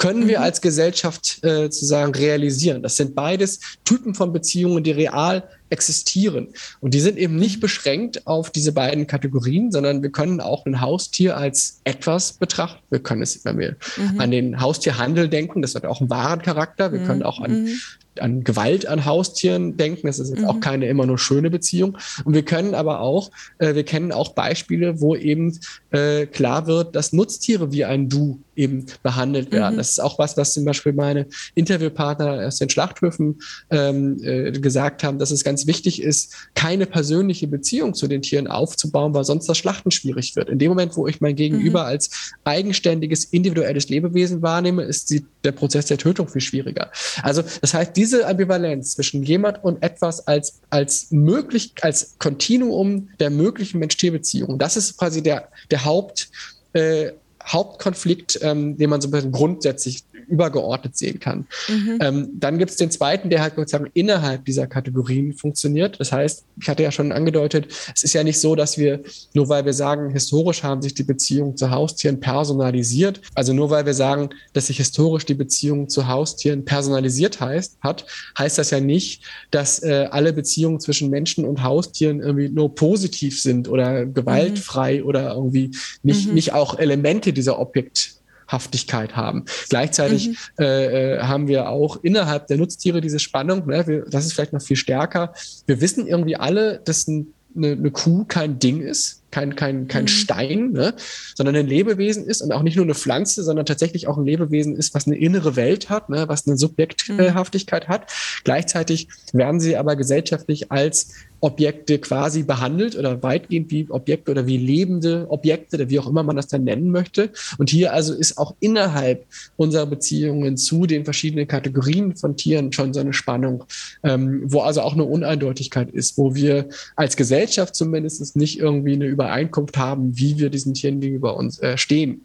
können 0.03 0.27
wir 0.27 0.39
mhm. 0.39 0.45
als 0.45 0.61
Gesellschaft 0.61 1.45
äh, 1.45 1.63
sozusagen 1.63 2.13
realisieren. 2.13 2.83
Das 2.83 2.97
sind 2.97 3.15
beides 3.15 3.61
Typen 3.85 4.15
von 4.15 4.33
Beziehungen, 4.33 4.83
die 4.83 4.91
real 4.91 5.45
existieren. 5.71 6.49
Und 6.81 6.93
die 6.93 6.99
sind 6.99 7.19
eben 7.19 7.37
nicht 7.37 7.59
mhm. 7.59 7.61
beschränkt 7.61 8.27
auf 8.27 8.51
diese 8.51 8.73
beiden 8.73 9.07
Kategorien, 9.07 9.71
sondern 9.71 10.03
wir 10.03 10.11
können 10.11 10.41
auch 10.41 10.67
ein 10.67 10.81
Haustier 10.81 11.37
als 11.37 11.81
etwas 11.85 12.33
betrachten. 12.33 12.83
Wir 12.91 12.99
können 12.99 13.23
es, 13.23 13.45
wenn 13.45 13.59
wir 13.59 13.77
mhm. 13.97 14.21
an 14.21 14.33
den 14.33 14.61
Haustierhandel 14.61 15.29
denken, 15.29 15.63
das 15.63 15.77
hat 15.77 15.87
auch 15.87 16.01
einen 16.01 16.11
wahren 16.11 16.43
Charakter. 16.43 16.93
Wir 16.93 17.01
mhm. 17.01 17.07
können 17.07 17.23
auch 17.23 17.41
an 17.41 17.63
mhm 17.63 17.79
an 18.19 18.45
Gewalt 18.45 18.87
an 18.87 19.05
Haustieren 19.05 19.77
denken. 19.77 20.07
Das 20.07 20.19
ist 20.19 20.31
jetzt 20.31 20.41
mhm. 20.41 20.49
auch 20.49 20.61
keine 20.61 20.87
immer 20.87 21.07
nur 21.07 21.19
schöne 21.19 21.51
Beziehung. 21.51 21.99
Und 22.25 22.35
wir 22.35 22.45
können 22.45 22.75
aber 22.75 23.01
auch, 23.01 23.31
äh, 23.59 23.75
wir 23.75 23.85
kennen 23.85 24.13
auch 24.13 24.31
Beispiele, 24.31 25.01
wo 25.01 25.17
eben 25.17 25.59
äh, 25.91 26.27
klar 26.27 26.67
wird, 26.67 26.95
dass 26.95 27.13
Nutztiere 27.13 27.73
wie 27.73 27.85
ein 27.85 28.09
Du 28.09 28.41
eben 28.55 28.87
behandelt 29.03 29.51
werden. 29.51 29.75
Mhm. 29.75 29.79
Das 29.79 29.91
ist 29.91 29.99
auch 30.01 30.19
was, 30.19 30.37
was 30.37 30.53
zum 30.53 30.65
Beispiel 30.65 30.93
meine 30.93 31.27
Interviewpartner 31.55 32.47
aus 32.47 32.59
den 32.59 32.69
Schlachthöfen 32.69 33.41
ähm, 33.71 34.19
äh, 34.23 34.53
gesagt 34.53 35.05
haben, 35.05 35.19
dass 35.19 35.31
es 35.31 35.45
ganz 35.45 35.67
wichtig 35.67 36.03
ist, 36.03 36.35
keine 36.55 36.87
persönliche 36.87 37.49
Beziehung 37.49 37.95
zu 37.95 38.09
den 38.09 38.23
Tieren 38.23 38.47
aufzubauen, 38.47 39.15
weil 39.15 39.25
sonst 39.25 39.49
das 39.49 39.57
Schlachten 39.57 39.91
schwierig 39.91 40.37
wird. 40.37 40.51
In 40.51 40.59
dem 40.59 40.69
Moment, 40.69 40.97
wo 40.97 41.07
ich 41.07 41.21
mein 41.21 41.37
Gegenüber 41.37 41.81
mhm. 41.81 41.87
als 41.87 42.35
eigenständiges, 42.45 43.25
individuelles 43.25 43.89
Lebewesen 43.89 44.43
wahrnehme, 44.43 44.83
ist 44.83 45.11
die, 45.11 45.25
der 45.45 45.53
Prozess 45.53 45.87
der 45.87 45.99
Tötung 45.99 46.29
viel 46.29 46.43
schwieriger. 46.43 46.91
Also 47.23 47.43
das 47.61 47.73
heißt, 47.73 47.97
diese 48.03 48.27
Ambivalenz 48.27 48.97
zwischen 48.97 49.23
jemand 49.23 49.63
und 49.63 49.81
etwas 49.81 50.27
als, 50.27 50.61
als 50.71 51.13
möglich, 51.13 51.73
als 51.83 52.19
Kontinuum 52.19 53.11
der 53.21 53.31
möglichen 53.31 53.79
Mensch-Tier-Beziehung, 53.79 54.59
das 54.59 54.77
ist 54.77 54.97
quasi 54.99 55.23
der, 55.23 55.49
der 55.71 55.85
Haupt, 55.85 56.29
äh, 56.73 57.13
Hauptkonflikt, 57.45 58.41
ähm, 58.43 58.77
den 58.77 58.91
man 58.91 59.01
so 59.01 59.07
ein 59.07 59.13
bisschen 59.13 59.31
grundsätzlich 59.31 60.03
übergeordnet 60.33 60.97
sehen 60.97 61.21
kann. 61.21 61.47
Mhm. 61.69 61.99
Ähm, 62.01 62.29
dann 62.33 62.57
gibt 62.59 62.71
es 62.71 62.79
den 62.79 62.91
zweiten, 62.91 63.29
der 63.29 63.43
halt 63.43 63.55
sozusagen 63.57 63.91
innerhalb 63.93 64.47
dieser 64.47 64.67
Kategorien 64.67 65.35
funktioniert. 65.35 66.01
Das 66.01 66.11
heißt, 66.11 66.45
ich 66.59 66.69
hatte 66.71 66.83
ja 66.83 66.91
schon 66.91 67.13
angedeutet, 67.13 67.67
es 67.95 68.03
ist 68.03 68.15
ja 68.15 68.25
nicht 68.25 68.41
so, 68.41 68.57
dass 68.57 68.79
wir, 68.79 69.03
nur 69.35 69.51
weil 69.51 69.67
wir 69.67 69.75
sagen, 69.75 70.11
historisch 70.11 70.63
haben 70.63 70.81
sich 70.81 70.95
die 70.95 71.03
Beziehungen 71.03 71.59
zu 71.59 71.71
Haustieren 71.71 72.19
personalisiert, 72.19 73.21
also 73.35 73.53
nur 73.53 73.69
weil 73.69 73.85
wir 73.85 73.93
sagen, 73.93 74.31
dass 74.55 74.69
sich 74.69 74.79
historisch 74.79 75.27
die 75.27 75.35
Beziehung 75.35 75.91
zu 75.91 76.09
Haustieren 76.09 76.65
personalisiert 76.65 77.41
heißt, 77.41 77.77
hat, 77.83 78.07
heißt 78.39 78.57
das 78.57 78.71
ja 78.71 78.81
nicht, 78.81 79.25
dass 79.51 79.83
äh, 79.83 80.09
alle 80.11 80.33
Beziehungen 80.33 80.81
zwischen 80.81 81.11
Menschen 81.11 81.45
und 81.45 81.63
Haustieren 81.63 82.21
irgendwie 82.21 82.49
nur 82.49 82.75
positiv 82.75 83.43
sind 83.43 83.69
oder 83.69 84.07
gewaltfrei 84.07 85.01
mhm. 85.01 85.07
oder 85.07 85.35
irgendwie 85.35 85.73
nicht, 86.03 86.29
mhm. 86.29 86.35
nicht 86.35 86.55
auch 86.55 86.79
Elemente 86.79 87.35
dieser 87.35 87.59
Objekt 87.59 88.22
Haftigkeit 88.53 89.17
haben. 89.17 89.45
Gleichzeitig 89.69 90.29
mhm. 90.29 90.37
äh, 90.59 91.15
äh, 91.15 91.21
haben 91.23 91.49
wir 91.49 91.69
auch 91.69 91.99
innerhalb 92.03 92.47
der 92.47 92.59
Nutztiere 92.59 93.01
diese 93.01 93.19
Spannung, 93.19 93.67
ne, 93.67 93.87
wir, 93.87 94.05
das 94.09 94.27
ist 94.27 94.35
vielleicht 94.35 94.53
noch 94.53 94.63
viel 94.63 94.77
stärker. 94.77 95.33
Wir 95.67 95.81
wissen 95.81 96.07
irgendwie 96.07 96.37
alle, 96.37 96.81
dass 96.85 97.09
ein, 97.09 97.33
eine, 97.57 97.73
eine 97.73 97.91
Kuh 97.91 98.25
kein 98.25 98.59
Ding 98.59 98.81
ist, 98.81 99.23
kein, 99.31 99.57
kein, 99.57 99.89
kein 99.89 100.05
mhm. 100.05 100.09
Stein, 100.09 100.73
ne? 100.73 100.95
sondern 101.35 101.57
ein 101.57 101.67
Lebewesen 101.67 102.25
ist 102.25 102.43
und 102.43 102.53
auch 102.53 102.63
nicht 102.63 102.77
nur 102.77 102.85
eine 102.85 102.95
Pflanze, 102.95 103.43
sondern 103.43 103.67
tatsächlich 103.67 104.07
auch 104.07 104.19
ein 104.19 104.25
Lebewesen 104.25 104.77
ist, 104.77 104.95
was 104.95 105.07
eine 105.07 105.17
innere 105.17 105.57
Welt 105.57 105.91
hat, 105.91 106.09
ne? 106.09 106.29
was 106.29 106.47
eine 106.47 106.57
Subjekthaftigkeit 106.57 107.89
mhm. 107.89 107.93
hat. 107.93 108.13
Gleichzeitig 108.45 109.09
werden 109.33 109.61
sie 109.61 109.77
aber 109.77 109.97
gesellschaftlich 109.97 110.71
als 110.71 111.09
Objekte 111.43 111.99
quasi 111.99 112.45
behandelt 112.45 112.97
oder 112.97 113.23
weitgehend 113.23 113.71
wie 113.73 113.91
Objekte 113.91 114.31
oder 114.31 114.47
wie 114.47 114.57
lebende 114.57 115.27
Objekte 115.29 115.77
oder 115.77 115.91
wie 115.91 115.99
auch 115.99 116.07
immer 116.07 116.23
man 116.23 116.37
das 116.37 116.47
dann 116.47 116.63
nennen 116.63 116.91
möchte. 116.91 117.31
Und 117.59 117.69
hier 117.69 117.93
also 117.93 118.15
ist 118.15 118.39
auch 118.39 118.55
innerhalb 118.61 119.27
unserer 119.57 119.87
Beziehungen 119.87 120.57
zu 120.57 120.87
den 120.87 121.05
verschiedenen 121.05 121.49
Kategorien 121.49 122.15
von 122.15 122.37
Tieren 122.37 122.73
schon 122.73 122.95
so 122.95 123.01
eine 123.01 123.13
Spannung, 123.13 123.65
ähm, 124.05 124.43
wo 124.45 124.61
also 124.61 124.83
auch 124.83 124.93
eine 124.95 125.05
Uneindeutigkeit 125.05 125.91
ist, 125.91 126.17
wo 126.17 126.37
wir 126.37 126.69
als 126.95 127.17
Gesellschaft 127.17 127.75
zumindest 127.75 128.37
nicht 128.37 128.61
irgendwie 128.61 128.93
eine 128.93 129.07
Übereinkunft 129.07 129.77
haben, 129.77 130.17
wie 130.17 130.39
wir 130.39 130.49
diesen 130.49 130.75
Tieren 130.75 131.01
gegenüber 131.01 131.37
uns 131.37 131.59
äh, 131.59 131.77
stehen. 131.77 132.23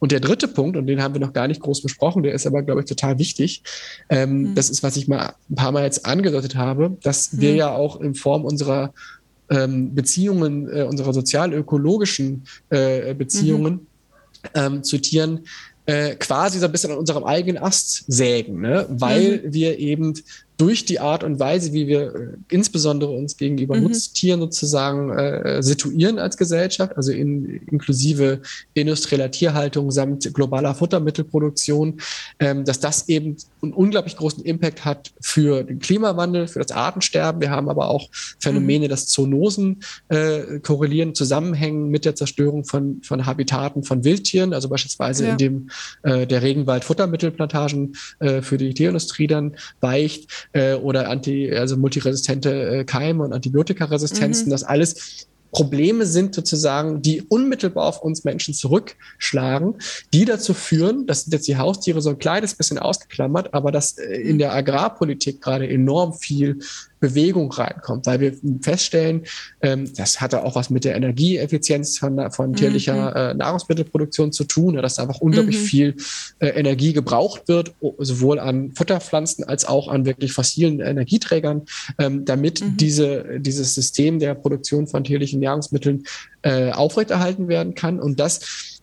Und 0.00 0.12
der 0.12 0.20
dritte 0.20 0.48
Punkt, 0.48 0.76
und 0.76 0.86
den 0.86 1.02
haben 1.02 1.14
wir 1.14 1.20
noch 1.20 1.32
gar 1.32 1.46
nicht 1.46 1.60
groß 1.60 1.82
besprochen, 1.82 2.22
der 2.24 2.32
ist 2.32 2.46
aber, 2.46 2.62
glaube 2.62 2.80
ich, 2.80 2.86
total 2.86 3.18
wichtig. 3.18 3.62
Ähm, 4.08 4.42
mhm. 4.42 4.54
Das 4.56 4.70
ist, 4.70 4.82
was 4.82 4.96
ich 4.96 5.06
mal 5.06 5.34
ein 5.48 5.54
paar 5.54 5.70
Mal 5.70 5.84
jetzt 5.84 6.06
angedeutet 6.06 6.56
habe, 6.56 6.96
dass 7.02 7.32
mhm. 7.32 7.40
wir 7.40 7.54
ja 7.54 7.70
auch 7.74 8.00
in 8.00 8.14
Form 8.14 8.44
unserer 8.44 8.92
ähm, 9.50 9.94
Beziehungen, 9.94 10.68
äh, 10.68 10.82
unserer 10.82 11.12
sozial-ökologischen 11.12 12.44
äh, 12.70 13.14
Beziehungen 13.14 13.74
mhm. 13.74 13.80
ähm, 14.54 14.82
zu 14.82 14.98
Tieren 14.98 15.40
äh, 15.86 16.14
quasi 16.16 16.58
so 16.58 16.66
ein 16.66 16.72
bisschen 16.72 16.92
an 16.92 16.98
unserem 16.98 17.24
eigenen 17.24 17.62
Ast 17.62 18.04
sägen, 18.06 18.60
ne? 18.60 18.86
weil 18.90 19.42
mhm. 19.44 19.52
wir 19.52 19.78
eben 19.78 20.14
durch 20.60 20.84
die 20.84 21.00
Art 21.00 21.24
und 21.24 21.40
Weise, 21.40 21.72
wie 21.72 21.86
wir 21.86 22.14
äh, 22.14 22.28
insbesondere 22.50 23.10
uns 23.12 23.38
gegenüber 23.38 23.76
mhm. 23.76 23.84
Nutztieren 23.84 24.40
sozusagen 24.40 25.10
äh, 25.10 25.62
situieren 25.62 26.18
als 26.18 26.36
Gesellschaft, 26.36 26.96
also 26.98 27.12
in, 27.12 27.62
inklusive 27.70 28.42
industrieller 28.74 29.30
Tierhaltung 29.30 29.90
samt 29.90 30.32
globaler 30.34 30.74
Futtermittelproduktion, 30.74 32.00
ähm, 32.40 32.66
dass 32.66 32.78
das 32.78 33.08
eben 33.08 33.36
einen 33.62 33.72
unglaublich 33.72 34.16
großen 34.16 34.44
Impact 34.44 34.84
hat 34.84 35.12
für 35.20 35.62
den 35.62 35.78
Klimawandel, 35.78 36.48
für 36.48 36.58
das 36.60 36.72
Artensterben. 36.72 37.40
Wir 37.40 37.50
haben 37.50 37.68
aber 37.68 37.88
auch 37.88 38.08
Phänomene, 38.38 38.86
mhm. 38.86 38.90
dass 38.90 39.06
Zoonosen 39.08 39.82
äh, 40.08 40.60
korrelieren, 40.60 41.14
zusammenhängen 41.14 41.88
mit 41.88 42.04
der 42.04 42.14
Zerstörung 42.14 42.64
von, 42.64 43.02
von 43.02 43.26
Habitaten 43.26 43.82
von 43.82 44.04
Wildtieren, 44.04 44.52
also 44.54 44.68
beispielsweise 44.68 45.26
ja. 45.26 45.32
indem 45.32 45.70
äh, 46.02 46.26
der 46.26 46.42
Regenwald 46.42 46.84
Futtermittelplantagen 46.84 47.96
äh, 48.18 48.42
für 48.42 48.58
die 48.58 48.74
Tierindustrie 48.74 49.26
dann 49.26 49.56
weicht 49.80 50.48
äh, 50.52 50.74
oder 50.74 51.08
anti, 51.08 51.52
also 51.54 51.76
multiresistente 51.76 52.50
äh, 52.50 52.84
Keime 52.84 53.24
und 53.24 53.32
Antibiotikaresistenzen, 53.32 54.46
mhm. 54.46 54.50
das 54.50 54.64
alles 54.64 55.26
Probleme 55.52 56.06
sind 56.06 56.34
sozusagen, 56.34 57.02
die 57.02 57.22
unmittelbar 57.22 57.86
auf 57.86 58.02
uns 58.02 58.24
Menschen 58.24 58.54
zurückschlagen, 58.54 59.76
die 60.12 60.24
dazu 60.24 60.54
führen, 60.54 61.06
das 61.06 61.22
sind 61.22 61.32
jetzt 61.32 61.48
die 61.48 61.56
Haustiere 61.56 62.00
so 62.00 62.10
ein 62.10 62.18
kleines 62.18 62.54
bisschen 62.54 62.78
ausgeklammert, 62.78 63.52
aber 63.52 63.72
dass 63.72 63.98
äh, 63.98 64.14
in 64.14 64.38
der 64.38 64.54
Agrarpolitik 64.54 65.40
gerade 65.40 65.68
enorm 65.68 66.14
viel 66.14 66.60
Bewegung 67.00 67.50
reinkommt, 67.50 68.06
weil 68.06 68.20
wir 68.20 68.34
feststellen, 68.60 69.22
ähm, 69.62 69.90
das 69.96 70.20
hatte 70.20 70.44
auch 70.44 70.54
was 70.54 70.70
mit 70.70 70.84
der 70.84 70.94
Energieeffizienz 70.94 71.98
von, 71.98 72.30
von 72.30 72.54
tierlicher 72.54 73.10
mhm. 73.10 73.16
äh, 73.16 73.34
Nahrungsmittelproduktion 73.34 74.32
zu 74.32 74.44
tun, 74.44 74.76
dass 74.76 74.98
einfach 74.98 75.20
unglaublich 75.20 75.58
mhm. 75.58 75.64
viel 75.64 75.96
äh, 76.38 76.48
Energie 76.48 76.92
gebraucht 76.92 77.48
wird, 77.48 77.72
sowohl 77.98 78.38
an 78.38 78.72
Futterpflanzen 78.72 79.44
als 79.44 79.64
auch 79.64 79.88
an 79.88 80.04
wirklich 80.04 80.32
fossilen 80.32 80.80
Energieträgern, 80.80 81.62
ähm, 81.98 82.24
damit 82.24 82.60
mhm. 82.60 82.76
diese, 82.76 83.40
dieses 83.40 83.74
System 83.74 84.18
der 84.18 84.34
Produktion 84.34 84.86
von 84.86 85.02
tierlichen 85.02 85.40
Nahrungsmitteln 85.40 86.04
äh, 86.42 86.70
aufrechterhalten 86.70 87.48
werden 87.48 87.74
kann. 87.74 87.98
Und 87.98 88.20
das 88.20 88.79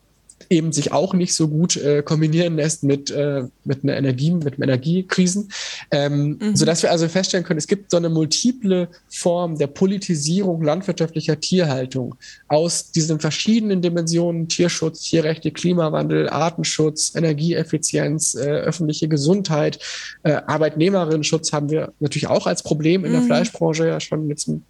eben 0.50 0.72
sich 0.72 0.92
auch 0.92 1.14
nicht 1.14 1.34
so 1.34 1.48
gut 1.48 1.76
äh, 1.76 2.02
kombinieren 2.02 2.56
lässt 2.56 2.82
mit, 2.82 3.10
äh, 3.10 3.44
mit 3.64 3.84
einer 3.84 3.96
Energie, 3.96 4.30
mit 4.30 4.58
Energiekrisen. 4.58 5.50
Ähm, 5.90 6.38
mhm. 6.40 6.56
Sodass 6.56 6.82
wir 6.82 6.90
also 6.90 7.08
feststellen 7.08 7.44
können, 7.44 7.58
es 7.58 7.66
gibt 7.66 7.90
so 7.90 7.96
eine 7.96 8.08
multiple 8.08 8.88
Form 9.08 9.58
der 9.58 9.66
Politisierung 9.66 10.62
landwirtschaftlicher 10.62 11.38
Tierhaltung 11.40 12.14
aus 12.48 12.90
diesen 12.90 13.20
verschiedenen 13.20 13.82
Dimensionen, 13.82 14.48
Tierschutz, 14.48 15.02
Tierrechte, 15.02 15.50
Klimawandel, 15.50 16.28
Artenschutz, 16.28 17.14
Energieeffizienz, 17.14 18.34
äh, 18.34 18.40
öffentliche 18.40 19.08
Gesundheit, 19.08 19.78
äh, 20.22 20.32
Arbeitnehmerinnenschutz 20.46 21.52
haben 21.52 21.70
wir 21.70 21.92
natürlich 22.00 22.28
auch 22.28 22.46
als 22.46 22.62
Problem 22.62 23.04
in 23.04 23.12
der 23.12 23.20
mhm. 23.20 23.26
Fleischbranche 23.26 23.86
ja 23.86 24.00
schon 24.00 24.28
jetzt 24.28 24.48
mit, 24.48 24.62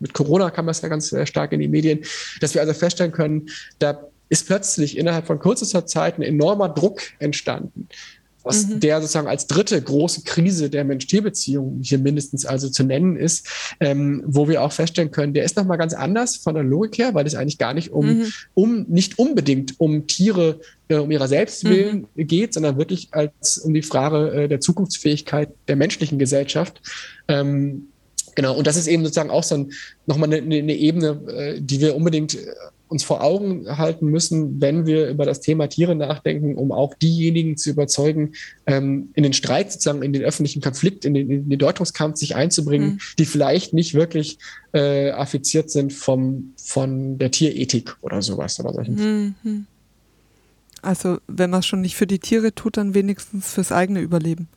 mit 0.00 0.12
Corona 0.12 0.50
kam 0.50 0.66
das 0.66 0.82
ja 0.82 0.88
ganz 0.88 1.12
äh, 1.12 1.26
stark 1.26 1.52
in 1.52 1.60
die 1.60 1.68
Medien, 1.68 2.00
dass 2.40 2.54
wir 2.54 2.60
also 2.60 2.74
feststellen 2.74 3.12
können, 3.12 3.48
da 3.78 4.11
ist 4.32 4.46
plötzlich 4.46 4.96
innerhalb 4.96 5.26
von 5.26 5.38
kürzester 5.38 5.84
Zeit 5.84 6.18
ein 6.18 6.22
enormer 6.22 6.70
Druck 6.70 7.02
entstanden, 7.18 7.86
was 8.42 8.66
mhm. 8.66 8.80
der 8.80 9.02
sozusagen 9.02 9.28
als 9.28 9.46
dritte 9.46 9.80
große 9.80 10.22
Krise 10.22 10.70
der 10.70 10.84
Mensch-Tier-Beziehung 10.84 11.80
hier 11.82 11.98
mindestens 11.98 12.46
also 12.46 12.70
zu 12.70 12.82
nennen 12.82 13.16
ist, 13.16 13.46
ähm, 13.78 14.22
wo 14.24 14.48
wir 14.48 14.62
auch 14.62 14.72
feststellen 14.72 15.10
können, 15.10 15.34
der 15.34 15.44
ist 15.44 15.58
nochmal 15.58 15.76
ganz 15.76 15.92
anders 15.92 16.36
von 16.36 16.54
der 16.54 16.64
Logik 16.64 16.96
her, 16.96 17.12
weil 17.12 17.26
es 17.26 17.34
eigentlich 17.34 17.58
gar 17.58 17.74
nicht 17.74 17.90
um, 17.92 18.06
mhm. 18.06 18.32
um 18.54 18.86
nicht 18.88 19.18
unbedingt 19.18 19.78
um 19.78 20.06
Tiere 20.06 20.60
äh, 20.88 20.94
um 20.94 21.10
ihrer 21.10 21.28
selbst 21.28 21.64
willen 21.64 22.06
mhm. 22.14 22.26
geht, 22.26 22.54
sondern 22.54 22.78
wirklich 22.78 23.08
als 23.10 23.58
um 23.58 23.74
die 23.74 23.82
Frage 23.82 24.44
äh, 24.44 24.48
der 24.48 24.60
Zukunftsfähigkeit 24.60 25.50
der 25.68 25.76
menschlichen 25.76 26.18
Gesellschaft. 26.18 26.80
Ähm, 27.28 27.88
Genau, 28.34 28.56
und 28.56 28.66
das 28.66 28.76
ist 28.76 28.86
eben 28.86 29.02
sozusagen 29.02 29.28
auch 29.28 29.42
so 29.42 29.56
ein, 29.56 29.72
nochmal 30.06 30.32
eine, 30.32 30.56
eine 30.56 30.74
Ebene, 30.74 31.20
äh, 31.28 31.60
die 31.60 31.82
wir 31.82 31.94
unbedingt 31.94 32.34
äh, 32.34 32.46
uns 32.92 33.02
vor 33.02 33.22
Augen 33.22 33.66
halten 33.78 34.06
müssen, 34.06 34.60
wenn 34.60 34.86
wir 34.86 35.08
über 35.08 35.24
das 35.24 35.40
Thema 35.40 35.66
Tiere 35.66 35.96
nachdenken, 35.96 36.56
um 36.56 36.70
auch 36.70 36.94
diejenigen 36.94 37.56
zu 37.56 37.70
überzeugen, 37.70 38.34
ähm, 38.66 39.08
in 39.14 39.22
den 39.22 39.32
Streit 39.32 39.72
sozusagen, 39.72 40.02
in 40.02 40.12
den 40.12 40.22
öffentlichen 40.22 40.62
Konflikt, 40.62 41.04
in 41.04 41.14
den, 41.14 41.30
in 41.30 41.48
den 41.48 41.58
Deutungskampf 41.58 42.18
sich 42.18 42.36
einzubringen, 42.36 42.92
mhm. 42.92 43.00
die 43.18 43.24
vielleicht 43.24 43.72
nicht 43.72 43.94
wirklich 43.94 44.38
äh, 44.72 45.10
affiziert 45.10 45.70
sind 45.70 45.92
vom, 45.92 46.52
von 46.56 47.18
der 47.18 47.30
Tierethik 47.30 47.96
oder 48.02 48.22
sowas 48.22 48.60
oder 48.60 48.72
solchen. 48.72 49.34
Mhm. 49.42 49.66
Also 50.82 51.18
wenn 51.28 51.50
man 51.50 51.60
es 51.60 51.66
schon 51.66 51.80
nicht 51.80 51.94
für 51.94 52.08
die 52.08 52.18
Tiere 52.18 52.52
tut, 52.54 52.76
dann 52.76 52.92
wenigstens 52.92 53.52
fürs 53.52 53.70
eigene 53.70 54.00
Überleben. 54.00 54.48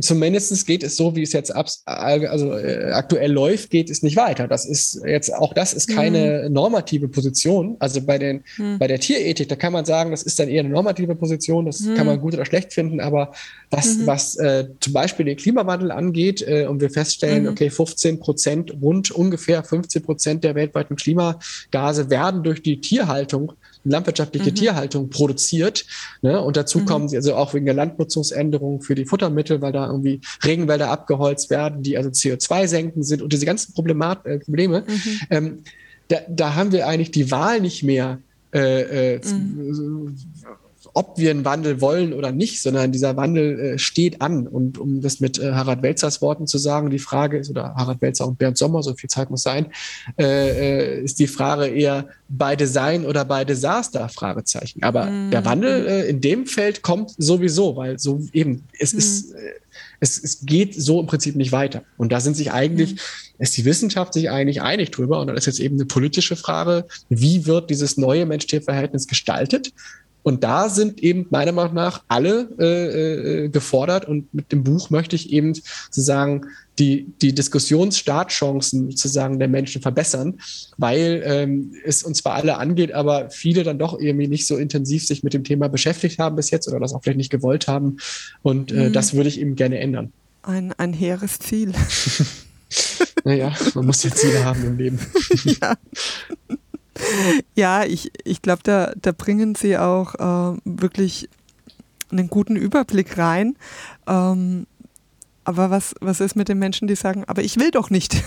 Zumindest 0.00 0.66
geht 0.66 0.82
es 0.82 0.96
so, 0.96 1.14
wie 1.14 1.22
es 1.22 1.32
jetzt 1.32 1.54
ab, 1.54 1.68
also, 1.84 2.52
äh, 2.52 2.90
aktuell 2.92 3.30
läuft, 3.30 3.70
geht 3.70 3.88
es 3.88 4.02
nicht 4.02 4.16
weiter. 4.16 4.48
Das 4.48 4.66
ist 4.66 5.00
jetzt 5.06 5.32
auch 5.32 5.54
das 5.54 5.72
ist 5.72 5.88
keine 5.88 6.44
mhm. 6.46 6.52
normative 6.52 7.06
Position. 7.06 7.76
Also 7.78 8.00
bei 8.02 8.18
den 8.18 8.42
mhm. 8.56 8.80
bei 8.80 8.88
der 8.88 8.98
Tierethik, 8.98 9.48
da 9.48 9.54
kann 9.54 9.72
man 9.72 9.84
sagen, 9.84 10.10
das 10.10 10.24
ist 10.24 10.36
dann 10.40 10.48
eher 10.48 10.60
eine 10.60 10.70
normative 10.70 11.14
Position. 11.14 11.66
Das 11.66 11.80
mhm. 11.80 11.94
kann 11.94 12.06
man 12.06 12.20
gut 12.20 12.34
oder 12.34 12.44
schlecht 12.44 12.72
finden. 12.72 13.00
Aber 13.00 13.32
was 13.70 13.98
mhm. 13.98 14.06
was 14.06 14.34
äh, 14.36 14.66
zum 14.80 14.92
Beispiel 14.92 15.26
den 15.26 15.36
Klimawandel 15.36 15.92
angeht 15.92 16.42
äh, 16.42 16.66
und 16.66 16.80
wir 16.80 16.90
feststellen, 16.90 17.44
mhm. 17.44 17.50
okay, 17.50 17.70
15 17.70 18.18
Prozent 18.18 18.74
rund 18.82 19.12
ungefähr 19.12 19.62
15 19.62 20.02
Prozent 20.02 20.42
der 20.42 20.56
weltweiten 20.56 20.96
Klimagase 20.96 22.10
werden 22.10 22.42
durch 22.42 22.62
die 22.62 22.80
Tierhaltung 22.80 23.52
landwirtschaftliche 23.90 24.50
mhm. 24.50 24.54
Tierhaltung 24.54 25.10
produziert. 25.10 25.86
Ne? 26.22 26.40
Und 26.40 26.56
dazu 26.56 26.80
mhm. 26.80 26.86
kommen 26.86 27.08
sie 27.08 27.16
also 27.16 27.34
auch 27.34 27.54
wegen 27.54 27.66
der 27.66 27.74
Landnutzungsänderungen 27.74 28.80
für 28.80 28.94
die 28.94 29.04
Futtermittel, 29.04 29.60
weil 29.60 29.72
da 29.72 29.86
irgendwie 29.86 30.20
Regenwälder 30.44 30.90
abgeholzt 30.90 31.50
werden, 31.50 31.82
die 31.82 31.96
also 31.96 32.10
CO2-senken 32.10 33.02
sind 33.02 33.22
und 33.22 33.32
diese 33.32 33.46
ganzen 33.46 33.74
Problemat 33.74 34.26
äh, 34.26 34.38
Probleme. 34.38 34.84
Mhm. 34.86 35.20
Ähm, 35.30 35.58
da, 36.08 36.18
da 36.28 36.54
haben 36.54 36.72
wir 36.72 36.86
eigentlich 36.86 37.10
die 37.10 37.30
Wahl 37.30 37.60
nicht 37.60 37.82
mehr. 37.82 38.18
Äh, 38.52 39.16
äh, 39.16 39.20
mhm 39.26 40.16
ob 40.94 41.18
wir 41.18 41.30
einen 41.30 41.44
Wandel 41.44 41.80
wollen 41.80 42.12
oder 42.12 42.32
nicht, 42.32 42.62
sondern 42.62 42.92
dieser 42.92 43.16
Wandel 43.16 43.58
äh, 43.58 43.78
steht 43.78 44.20
an. 44.20 44.46
Und 44.46 44.78
um 44.78 45.00
das 45.00 45.20
mit 45.20 45.38
äh, 45.38 45.52
Harald 45.52 45.82
Welzers 45.82 46.22
Worten 46.22 46.46
zu 46.46 46.58
sagen, 46.58 46.90
die 46.90 46.98
Frage 46.98 47.38
ist, 47.38 47.50
oder 47.50 47.74
Harald 47.74 48.00
Welzer 48.02 48.26
und 48.26 48.38
Bernd 48.38 48.58
Sommer, 48.58 48.82
so 48.82 48.94
viel 48.94 49.10
Zeit 49.10 49.30
muss 49.30 49.42
sein, 49.42 49.66
äh, 50.18 50.24
äh 50.24 51.04
ist 51.04 51.18
die 51.18 51.26
Frage 51.26 51.66
eher 51.66 52.08
bei 52.28 52.56
Design 52.56 53.04
oder 53.04 53.24
bei 53.24 53.44
Desaster? 53.44 54.08
Fragezeichen. 54.08 54.82
Aber 54.82 55.06
mhm. 55.06 55.30
der 55.30 55.44
Wandel 55.44 55.86
äh, 55.86 56.08
in 56.08 56.20
dem 56.20 56.46
Feld 56.46 56.82
kommt 56.82 57.14
sowieso, 57.18 57.76
weil 57.76 57.98
so 57.98 58.22
eben, 58.32 58.64
es 58.78 58.92
mhm. 58.92 58.98
ist, 58.98 59.32
äh, 59.32 59.52
es, 60.00 60.22
es 60.22 60.44
geht 60.44 60.74
so 60.74 61.00
im 61.00 61.06
Prinzip 61.06 61.36
nicht 61.36 61.52
weiter. 61.52 61.82
Und 61.96 62.12
da 62.12 62.20
sind 62.20 62.36
sich 62.36 62.52
eigentlich, 62.52 62.94
mhm. 62.94 62.98
ist 63.38 63.56
die 63.56 63.64
Wissenschaft 63.64 64.14
sich 64.14 64.30
eigentlich 64.30 64.62
einig 64.62 64.90
drüber. 64.90 65.20
Und 65.20 65.28
dann 65.28 65.36
ist 65.36 65.46
jetzt 65.46 65.60
eben 65.60 65.76
eine 65.76 65.86
politische 65.86 66.36
Frage, 66.36 66.86
wie 67.08 67.46
wird 67.46 67.70
dieses 67.70 67.96
neue 67.96 68.26
Mensch-Tier-Verhältnis 68.26 69.06
gestaltet? 69.06 69.72
Und 70.26 70.42
da 70.42 70.68
sind 70.68 71.04
eben 71.04 71.26
meiner 71.30 71.52
Meinung 71.52 71.74
nach 71.74 72.02
alle 72.08 72.48
äh, 72.58 73.44
äh, 73.44 73.48
gefordert. 73.48 74.06
Und 74.06 74.34
mit 74.34 74.50
dem 74.50 74.64
Buch 74.64 74.90
möchte 74.90 75.14
ich 75.14 75.32
eben 75.32 75.54
sozusagen 75.54 76.46
die, 76.80 77.06
die 77.22 77.32
Diskussionsstartchancen 77.32 78.90
sozusagen 78.90 79.38
der 79.38 79.46
Menschen 79.46 79.82
verbessern, 79.82 80.40
weil 80.78 81.22
ähm, 81.24 81.74
es 81.84 82.02
uns 82.02 82.18
zwar 82.18 82.34
alle 82.34 82.58
angeht, 82.58 82.90
aber 82.90 83.30
viele 83.30 83.62
dann 83.62 83.78
doch 83.78 84.00
irgendwie 84.00 84.26
nicht 84.26 84.48
so 84.48 84.56
intensiv 84.56 85.06
sich 85.06 85.22
mit 85.22 85.32
dem 85.32 85.44
Thema 85.44 85.68
beschäftigt 85.68 86.18
haben 86.18 86.34
bis 86.34 86.50
jetzt 86.50 86.66
oder 86.66 86.80
das 86.80 86.92
auch 86.92 87.04
vielleicht 87.04 87.18
nicht 87.18 87.30
gewollt 87.30 87.68
haben. 87.68 87.98
Und 88.42 88.72
äh, 88.72 88.88
mhm. 88.88 88.92
das 88.92 89.14
würde 89.14 89.28
ich 89.28 89.38
eben 89.40 89.54
gerne 89.54 89.78
ändern. 89.78 90.12
Ein, 90.42 90.72
ein 90.72 90.92
hehres 90.92 91.38
Ziel. 91.38 91.72
naja, 93.24 93.54
man 93.74 93.86
muss 93.86 94.02
ja 94.02 94.10
Ziele 94.10 94.44
haben 94.44 94.64
im 94.64 94.76
Leben. 94.76 94.98
ja. 95.44 95.76
Ja, 97.54 97.84
ich, 97.84 98.10
ich 98.24 98.42
glaube, 98.42 98.60
da, 98.62 98.92
da 99.00 99.12
bringen 99.12 99.54
sie 99.54 99.78
auch 99.78 100.14
äh, 100.14 100.58
wirklich 100.64 101.28
einen 102.10 102.28
guten 102.28 102.56
Überblick 102.56 103.18
rein. 103.18 103.56
Ähm, 104.06 104.66
aber 105.44 105.70
was, 105.70 105.94
was 106.00 106.20
ist 106.20 106.36
mit 106.36 106.48
den 106.48 106.58
Menschen, 106.58 106.88
die 106.88 106.96
sagen, 106.96 107.24
aber 107.26 107.42
ich 107.42 107.58
will 107.58 107.70
doch 107.70 107.90
nicht? 107.90 108.16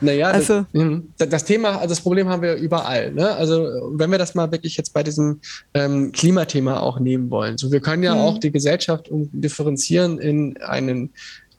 Naja, 0.00 0.30
also, 0.30 0.66
mhm. 0.72 1.12
das, 1.16 1.28
das, 1.28 1.44
Thema, 1.44 1.76
also 1.76 1.90
das 1.90 2.00
Problem 2.00 2.28
haben 2.28 2.42
wir 2.42 2.56
überall. 2.56 3.12
Ne? 3.12 3.30
Also 3.36 3.92
wenn 3.94 4.10
wir 4.10 4.18
das 4.18 4.34
mal 4.34 4.50
wirklich 4.50 4.76
jetzt 4.76 4.92
bei 4.92 5.04
diesem 5.04 5.40
ähm, 5.74 6.10
Klimathema 6.10 6.80
auch 6.80 6.98
nehmen 6.98 7.30
wollen. 7.30 7.56
So, 7.56 7.70
wir 7.70 7.80
können 7.80 8.02
ja 8.02 8.14
mhm. 8.14 8.20
auch 8.20 8.38
die 8.38 8.50
Gesellschaft 8.50 9.08
differenzieren 9.10 10.18
in 10.18 10.60
einen 10.60 11.10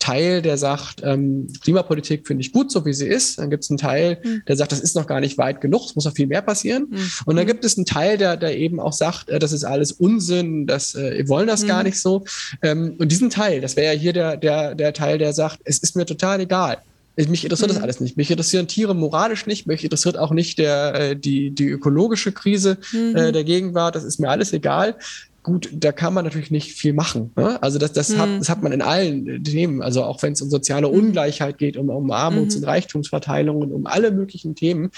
Teil, 0.03 0.41
der 0.41 0.57
sagt, 0.57 1.01
ähm, 1.01 1.47
Klimapolitik 1.61 2.27
finde 2.27 2.41
ich 2.41 2.51
gut, 2.51 2.69
so 2.69 2.85
wie 2.85 2.91
sie 2.91 3.07
ist. 3.07 3.39
Dann 3.39 3.49
gibt 3.49 3.63
es 3.63 3.69
einen 3.69 3.77
Teil, 3.77 4.19
mhm. 4.21 4.43
der 4.45 4.57
sagt, 4.57 4.73
das 4.73 4.81
ist 4.81 4.97
noch 4.97 5.07
gar 5.07 5.21
nicht 5.21 5.37
weit 5.37 5.61
genug, 5.61 5.85
es 5.85 5.95
muss 5.95 6.03
noch 6.03 6.13
viel 6.13 6.27
mehr 6.27 6.41
passieren. 6.41 6.87
Mhm. 6.89 7.09
Und 7.25 7.37
dann 7.37 7.45
hm. 7.45 7.47
gibt 7.47 7.63
es 7.63 7.77
einen 7.77 7.85
Teil, 7.85 8.17
der, 8.17 8.35
der 8.35 8.57
eben 8.57 8.81
auch 8.81 8.91
sagt, 8.91 9.29
äh, 9.29 9.39
das 9.39 9.53
ist 9.53 9.63
alles 9.63 9.93
Unsinn, 9.93 10.67
das, 10.67 10.93
äh, 10.95 11.19
wir 11.19 11.29
wollen 11.29 11.47
das 11.47 11.63
mhm. 11.63 11.67
gar 11.67 11.79
hm. 11.79 11.85
nicht 11.85 12.01
so. 12.01 12.25
Ähm, 12.61 12.95
und 12.99 13.13
diesen 13.13 13.29
Teil, 13.29 13.61
das 13.61 13.77
wäre 13.77 13.93
ja 13.93 13.99
hier 13.99 14.11
der, 14.11 14.35
der, 14.35 14.75
der 14.75 14.91
Teil, 14.91 15.19
der 15.19 15.31
sagt, 15.31 15.59
es 15.63 15.77
ist 15.77 15.95
mir 15.95 16.05
total 16.05 16.41
egal. 16.41 16.79
Mich 17.15 17.45
interessiert 17.45 17.69
das 17.69 17.81
alles 17.81 18.01
nicht. 18.01 18.17
Mich 18.17 18.29
interessieren 18.29 18.67
Tiere 18.67 18.95
moralisch 18.95 19.45
nicht. 19.45 19.67
Mich 19.67 19.83
interessiert 19.83 20.17
auch 20.17 20.31
nicht 20.31 20.57
der, 20.57 20.95
äh, 20.95 21.15
die, 21.15 21.51
die 21.51 21.67
ökologische 21.67 22.33
Krise 22.33 22.77
mhm. 22.91 23.13
der 23.13 23.43
Gegenwart. 23.43 23.95
Das 23.95 24.03
ist 24.03 24.19
mir 24.19 24.29
alles 24.29 24.51
egal 24.51 24.95
gut, 25.43 25.69
da 25.73 25.91
kann 25.91 26.13
man 26.13 26.23
natürlich 26.23 26.51
nicht 26.51 26.71
viel 26.71 26.93
machen. 26.93 27.31
Ne? 27.35 27.61
Also 27.61 27.77
das, 27.77 27.91
das, 27.91 28.09
hm. 28.09 28.17
hat, 28.17 28.29
das 28.39 28.49
hat 28.49 28.63
man 28.63 28.71
in 28.71 28.81
allen 28.81 29.43
Themen, 29.43 29.81
also 29.81 30.03
auch 30.03 30.23
wenn 30.23 30.33
es 30.33 30.41
um 30.41 30.49
soziale 30.49 30.87
hm. 30.87 30.93
Ungleichheit 30.93 31.57
geht, 31.57 31.77
um, 31.77 31.89
um 31.89 32.09
Armuts- 32.11 32.55
mhm. 32.55 32.61
und 32.61 32.67
Reichtumsverteilungen, 32.67 33.71
um 33.71 33.85
alle 33.85 34.11
möglichen 34.11 34.55
Themen. 34.55 34.89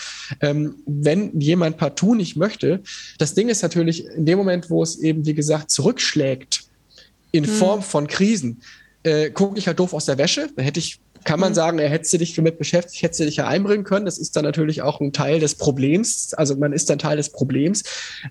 Ähm, 0.42 0.76
wenn 0.86 1.40
jemand 1.40 1.78
partout 1.78 2.16
nicht 2.16 2.38
möchte, 2.38 2.82
das 3.18 3.34
Ding 3.34 3.50
ist 3.50 3.64
natürlich 3.64 4.06
in 4.06 4.26
dem 4.26 4.38
Moment, 4.38 4.70
wo 4.70 4.84
es 4.84 5.00
eben, 5.00 5.26
wie 5.26 5.34
gesagt, 5.34 5.72
zurückschlägt 5.72 6.62
in 7.32 7.44
mhm. 7.44 7.48
Form 7.48 7.82
von 7.82 8.08
Krisen, 8.08 8.62
äh, 9.04 9.32
gucke 9.32 9.58
ich 9.58 9.68
halt 9.68 9.80
doof 9.80 9.94
aus 9.94 10.06
der 10.06 10.18
Wäsche. 10.18 10.48
Dann 10.56 10.64
hätte 10.64 10.80
ich 10.80 11.00
kann 11.26 11.40
man 11.40 11.52
mhm. 11.52 11.56
sagen, 11.56 11.80
er 11.80 11.90
hätte 11.90 12.20
dich 12.20 12.36
damit 12.36 12.60
beschäftigt, 12.60 13.02
hätte 13.02 13.26
dich 13.26 13.38
ja 13.38 13.48
einbringen 13.48 13.84
können. 13.84 14.06
Das 14.06 14.20
ist 14.20 14.36
dann 14.36 14.46
natürlich 14.46 14.84
auch 14.84 15.02
ein 15.02 15.12
Teil 15.12 15.40
des 15.40 15.56
Problems. 15.56 16.36
Also 16.36 16.56
man 16.56 16.72
ist 16.72 16.88
dann 16.90 17.00
Teil 17.00 17.18
des 17.18 17.30
Problems 17.30 17.84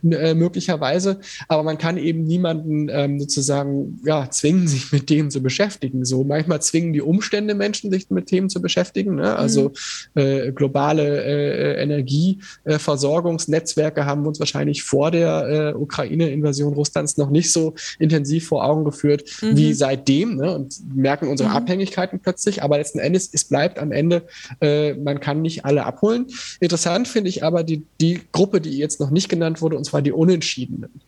äh, 0.09 0.35
möglicherweise, 0.35 1.19
aber 1.49 1.65
man 1.65 1.77
kann 1.77 1.97
eben 1.97 2.23
niemanden 2.23 2.89
ähm, 2.89 3.19
sozusagen 3.21 4.01
ja 4.05 4.31
zwingen, 4.31 4.69
sich 4.75 4.93
mit 4.93 5.11
dem 5.11 5.31
zu 5.31 5.43
beschäftigen. 5.43 6.05
So 6.05 6.23
manchmal 6.25 6.63
zwingen 6.63 6.93
die 6.93 7.03
Umstände 7.03 7.55
Menschen, 7.55 7.91
sich 7.91 8.09
mit 8.11 8.27
Themen 8.27 8.49
zu 8.49 8.63
beschäftigen. 8.63 9.17
Ne? 9.17 9.37
Also 9.37 9.73
mhm. 10.15 10.21
äh, 10.21 10.53
globale 10.53 11.25
äh, 11.25 11.83
Energieversorgungsnetzwerke 11.83 14.03
äh, 14.03 14.05
haben 14.05 14.25
uns 14.25 14.39
wahrscheinlich 14.39 14.85
vor 14.85 15.11
der 15.11 15.49
äh, 15.49 15.75
Ukraine-Invasion 15.77 16.75
Russlands 16.75 17.17
noch 17.17 17.31
nicht 17.31 17.51
so 17.53 17.75
intensiv 17.99 18.47
vor 18.47 18.65
Augen 18.65 18.85
geführt 18.85 19.25
mhm. 19.43 19.57
wie 19.57 19.75
seitdem 19.75 20.37
ne? 20.37 20.55
und 20.55 20.77
merken 20.95 21.27
unsere 21.27 21.49
mhm. 21.49 21.57
Abhängigkeiten 21.57 22.21
plötzlich. 22.21 22.63
Aber 22.63 22.84
letzten 22.85 22.99
Endes, 22.99 23.31
es 23.33 23.45
bleibt 23.45 23.79
am 23.79 23.93
Ende, 23.93 24.27
äh, 24.61 24.93
man 24.95 25.21
kann 25.21 25.41
nicht 25.41 25.65
alle 25.65 25.85
abholen. 25.85 26.27
Interessant 26.61 27.09
finde 27.09 27.31
ich 27.31 27.43
aber 27.43 27.65
die, 27.65 27.85
die 28.01 28.21
Gruppe, 28.33 28.61
die 28.61 28.77
jetzt 28.77 29.01
noch 29.01 29.11
nicht 29.11 29.31
genannt 29.31 29.63
wurde, 29.63 29.77
und 29.77 29.85
zwar 29.85 30.03
die 30.03 30.13
Unentschiedenen. 30.13 31.01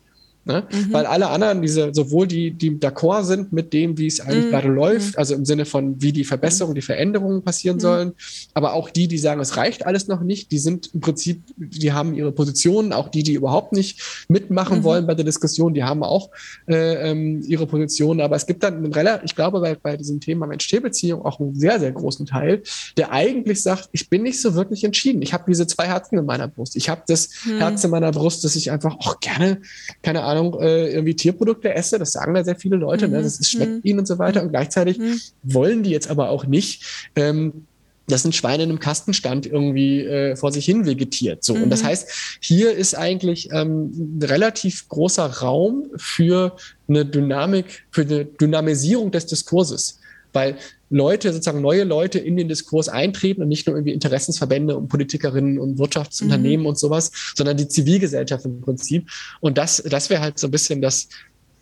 Ne? 0.47 0.64
Mhm. 0.70 0.92
Weil 0.92 1.07
alle 1.07 1.28
anderen, 1.28 1.61
diese, 1.61 1.92
sowohl 1.92 2.28
die, 2.28 2.53
die 2.53 2.70
d'accord 2.70 3.24
sind 3.24 3.53
mit 3.53 3.72
dem, 3.72 3.99
wie 3.99 4.07
es 4.07 4.20
eigentlich 4.20 4.47
mhm. 4.47 4.51
gerade 4.51 4.68
läuft, 4.68 5.14
mhm. 5.14 5.18
also 5.18 5.34
im 5.34 5.44
Sinne 5.44 5.64
von, 5.64 6.01
wie 6.01 6.12
die 6.12 6.22
Verbesserungen, 6.22 6.76
die 6.76 6.82
Veränderungen 6.82 7.42
passieren 7.42 7.78
mhm. 7.78 7.80
sollen, 7.80 8.12
aber 8.55 8.74
auch 8.74 8.90
die, 8.90 9.09
die 9.09 9.18
sagen, 9.18 9.40
es 9.40 9.57
reicht 9.57 9.84
alles 9.84 10.07
noch 10.07 10.20
nicht, 10.20 10.53
die 10.53 10.59
sind 10.59 10.90
im 10.94 11.01
Prinzip, 11.01 11.42
die 11.57 11.92
haben 11.92 12.14
ihre 12.14 12.30
Positionen, 12.30 12.92
auch 12.92 13.09
die, 13.09 13.24
die 13.24 13.34
überhaupt 13.34 13.72
nicht 13.72 14.26
mitmachen 14.28 14.78
mhm. 14.78 14.84
wollen 14.84 15.07
bei 15.09 15.16
der 15.16 15.24
Diskussion, 15.24 15.74
die 15.74 15.82
haben 15.82 16.05
auch 16.05 16.30
äh, 16.68 17.11
ähm, 17.11 17.42
ihre 17.44 17.66
Positionen, 17.66 18.20
aber 18.20 18.36
es 18.36 18.47
gibt 18.47 18.62
dann 18.62 18.76
einen 18.76 18.92
relativ, 18.92 19.24
ich 19.24 19.34
glaube, 19.34 19.59
bei, 19.61 19.74
bei 19.74 19.97
diesem 19.97 20.20
Thema 20.20 20.47
Mensch-Tier-Beziehung 20.47 21.24
auch 21.24 21.40
einen 21.40 21.57
sehr, 21.57 21.80
sehr 21.80 21.90
großen 21.90 22.24
Teil, 22.24 22.62
der 22.97 23.11
eigentlich 23.11 23.64
sagt, 23.64 23.88
ich 23.90 24.09
bin 24.09 24.22
nicht 24.22 24.40
so 24.40 24.55
wirklich 24.55 24.84
entschieden. 24.84 25.22
Ich 25.22 25.32
habe 25.32 25.44
diese 25.49 25.66
zwei 25.66 25.86
Herzen 25.86 26.18
in 26.18 26.24
meiner 26.24 26.47
Brust. 26.47 26.76
Ich 26.76 26.88
habe 26.88 27.03
das 27.09 27.30
mhm. 27.44 27.59
Herz 27.59 27.82
in 27.82 27.90
meiner 27.90 28.12
Brust, 28.12 28.44
dass 28.44 28.55
ich 28.55 28.70
einfach 28.70 28.97
auch 29.01 29.18
gerne, 29.18 29.61
keine 30.03 30.22
Ahnung, 30.22 30.36
Ahnung, 30.39 30.61
äh, 30.61 30.93
irgendwie 30.93 31.14
Tierprodukte 31.14 31.74
esse. 31.74 31.99
Das 31.99 32.12
sagen 32.12 32.34
da 32.34 32.45
sehr 32.45 32.57
viele 32.57 32.76
Leute. 32.76 33.09
Ne? 33.09 33.18
Mhm. 33.18 33.22
Ne? 33.22 33.22
Das 33.22 33.49
schmeckt 33.49 33.72
mhm. 33.72 33.80
ihnen 33.82 33.99
und 34.01 34.07
so 34.07 34.18
weiter. 34.18 34.43
Und 34.43 34.51
gleichzeitig 34.51 34.99
mhm. 34.99 35.20
wollen 35.43 35.82
die 35.82 35.91
jetzt 35.91 36.09
aber 36.11 36.30
auch 36.30 36.47
nicht. 36.47 37.11
Ähm, 37.16 37.66
dass 38.09 38.24
ein 38.24 38.32
Schwein 38.32 38.61
in 38.61 38.68
einem 38.68 38.78
Kastenstand 38.78 39.47
irgendwie 39.47 40.03
äh, 40.03 40.37
vor 40.37 40.53
sich 40.53 40.64
hin 40.64 40.87
vegetiert. 40.87 41.43
So. 41.43 41.55
Mhm. 41.55 41.64
Und 41.64 41.70
das 41.70 41.82
mhm. 41.82 41.87
heißt, 41.87 42.39
hier 42.41 42.72
ist 42.72 42.95
eigentlich 42.95 43.51
ähm, 43.53 44.18
ein 44.18 44.22
relativ 44.22 44.89
großer 44.89 45.26
Raum 45.26 45.91
für 45.97 46.57
eine 46.89 47.05
Dynamik, 47.05 47.87
für 47.91 48.03
eine 48.03 48.24
Dynamisierung 48.24 49.11
des 49.11 49.26
Diskurses. 49.26 49.99
Weil 50.32 50.57
Leute, 50.89 51.32
sozusagen 51.32 51.61
neue 51.61 51.84
Leute 51.84 52.18
in 52.18 52.37
den 52.37 52.49
Diskurs 52.49 52.89
eintreten 52.89 53.43
und 53.43 53.49
nicht 53.49 53.66
nur 53.66 53.76
irgendwie 53.76 53.93
Interessensverbände 53.93 54.76
und 54.76 54.89
Politikerinnen 54.89 55.59
und 55.59 55.78
Wirtschaftsunternehmen 55.78 56.61
mhm. 56.61 56.66
und 56.66 56.78
sowas, 56.78 57.11
sondern 57.34 57.57
die 57.57 57.68
Zivilgesellschaft 57.68 58.45
im 58.45 58.61
Prinzip. 58.61 59.09
Und 59.41 59.59
das, 59.59 59.82
das 59.82 60.11
wäre 60.11 60.20
halt 60.20 60.39
so 60.39 60.47
ein 60.47 60.53
bisschen 60.53 60.80
das, 60.80 61.09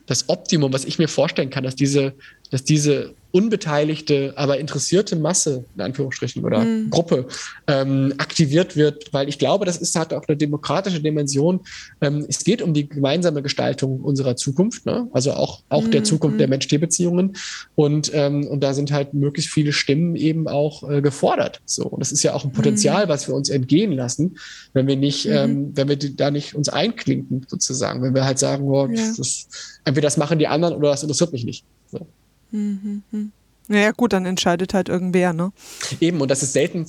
das 0.07 0.29
Optimum, 0.29 0.73
was 0.73 0.85
ich 0.85 0.99
mir 0.99 1.09
vorstellen 1.09 1.51
kann, 1.51 1.65
dass 1.65 1.75
diese, 1.75 2.13
dass 2.51 2.65
diese 2.65 3.15
unbeteiligte, 3.35 4.33
aber 4.37 4.61
interessierte 4.61 5.17
Masse, 5.17 5.65
in 5.75 5.81
Anführungsstrichen, 5.81 6.45
oder 6.45 6.61
mhm. 6.61 6.89
Gruppe 6.91 7.27
ähm, 7.67 8.15
aktiviert 8.19 8.77
wird, 8.77 9.13
weil 9.13 9.29
ich 9.29 9.41
glaube, 9.41 9.65
das 9.65 9.77
ist, 9.77 9.99
hat 9.99 10.15
auch 10.15 10.23
eine 10.29 10.37
demokratische 10.37 11.01
Dimension. 11.01 11.63
Ähm, 12.01 12.25
es 12.29 12.45
geht 12.45 12.63
um 12.63 12.73
die 12.75 12.89
gemeinsame 12.89 13.43
Gestaltung 13.43 14.01
unserer 14.03 14.37
Zukunft, 14.37 14.87
ne? 14.87 15.09
also 15.13 15.33
auch, 15.33 15.63
auch 15.69 15.83
mhm. 15.83 15.91
der 15.91 16.05
Zukunft 16.05 16.39
der 16.39 16.47
mhm. 16.47 16.53
Mensch-Tier-Beziehungen. 16.53 17.33
Und, 17.75 18.13
ähm, 18.15 18.47
und 18.47 18.63
da 18.63 18.73
sind 18.73 18.93
halt 18.93 19.15
möglichst 19.15 19.53
viele 19.53 19.73
Stimmen 19.73 20.15
eben 20.15 20.47
auch 20.47 20.89
äh, 20.89 21.03
gefordert. 21.03 21.61
So. 21.65 21.87
Und 21.87 21.99
das 21.99 22.13
ist 22.13 22.23
ja 22.23 22.35
auch 22.35 22.45
ein 22.45 22.53
Potenzial, 22.53 23.07
mhm. 23.07 23.09
was 23.09 23.27
wir 23.27 23.35
uns 23.35 23.49
entgehen 23.49 23.91
lassen, 23.91 24.37
wenn 24.75 24.87
wir 24.87 24.97
nicht, 24.97 25.27
mhm. 25.27 25.33
ähm, 25.33 25.73
wenn 25.75 25.89
wir 25.89 25.97
da 25.97 26.31
nicht 26.31 26.55
uns 26.55 26.69
einklinken, 26.69 27.45
sozusagen. 27.49 28.01
Wenn 28.01 28.15
wir 28.15 28.27
halt 28.27 28.39
sagen, 28.39 28.63
oh, 28.69 28.87
ja. 28.87 29.13
das, 29.17 29.49
entweder 29.85 30.07
das 30.07 30.19
machen 30.19 30.39
die 30.39 30.47
anderen 30.47 30.77
oder 30.77 30.91
das 30.91 31.03
interessiert 31.03 31.33
mich 31.33 31.45
nicht. 31.45 31.65
So. 31.91 32.07
Mhm. 32.55 33.33
Naja, 33.67 33.91
gut, 33.93 34.13
dann 34.13 34.27
entscheidet 34.27 34.75
halt 34.75 34.89
irgendwer, 34.89 35.33
ne? 35.33 35.53
Eben, 36.01 36.21
und 36.21 36.31
das 36.31 36.43
ist 36.43 36.53
selten 36.53 36.87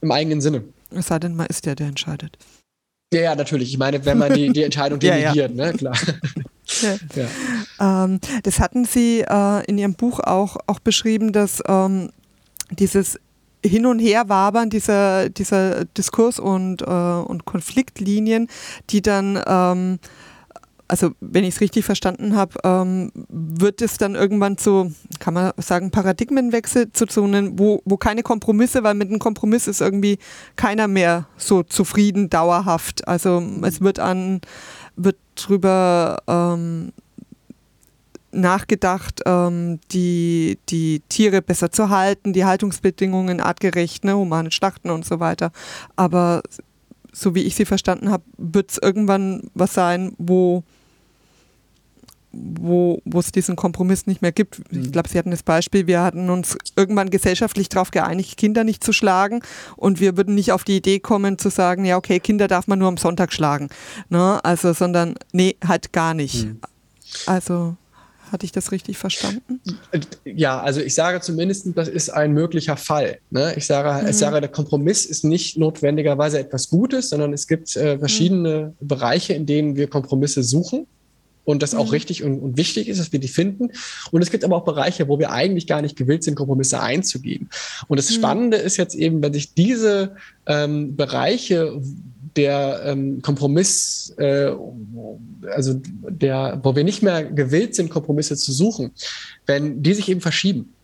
im 0.00 0.10
eigenen 0.10 0.40
Sinne. 0.40 0.64
Es 0.90 1.06
sei 1.06 1.18
denn, 1.18 1.36
man 1.36 1.46
ist 1.46 1.66
der, 1.66 1.74
der 1.74 1.86
entscheidet. 1.86 2.38
Ja, 3.12 3.20
ja, 3.20 3.36
natürlich. 3.36 3.70
Ich 3.70 3.78
meine, 3.78 4.04
wenn 4.04 4.18
man 4.18 4.34
die, 4.34 4.50
die 4.52 4.62
Entscheidung 4.62 4.98
delegiert, 4.98 5.52
ja, 5.54 5.64
ja. 5.64 5.72
ne, 5.72 5.72
klar. 5.72 5.96
Ja. 6.82 6.96
ja. 7.16 8.04
Ähm, 8.04 8.20
das 8.42 8.60
hatten 8.60 8.84
Sie 8.84 9.20
äh, 9.22 9.64
in 9.64 9.78
Ihrem 9.78 9.94
Buch 9.94 10.20
auch, 10.20 10.58
auch 10.66 10.80
beschrieben, 10.80 11.32
dass 11.32 11.62
ähm, 11.66 12.10
dieses 12.70 13.18
Hin- 13.64 13.86
und 13.86 13.98
Herwabern 14.00 14.68
dieser, 14.68 15.30
dieser 15.30 15.86
Diskurs- 15.86 16.38
und, 16.38 16.82
äh, 16.82 16.84
und 16.84 17.46
Konfliktlinien, 17.46 18.48
die 18.90 19.00
dann 19.00 19.42
ähm, 19.46 19.98
also 20.88 21.10
wenn 21.20 21.44
ich 21.44 21.56
es 21.56 21.60
richtig 21.60 21.84
verstanden 21.84 22.34
habe, 22.34 22.58
ähm, 22.64 23.12
wird 23.28 23.82
es 23.82 23.98
dann 23.98 24.14
irgendwann 24.14 24.56
zu, 24.56 24.92
kann 25.20 25.34
man 25.34 25.52
sagen, 25.58 25.90
Paradigmenwechsel 25.90 26.92
zu, 26.92 27.22
einem, 27.22 27.58
wo, 27.58 27.82
wo 27.84 27.98
keine 27.98 28.22
Kompromisse, 28.22 28.82
weil 28.82 28.94
mit 28.94 29.08
einem 29.08 29.18
Kompromiss 29.18 29.68
ist 29.68 29.82
irgendwie 29.82 30.18
keiner 30.56 30.88
mehr 30.88 31.28
so 31.36 31.62
zufrieden, 31.62 32.30
dauerhaft. 32.30 33.06
Also 33.06 33.42
es 33.62 33.82
wird 33.82 34.00
an, 34.00 34.40
wird 34.96 35.16
drüber 35.36 36.22
ähm, 36.26 36.92
nachgedacht, 38.32 39.22
ähm, 39.26 39.80
die, 39.92 40.58
die 40.70 41.02
Tiere 41.10 41.42
besser 41.42 41.70
zu 41.70 41.90
halten, 41.90 42.32
die 42.32 42.46
Haltungsbedingungen 42.46 43.40
artgerecht, 43.40 44.04
ne, 44.04 44.16
humane 44.16 44.50
Schlachten 44.50 44.90
und 44.90 45.04
so 45.04 45.20
weiter. 45.20 45.52
Aber 45.96 46.42
so 47.12 47.34
wie 47.34 47.42
ich 47.42 47.54
sie 47.54 47.64
verstanden 47.66 48.10
habe, 48.10 48.24
wird 48.38 48.70
es 48.70 48.78
irgendwann 48.78 49.50
was 49.54 49.74
sein, 49.74 50.14
wo 50.18 50.62
wo 52.32 53.00
es 53.14 53.32
diesen 53.32 53.56
Kompromiss 53.56 54.06
nicht 54.06 54.22
mehr 54.22 54.32
gibt. 54.32 54.60
Ich 54.70 54.78
mhm. 54.78 54.92
glaube, 54.92 55.08
Sie 55.08 55.18
hatten 55.18 55.30
das 55.30 55.42
Beispiel, 55.42 55.86
wir 55.86 56.02
hatten 56.02 56.28
uns 56.30 56.56
irgendwann 56.76 57.10
gesellschaftlich 57.10 57.68
darauf 57.68 57.90
geeinigt, 57.90 58.36
Kinder 58.36 58.64
nicht 58.64 58.84
zu 58.84 58.92
schlagen 58.92 59.40
und 59.76 60.00
wir 60.00 60.16
würden 60.16 60.34
nicht 60.34 60.52
auf 60.52 60.64
die 60.64 60.76
Idee 60.76 61.00
kommen 61.00 61.38
zu 61.38 61.50
sagen, 61.50 61.84
ja 61.84 61.96
okay, 61.96 62.20
Kinder 62.20 62.46
darf 62.48 62.66
man 62.66 62.78
nur 62.78 62.88
am 62.88 62.96
Sonntag 62.96 63.32
schlagen. 63.32 63.68
Ne? 64.10 64.44
Also, 64.44 64.72
sondern 64.72 65.14
nee, 65.32 65.56
halt 65.66 65.92
gar 65.92 66.14
nicht. 66.14 66.46
Mhm. 66.46 66.60
Also 67.26 67.76
hatte 68.30 68.44
ich 68.44 68.52
das 68.52 68.72
richtig 68.72 68.98
verstanden? 68.98 69.60
Ja, 70.26 70.60
also 70.60 70.82
ich 70.82 70.94
sage 70.94 71.22
zumindest, 71.22 71.66
das 71.74 71.88
ist 71.88 72.10
ein 72.10 72.32
möglicher 72.32 72.76
Fall. 72.76 73.20
Ne? 73.30 73.54
Ich, 73.56 73.66
sage, 73.66 74.02
mhm. 74.02 74.10
ich 74.10 74.16
sage, 74.16 74.38
der 74.40 74.50
Kompromiss 74.50 75.06
ist 75.06 75.24
nicht 75.24 75.56
notwendigerweise 75.56 76.38
etwas 76.38 76.68
Gutes, 76.68 77.08
sondern 77.08 77.32
es 77.32 77.46
gibt 77.46 77.74
äh, 77.76 77.98
verschiedene 77.98 78.74
mhm. 78.78 78.86
Bereiche, 78.86 79.32
in 79.32 79.46
denen 79.46 79.76
wir 79.76 79.88
Kompromisse 79.88 80.42
suchen 80.42 80.86
und 81.48 81.62
das 81.62 81.74
auch 81.74 81.86
mhm. 81.86 81.92
richtig 81.92 82.22
und, 82.22 82.40
und, 82.40 82.58
wichtig 82.58 82.88
ist, 82.88 83.00
dass 83.00 83.10
wir 83.10 83.20
die 83.20 83.28
finden. 83.28 83.70
Und 84.10 84.20
es 84.20 84.30
gibt 84.30 84.44
aber 84.44 84.54
auch 84.54 84.66
Bereiche, 84.66 85.08
wo 85.08 85.18
wir 85.18 85.30
eigentlich 85.30 85.66
gar 85.66 85.80
nicht 85.80 85.96
gewillt 85.96 86.22
sind, 86.22 86.34
Kompromisse 86.34 86.78
einzugehen. 86.78 87.48
Und 87.88 87.96
das 87.96 88.10
mhm. 88.10 88.14
Spannende 88.16 88.58
ist 88.58 88.76
jetzt 88.76 88.94
eben, 88.94 89.22
wenn 89.22 89.32
sich 89.32 89.54
diese 89.54 90.14
ähm, 90.44 90.94
Bereiche 90.94 91.80
der 92.36 92.82
ähm, 92.84 93.22
Kompromiss, 93.22 94.14
äh, 94.18 94.52
also 95.50 95.80
der, 95.80 96.60
wo 96.62 96.76
wir 96.76 96.84
nicht 96.84 97.02
mehr 97.02 97.24
gewillt 97.24 97.74
sind, 97.74 97.88
Kompromisse 97.88 98.36
zu 98.36 98.52
suchen, 98.52 98.90
wenn 99.46 99.82
die 99.82 99.94
sich 99.94 100.10
eben 100.10 100.20
verschieben. 100.20 100.74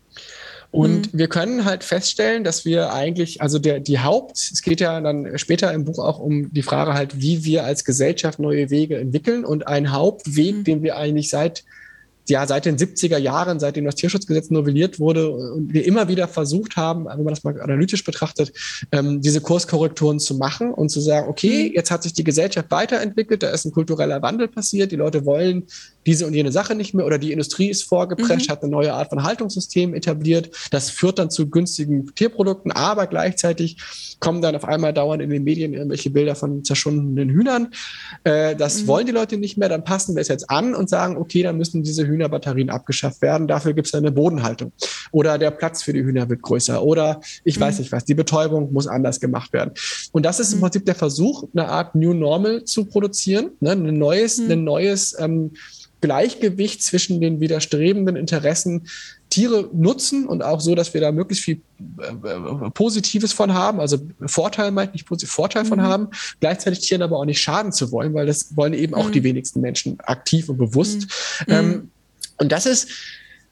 Und 0.75 1.13
mhm. 1.13 1.17
wir 1.17 1.29
können 1.29 1.63
halt 1.63 1.85
feststellen, 1.85 2.43
dass 2.43 2.65
wir 2.65 2.91
eigentlich, 2.91 3.41
also 3.41 3.59
der, 3.59 3.79
die 3.79 3.99
Haupt, 3.99 4.35
es 4.35 4.61
geht 4.61 4.81
ja 4.81 4.99
dann 4.99 5.37
später 5.37 5.71
im 5.71 5.85
Buch 5.85 5.99
auch 5.99 6.19
um 6.19 6.51
die 6.53 6.63
Frage 6.63 6.93
halt, 6.93 7.21
wie 7.21 7.45
wir 7.45 7.63
als 7.63 7.85
Gesellschaft 7.85 8.39
neue 8.39 8.69
Wege 8.69 8.97
entwickeln. 8.97 9.45
Und 9.45 9.67
ein 9.67 9.93
Hauptweg, 9.93 10.53
mhm. 10.53 10.63
den 10.65 10.83
wir 10.83 10.97
eigentlich 10.97 11.29
seit 11.29 11.63
ja 12.27 12.45
seit 12.47 12.65
den 12.65 12.75
70er 12.75 13.19
Jahren, 13.19 13.59
seitdem 13.59 13.85
das 13.85 13.95
Tierschutzgesetz 13.95 14.49
novelliert 14.49 14.99
wurde 14.99 15.29
und 15.29 15.71
wir 15.71 15.85
immer 15.85 16.07
wieder 16.07 16.27
versucht 16.27 16.75
haben, 16.75 17.05
wenn 17.05 17.23
man 17.23 17.35
das 17.35 17.43
mal 17.43 17.61
analytisch 17.61 18.03
betrachtet, 18.03 18.51
ähm, 18.91 19.21
diese 19.21 19.41
Kurskorrekturen 19.41 20.19
zu 20.19 20.35
machen 20.35 20.73
und 20.73 20.89
zu 20.89 21.01
sagen, 21.01 21.29
okay, 21.29 21.69
mhm. 21.69 21.75
jetzt 21.75 21.91
hat 21.91 22.03
sich 22.03 22.13
die 22.13 22.23
Gesellschaft 22.23 22.71
weiterentwickelt, 22.71 23.43
da 23.43 23.51
ist 23.51 23.65
ein 23.65 23.71
kultureller 23.71 24.23
Wandel 24.23 24.47
passiert, 24.47 24.91
die 24.91 24.95
Leute 24.95 25.23
wollen 25.25 25.67
diese 26.05 26.25
und 26.25 26.33
jene 26.33 26.51
Sache 26.51 26.75
nicht 26.75 26.93
mehr 26.93 27.05
oder 27.05 27.17
die 27.17 27.31
Industrie 27.31 27.69
ist 27.69 27.83
vorgeprescht, 27.83 28.47
mhm. 28.47 28.51
hat 28.51 28.63
eine 28.63 28.71
neue 28.71 28.93
Art 28.93 29.09
von 29.09 29.23
Haltungssystem 29.23 29.93
etabliert. 29.93 30.51
Das 30.71 30.89
führt 30.89 31.19
dann 31.19 31.29
zu 31.29 31.49
günstigen 31.49 32.13
Tierprodukten, 32.13 32.71
aber 32.71 33.07
gleichzeitig 33.07 33.77
kommen 34.19 34.41
dann 34.41 34.55
auf 34.55 34.65
einmal 34.65 34.93
dauernd 34.93 35.21
in 35.21 35.29
den 35.29 35.43
Medien 35.43 35.73
irgendwelche 35.73 36.09
Bilder 36.09 36.35
von 36.35 36.63
zerschundenen 36.63 37.29
Hühnern. 37.29 37.69
Äh, 38.23 38.55
das 38.55 38.83
mhm. 38.83 38.87
wollen 38.87 39.05
die 39.05 39.11
Leute 39.11 39.37
nicht 39.37 39.57
mehr, 39.57 39.69
dann 39.69 39.83
passen 39.83 40.15
wir 40.15 40.21
es 40.21 40.27
jetzt 40.27 40.49
an 40.49 40.75
und 40.75 40.89
sagen, 40.89 41.17
okay, 41.17 41.43
dann 41.43 41.57
müssen 41.57 41.83
diese 41.83 42.07
Hühnerbatterien 42.07 42.69
abgeschafft 42.69 43.21
werden, 43.21 43.47
dafür 43.47 43.73
gibt 43.73 43.87
es 43.87 43.93
eine 43.93 44.11
Bodenhaltung. 44.11 44.71
Oder 45.11 45.37
der 45.37 45.51
Platz 45.51 45.83
für 45.83 45.93
die 45.93 46.03
Hühner 46.03 46.29
wird 46.29 46.41
größer. 46.41 46.83
Oder 46.83 47.21
ich 47.43 47.57
mhm. 47.57 47.61
weiß 47.61 47.79
nicht 47.79 47.91
was, 47.91 48.05
die 48.05 48.15
Betäubung 48.15 48.73
muss 48.73 48.87
anders 48.87 49.19
gemacht 49.19 49.53
werden. 49.53 49.71
Und 50.11 50.25
das 50.25 50.39
ist 50.39 50.53
im 50.53 50.59
mhm. 50.59 50.63
Prinzip 50.63 50.85
der 50.85 50.95
Versuch, 50.95 51.47
eine 51.53 51.67
Art 51.67 51.95
New 51.95 52.13
Normal 52.13 52.63
zu 52.65 52.85
produzieren, 52.85 53.51
ne? 53.59 53.71
ein 53.71 53.97
neues, 53.97 54.37
mhm. 54.37 54.51
ein 54.51 54.63
neues 54.63 55.15
ähm, 55.19 55.51
Gleichgewicht 56.05 56.83
zwischen 56.83 57.19
den 57.19 57.39
widerstrebenden 57.39 58.15
Interessen 58.15 58.87
Tiere 59.31 59.69
nutzen 59.73 60.27
und 60.27 60.43
auch 60.43 60.61
so, 60.61 60.75
dass 60.75 60.93
wir 60.93 61.01
da 61.01 61.11
möglichst 61.11 61.43
viel 61.43 61.61
äh, 61.99 62.29
äh 62.29 62.69
Positives 62.69 63.33
von 63.33 63.53
haben, 63.53 63.79
also 63.79 63.97
Vorteil 64.27 64.69
meint 64.69 64.93
nicht 64.93 65.07
positiv, 65.07 65.31
Vorteil 65.31 65.63
mhm. 65.63 65.67
von 65.67 65.81
haben, 65.81 66.07
gleichzeitig 66.39 66.81
Tieren 66.81 67.01
aber 67.01 67.17
auch 67.17 67.25
nicht 67.25 67.41
schaden 67.41 67.71
zu 67.71 67.91
wollen, 67.91 68.13
weil 68.13 68.27
das 68.27 68.55
wollen 68.55 68.73
eben 68.73 68.93
mhm. 68.93 68.99
auch 68.99 69.09
die 69.09 69.23
wenigsten 69.23 69.61
Menschen 69.61 69.99
aktiv 70.01 70.47
und 70.47 70.57
bewusst. 70.57 71.07
Mhm. 71.47 71.53
Ähm, 71.53 71.91
und 72.37 72.51
das 72.51 72.67
ist 72.67 72.89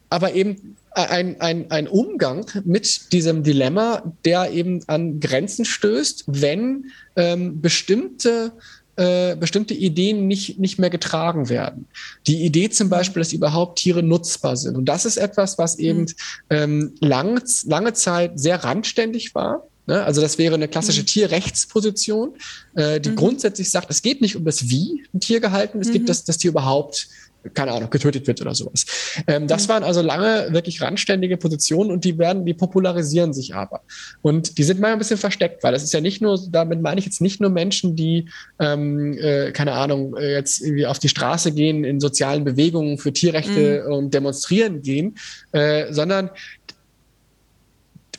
aber 0.10 0.34
eben 0.34 0.76
ein, 0.92 1.42
ein, 1.42 1.72
ein 1.72 1.88
Umgang 1.88 2.46
mit 2.66 3.12
diesem 3.12 3.42
Dilemma, 3.42 4.14
der 4.26 4.52
eben 4.52 4.82
an 4.86 5.20
Grenzen 5.20 5.66
stößt, 5.66 6.26
wenn 6.28 6.92
ähm, 7.16 7.62
bestimmte 7.62 8.52
äh, 8.96 9.36
bestimmte 9.36 9.74
Ideen 9.74 10.28
nicht, 10.28 10.60
nicht 10.60 10.80
mehr 10.80 10.90
getragen 10.90 11.50
werden. 11.50 11.88
Die 12.28 12.44
Idee 12.44 12.70
zum 12.70 12.90
Beispiel, 12.90 13.22
dass 13.22 13.34
überhaupt 13.34 13.80
Tiere 13.80 14.04
nutzbar 14.04 14.56
sind. 14.56 14.78
Und 14.78 14.86
das 14.86 15.06
ist 15.06 15.18
etwas, 15.18 15.58
was 15.58 15.80
eben 15.80 16.02
mhm. 16.02 16.08
ähm, 16.50 16.96
lang, 17.00 17.42
lange 17.66 17.94
Zeit 17.94 18.40
sehr 18.40 18.64
randständig 18.64 19.34
war. 19.34 19.68
Ne? 19.86 20.04
Also 20.04 20.22
das 20.22 20.38
wäre 20.38 20.56
eine 20.56 20.68
klassische 20.68 21.02
mhm. 21.02 21.08
Tierrechtsposition, 21.08 22.36
äh, 22.76 23.00
die 23.02 23.10
mhm. 23.10 23.16
grundsätzlich 23.16 23.70
sagt, 23.70 23.90
es 23.90 24.02
geht 24.02 24.22
nicht 24.22 24.36
um 24.36 24.46
das 24.46 24.70
Wie 24.70 25.04
ein 25.14 25.20
Tier 25.20 25.40
gehalten, 25.40 25.82
es 25.82 25.92
geht, 25.92 26.04
mhm. 26.04 26.08
dass 26.08 26.24
das 26.24 26.38
Tier 26.38 26.52
überhaupt 26.52 27.08
keine 27.54 27.72
Ahnung, 27.72 27.90
getötet 27.90 28.28
wird 28.28 28.42
oder 28.42 28.56
sowas. 28.56 28.86
Ähm, 29.28 29.48
das 29.48 29.68
mhm. 29.68 29.74
waren 29.74 29.84
also 29.84 30.02
lange 30.02 30.48
wirklich 30.52 30.82
randständige 30.82 31.38
Positionen 31.38 31.92
und 31.92 32.06
die 32.06 32.18
werden, 32.18 32.46
die 32.46 32.54
popularisieren 32.54 33.34
sich 33.34 33.54
aber. 33.56 33.82
Und 34.22 34.58
die 34.58 34.64
sind 34.64 34.80
mal 34.80 34.94
ein 34.94 34.98
bisschen 34.98 35.18
versteckt, 35.18 35.64
weil 35.64 35.74
das 35.74 35.84
ist 35.84 35.94
ja 35.94 36.02
nicht 36.02 36.22
nur, 36.22 36.40
damit 36.50 36.82
meine 36.82 37.00
ich 37.00 37.06
jetzt 37.06 37.22
nicht 37.22 37.42
nur 37.42 37.50
Menschen, 37.50 37.96
die, 37.96 38.30
ähm, 38.60 39.18
äh, 39.18 39.52
keine 39.52 39.74
Ahnung, 39.74 40.16
äh, 40.16 40.34
jetzt 40.34 40.62
irgendwie 40.62 40.86
auf 40.86 41.00
die 41.00 41.10
Straße 41.10 41.52
gehen, 41.52 41.84
in 41.84 42.00
sozialen 42.00 42.44
Bewegungen 42.44 42.98
für 42.98 43.12
Tierrechte 43.12 43.84
mhm. 43.86 43.94
und 43.94 44.14
demonstrieren 44.14 44.82
gehen, 44.82 45.16
äh, 45.52 45.92
sondern 45.92 46.30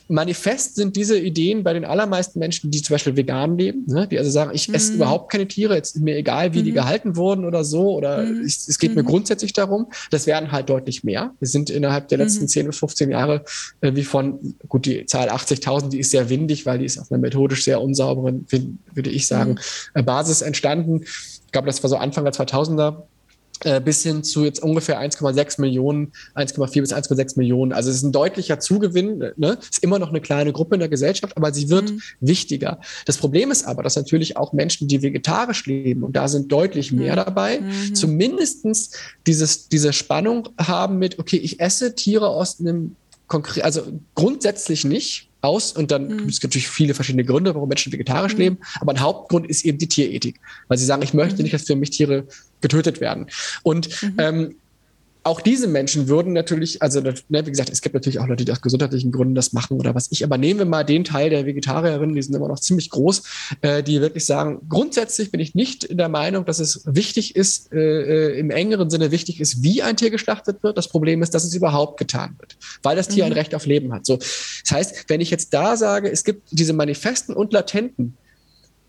manifest 0.07 0.75
sind 0.75 0.95
diese 0.95 1.17
Ideen 1.17 1.63
bei 1.63 1.73
den 1.73 1.85
allermeisten 1.85 2.39
Menschen, 2.39 2.71
die 2.71 2.81
zum 2.81 2.93
Beispiel 2.93 3.15
vegan 3.15 3.57
leben, 3.57 3.85
ne? 3.87 4.07
die 4.07 4.17
also 4.19 4.29
sagen, 4.29 4.51
ich 4.53 4.67
mhm. 4.67 4.75
esse 4.75 4.93
überhaupt 4.93 5.31
keine 5.31 5.47
Tiere, 5.47 5.75
jetzt 5.75 5.95
ist 5.95 6.01
mir 6.01 6.15
egal, 6.15 6.53
wie 6.53 6.59
mhm. 6.59 6.65
die 6.65 6.71
gehalten 6.71 7.15
wurden 7.15 7.45
oder 7.45 7.63
so, 7.63 7.95
oder 7.95 8.23
mhm. 8.23 8.45
ich, 8.45 8.55
es 8.67 8.77
geht 8.77 8.95
mir 8.95 9.03
mhm. 9.03 9.07
grundsätzlich 9.07 9.53
darum, 9.53 9.87
das 10.11 10.27
werden 10.27 10.51
halt 10.51 10.69
deutlich 10.69 11.03
mehr. 11.03 11.33
Wir 11.39 11.47
sind 11.47 11.69
innerhalb 11.69 12.07
der 12.09 12.19
letzten 12.19 12.47
10 12.47 12.63
mhm. 12.63 12.69
bis 12.69 12.79
15 12.79 13.11
Jahre 13.11 13.43
äh, 13.81 13.95
wie 13.95 14.03
von, 14.03 14.55
gut, 14.67 14.85
die 14.85 15.05
Zahl 15.05 15.29
80.000, 15.29 15.89
die 15.89 15.99
ist 15.99 16.11
sehr 16.11 16.29
windig, 16.29 16.65
weil 16.65 16.79
die 16.79 16.85
ist 16.85 16.99
auf 16.99 17.11
einer 17.11 17.19
methodisch 17.19 17.63
sehr 17.63 17.81
unsauberen, 17.81 18.45
würde 18.93 19.09
ich 19.09 19.27
sagen, 19.27 19.51
mhm. 19.51 19.57
äh, 19.93 20.03
Basis 20.03 20.41
entstanden. 20.41 21.01
Ich 21.03 21.51
glaube, 21.51 21.67
das 21.67 21.81
war 21.83 21.89
so 21.89 21.97
Anfang 21.97 22.25
der 22.25 22.33
2000er 22.33 23.03
äh, 23.63 23.79
bis 23.79 24.03
hin 24.03 24.23
zu 24.23 24.43
jetzt 24.43 24.61
ungefähr 24.61 24.99
1,6 24.99 25.61
Millionen, 25.61 26.11
1,4 26.35 26.81
bis 26.81 26.93
1,6 26.93 27.37
Millionen. 27.37 27.71
Also 27.71 27.89
es 27.89 27.97
ist 27.97 28.03
ein 28.03 28.11
deutlicher 28.11 28.59
Zugewinn. 28.59 29.31
Ne? 29.37 29.57
Ist 29.61 29.83
immer 29.83 29.99
noch 29.99 30.09
eine 30.09 30.21
kleine 30.21 30.51
Gruppe 30.51 30.75
in 30.75 30.79
der 30.79 30.89
Gesellschaft, 30.89 31.37
aber 31.37 31.53
sie 31.53 31.69
wird 31.69 31.91
mhm. 31.91 32.01
wichtiger. 32.19 32.79
Das 33.05 33.17
Problem 33.17 33.51
ist 33.51 33.65
aber, 33.65 33.83
dass 33.83 33.95
natürlich 33.95 34.37
auch 34.37 34.53
Menschen, 34.53 34.87
die 34.87 35.01
vegetarisch 35.01 35.65
leben, 35.65 36.03
und 36.03 36.15
da 36.15 36.27
sind 36.27 36.51
deutlich 36.51 36.91
mehr 36.91 37.13
mhm. 37.13 37.17
dabei, 37.17 37.61
mhm. 37.61 37.95
zumindestens 37.95 38.91
dieses, 39.25 39.69
diese 39.69 39.93
Spannung 39.93 40.49
haben 40.57 40.97
mit, 40.97 41.19
okay, 41.19 41.37
ich 41.37 41.59
esse 41.59 41.95
Tiere 41.95 42.27
aus 42.27 42.59
einem 42.59 42.95
konkret, 43.27 43.63
also 43.63 43.81
grundsätzlich 44.13 44.85
nicht 44.85 45.29
aus 45.45 45.71
und 45.71 45.91
dann 45.91 46.07
mhm. 46.07 46.17
gibt 46.17 46.31
es 46.31 46.43
natürlich 46.43 46.67
viele 46.67 46.93
verschiedene 46.93 47.23
Gründe, 47.23 47.53
warum 47.55 47.69
Menschen 47.69 47.93
vegetarisch 47.93 48.33
mhm. 48.33 48.39
leben, 48.39 48.57
aber 48.79 48.93
ein 48.93 48.99
Hauptgrund 48.99 49.47
ist 49.47 49.65
eben 49.65 49.77
die 49.77 49.87
Tierethik, 49.87 50.39
weil 50.67 50.77
sie 50.77 50.85
sagen, 50.85 51.01
ich 51.01 51.13
möchte 51.13 51.37
mhm. 51.37 51.43
nicht, 51.43 51.53
dass 51.53 51.63
für 51.63 51.75
mich 51.75 51.91
Tiere 51.91 52.27
getötet 52.61 52.99
werden. 52.99 53.27
Und 53.63 54.01
mhm. 54.01 54.15
ähm, 54.17 54.55
auch 55.25 55.41
diese 55.41 55.67
Menschen 55.67 56.07
würden 56.07 56.33
natürlich, 56.33 56.83
also 56.83 57.01
ne, 57.01 57.15
wie 57.29 57.49
gesagt, 57.49 57.71
es 57.71 57.81
gibt 57.81 57.95
natürlich 57.95 58.19
auch 58.19 58.27
Leute, 58.27 58.45
die 58.45 58.51
aus 58.51 58.61
gesundheitlichen 58.61 59.11
Gründen 59.11 59.33
das 59.33 59.53
machen 59.53 59.79
oder 59.79 59.95
was 59.95 60.11
ich, 60.11 60.23
aber 60.23 60.37
nehmen 60.37 60.59
wir 60.59 60.65
mal 60.67 60.83
den 60.83 61.03
Teil 61.03 61.31
der 61.31 61.47
Vegetarierinnen, 61.47 62.15
die 62.15 62.21
sind 62.21 62.35
immer 62.35 62.47
noch 62.47 62.59
ziemlich 62.59 62.91
groß, 62.91 63.23
äh, 63.61 63.81
die 63.81 64.01
wirklich 64.01 64.23
sagen, 64.23 64.61
grundsätzlich 64.69 65.31
bin 65.31 65.39
ich 65.39 65.55
nicht 65.55 65.83
in 65.83 65.97
der 65.97 66.09
Meinung, 66.09 66.45
dass 66.45 66.59
es 66.59 66.83
wichtig 66.85 67.35
ist, 67.35 67.73
äh, 67.73 68.33
äh 68.33 68.39
im 68.39 68.51
engeren 68.51 68.91
Sinne 68.91 69.09
wichtig 69.09 69.41
ist, 69.41 69.63
wie 69.63 69.81
ein 69.81 69.97
Tier 69.97 70.11
geschlachtet 70.11 70.61
wird. 70.61 70.77
Das 70.77 70.89
Problem 70.89 71.23
ist, 71.23 71.33
dass 71.33 71.43
es 71.43 71.55
überhaupt 71.55 71.97
getan 71.97 72.35
wird, 72.37 72.55
weil 72.83 72.95
das 72.95 73.07
Tier 73.07 73.25
mhm. 73.25 73.31
ein 73.31 73.37
Recht 73.37 73.55
auf 73.55 73.65
Leben 73.65 73.93
hat. 73.93 74.05
So, 74.05 74.17
das 74.17 74.71
heißt, 74.71 75.05
wenn 75.07 75.21
ich 75.21 75.31
jetzt 75.31 75.55
da 75.55 75.75
sage, 75.75 76.11
es 76.11 76.23
gibt 76.23 76.49
diese 76.51 76.73
manifesten 76.73 77.33
und 77.35 77.51
latenten 77.51 78.15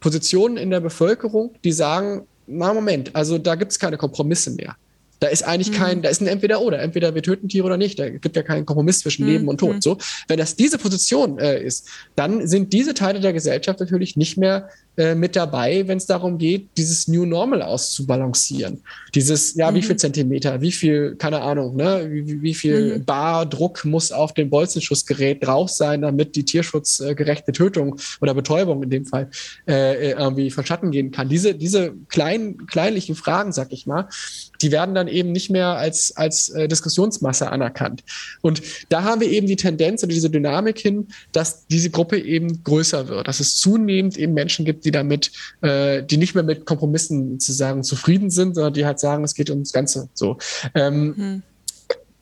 Positionen 0.00 0.58
in 0.58 0.68
der 0.68 0.80
Bevölkerung, 0.80 1.54
die 1.64 1.72
sagen, 1.72 2.26
na 2.46 2.74
Moment, 2.74 3.16
also 3.16 3.38
da 3.38 3.54
gibt 3.54 3.72
es 3.72 3.78
keine 3.78 3.96
Kompromisse 3.96 4.50
mehr. 4.50 4.76
Da 5.20 5.28
ist 5.28 5.42
eigentlich 5.42 5.70
mhm. 5.70 5.82
kein, 5.82 6.02
da 6.02 6.08
ist 6.08 6.20
ein 6.20 6.26
Entweder-Oder. 6.26 6.80
Entweder 6.80 7.14
wir 7.14 7.22
töten 7.22 7.48
Tiere 7.48 7.66
oder 7.66 7.76
nicht. 7.76 7.98
Da 7.98 8.08
gibt 8.10 8.36
ja 8.36 8.42
keinen 8.42 8.66
Kompromiss 8.66 9.00
zwischen 9.00 9.24
mhm. 9.24 9.30
Leben 9.30 9.48
und 9.48 9.58
Tod. 9.58 9.76
Mhm. 9.76 9.80
So, 9.80 9.98
wenn 10.28 10.38
das 10.38 10.56
diese 10.56 10.78
Position 10.78 11.38
äh, 11.38 11.62
ist, 11.62 11.88
dann 12.14 12.46
sind 12.46 12.72
diese 12.72 12.94
Teile 12.94 13.20
der 13.20 13.32
Gesellschaft 13.32 13.80
natürlich 13.80 14.16
nicht 14.16 14.36
mehr 14.36 14.68
äh, 14.96 15.14
mit 15.14 15.36
dabei, 15.36 15.86
wenn 15.86 15.98
es 15.98 16.06
darum 16.06 16.38
geht, 16.38 16.70
dieses 16.78 17.06
New 17.06 17.26
Normal 17.26 17.60
auszubalancieren. 17.60 18.82
Dieses, 19.14 19.54
ja, 19.54 19.70
mhm. 19.70 19.76
wie 19.76 19.82
viel 19.82 19.96
Zentimeter, 19.96 20.60
wie 20.62 20.72
viel, 20.72 21.16
keine 21.16 21.42
Ahnung, 21.42 21.76
ne, 21.76 22.08
wie, 22.10 22.40
wie 22.40 22.54
viel 22.54 22.98
mhm. 22.98 23.04
Bar 23.04 23.46
Druck 23.46 23.84
muss 23.84 24.10
auf 24.10 24.32
dem 24.32 24.48
Bolzenschussgerät 24.48 25.46
drauf 25.46 25.68
sein, 25.68 26.00
damit 26.00 26.34
die 26.34 26.44
tierschutzgerechte 26.44 27.52
Tötung 27.52 27.96
oder 28.22 28.32
Betäubung 28.32 28.82
in 28.82 28.90
dem 28.90 29.04
Fall 29.04 29.28
äh, 29.68 30.12
irgendwie 30.12 30.50
verschatten 30.50 30.90
gehen 30.90 31.10
kann. 31.10 31.28
Diese, 31.28 31.54
diese 31.54 31.92
kleinen, 32.08 32.66
kleinlichen 32.66 33.16
Fragen, 33.16 33.52
sag 33.52 33.72
ich 33.72 33.86
mal, 33.86 34.08
die 34.62 34.72
werden 34.72 34.94
dann 34.94 35.08
eben 35.08 35.32
nicht 35.32 35.50
mehr 35.50 35.76
als, 35.76 36.16
als 36.16 36.48
äh, 36.48 36.68
Diskussionsmasse 36.68 37.50
anerkannt. 37.50 38.02
Und 38.40 38.62
da 38.88 39.02
haben 39.02 39.20
wir 39.20 39.30
eben 39.30 39.46
die 39.46 39.56
Tendenz 39.56 40.02
oder 40.02 40.14
diese 40.14 40.30
Dynamik 40.30 40.78
hin, 40.78 41.08
dass 41.32 41.66
diese 41.66 41.90
Gruppe 41.90 42.18
eben 42.18 42.64
größer 42.64 43.08
wird, 43.08 43.28
dass 43.28 43.40
es 43.40 43.56
zunehmend 43.56 44.16
eben 44.16 44.32
Menschen 44.32 44.64
gibt, 44.64 44.85
die 44.86 44.90
damit, 44.90 45.32
äh, 45.60 46.02
die 46.02 46.16
nicht 46.16 46.34
mehr 46.34 46.44
mit 46.44 46.64
Kompromissen 46.64 47.38
sozusagen 47.38 47.82
zufrieden 47.82 48.30
sind, 48.30 48.54
sondern 48.54 48.72
die 48.72 48.86
halt 48.86 48.98
sagen, 48.98 49.24
es 49.24 49.34
geht 49.34 49.50
ums 49.50 49.72
Ganze 49.72 50.08
so. 50.14 50.38
Ähm, 50.74 51.14
mhm. 51.16 51.42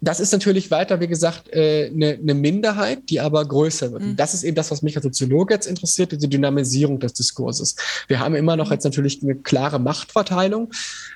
Das 0.04 0.20
ist 0.20 0.32
natürlich 0.32 0.70
weiter, 0.70 1.00
wie 1.00 1.08
gesagt, 1.08 1.52
eine 1.52 1.62
äh, 1.62 1.90
ne, 1.90 2.18
ne 2.22 2.34
Minderheit, 2.34 3.08
die 3.08 3.20
aber 3.20 3.44
größer 3.44 3.90
wird. 3.92 4.02
Mhm. 4.02 4.16
Das 4.16 4.34
ist 4.34 4.44
eben 4.44 4.54
das, 4.54 4.70
was 4.70 4.82
mich 4.82 4.96
als 4.96 5.04
Soziologe 5.04 5.54
jetzt 5.54 5.66
interessiert, 5.66 6.12
diese 6.12 6.28
Dynamisierung 6.28 7.00
des 7.00 7.14
Diskurses. 7.14 7.76
Wir 8.06 8.20
haben 8.20 8.34
immer 8.34 8.56
noch 8.56 8.70
jetzt 8.70 8.84
natürlich 8.84 9.22
eine 9.22 9.36
klare 9.36 9.78
Machtverteilung, 9.78 10.70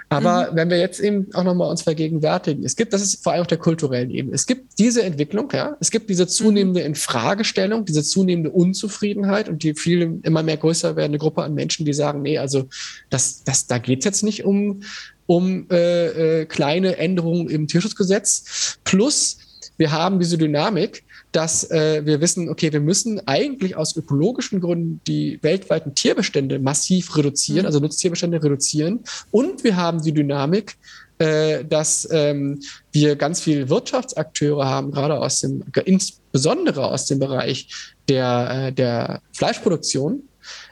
aber 0.08 0.50
mhm. 0.50 0.56
wenn 0.56 0.70
wir 0.70 0.78
jetzt 0.78 1.00
eben 1.00 1.26
auch 1.34 1.44
nochmal 1.44 1.70
uns 1.70 1.82
vergegenwärtigen, 1.82 2.64
es 2.64 2.76
gibt, 2.76 2.94
das 2.94 3.02
ist 3.02 3.22
vor 3.22 3.32
allem 3.32 3.42
auf 3.42 3.46
der 3.46 3.58
kulturellen 3.58 4.10
Ebene, 4.10 4.34
es 4.34 4.46
gibt 4.46 4.78
diese 4.78 5.02
Entwicklung, 5.02 5.50
ja, 5.52 5.76
es 5.80 5.90
gibt 5.90 6.08
diese 6.08 6.26
zunehmende 6.26 6.80
mhm. 6.80 6.86
Infragestellung, 6.86 7.84
diese 7.84 8.02
zunehmende 8.02 8.50
Unzufriedenheit 8.50 9.50
und 9.50 9.62
die 9.62 9.74
viel 9.74 10.20
immer 10.22 10.42
mehr 10.42 10.56
größer 10.56 10.96
werdende 10.96 11.18
Gruppe 11.18 11.42
an 11.42 11.52
Menschen, 11.52 11.84
die 11.84 11.92
sagen, 11.92 12.22
nee, 12.22 12.38
also 12.38 12.68
das, 13.10 13.44
das, 13.44 13.66
da 13.66 13.76
geht's 13.76 14.06
jetzt 14.06 14.22
nicht 14.22 14.44
um, 14.44 14.80
um 15.28 15.66
äh, 15.70 16.40
äh, 16.40 16.46
kleine 16.46 16.96
Änderungen 16.96 17.48
im 17.50 17.68
Tierschutzgesetz. 17.68 18.78
Plus, 18.82 19.38
wir 19.76 19.92
haben 19.92 20.18
diese 20.18 20.38
Dynamik, 20.38 21.04
dass 21.32 21.70
äh, 21.70 22.04
wir 22.06 22.22
wissen, 22.22 22.48
okay, 22.48 22.72
wir 22.72 22.80
müssen 22.80 23.20
eigentlich 23.28 23.76
aus 23.76 23.94
ökologischen 23.94 24.60
Gründen 24.60 25.00
die 25.06 25.38
weltweiten 25.42 25.94
Tierbestände 25.94 26.58
massiv 26.58 27.14
reduzieren, 27.16 27.60
mhm. 27.60 27.66
also 27.66 27.80
Nutztierbestände 27.80 28.42
reduzieren. 28.42 29.00
Und 29.30 29.64
wir 29.64 29.76
haben 29.76 30.02
die 30.02 30.14
Dynamik, 30.14 30.78
äh, 31.18 31.62
dass 31.64 32.08
ähm, 32.10 32.60
wir 32.92 33.16
ganz 33.16 33.42
viele 33.42 33.68
Wirtschaftsakteure 33.68 34.64
haben, 34.64 34.92
gerade 34.92 35.20
aus 35.20 35.40
dem, 35.40 35.62
insbesondere 35.84 36.86
aus 36.86 37.04
dem 37.04 37.18
Bereich 37.18 37.68
der, 38.08 38.68
äh, 38.68 38.72
der 38.72 39.20
Fleischproduktion, 39.32 40.22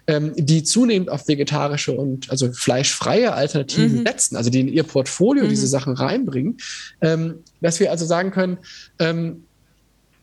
ähm, 0.07 0.33
die 0.37 0.63
zunehmend 0.63 1.11
auf 1.11 1.29
vegetarische 1.29 1.93
und 1.93 2.31
also 2.31 2.53
fleischfreie 2.53 3.33
Alternativen 3.33 4.01
mhm. 4.01 4.07
setzen, 4.07 4.37
also 4.37 4.51
die 4.51 4.61
in 4.61 4.69
ihr 4.69 4.85
Portfolio 4.85 5.45
mhm. 5.45 5.49
diese 5.49 5.67
Sachen 5.67 5.95
reinbringen, 5.95 6.59
ähm, 7.01 7.41
dass 7.61 7.81
wir 7.81 7.91
also 7.91 8.05
sagen 8.07 8.31
können, 8.31 8.59
ähm, 8.99 9.45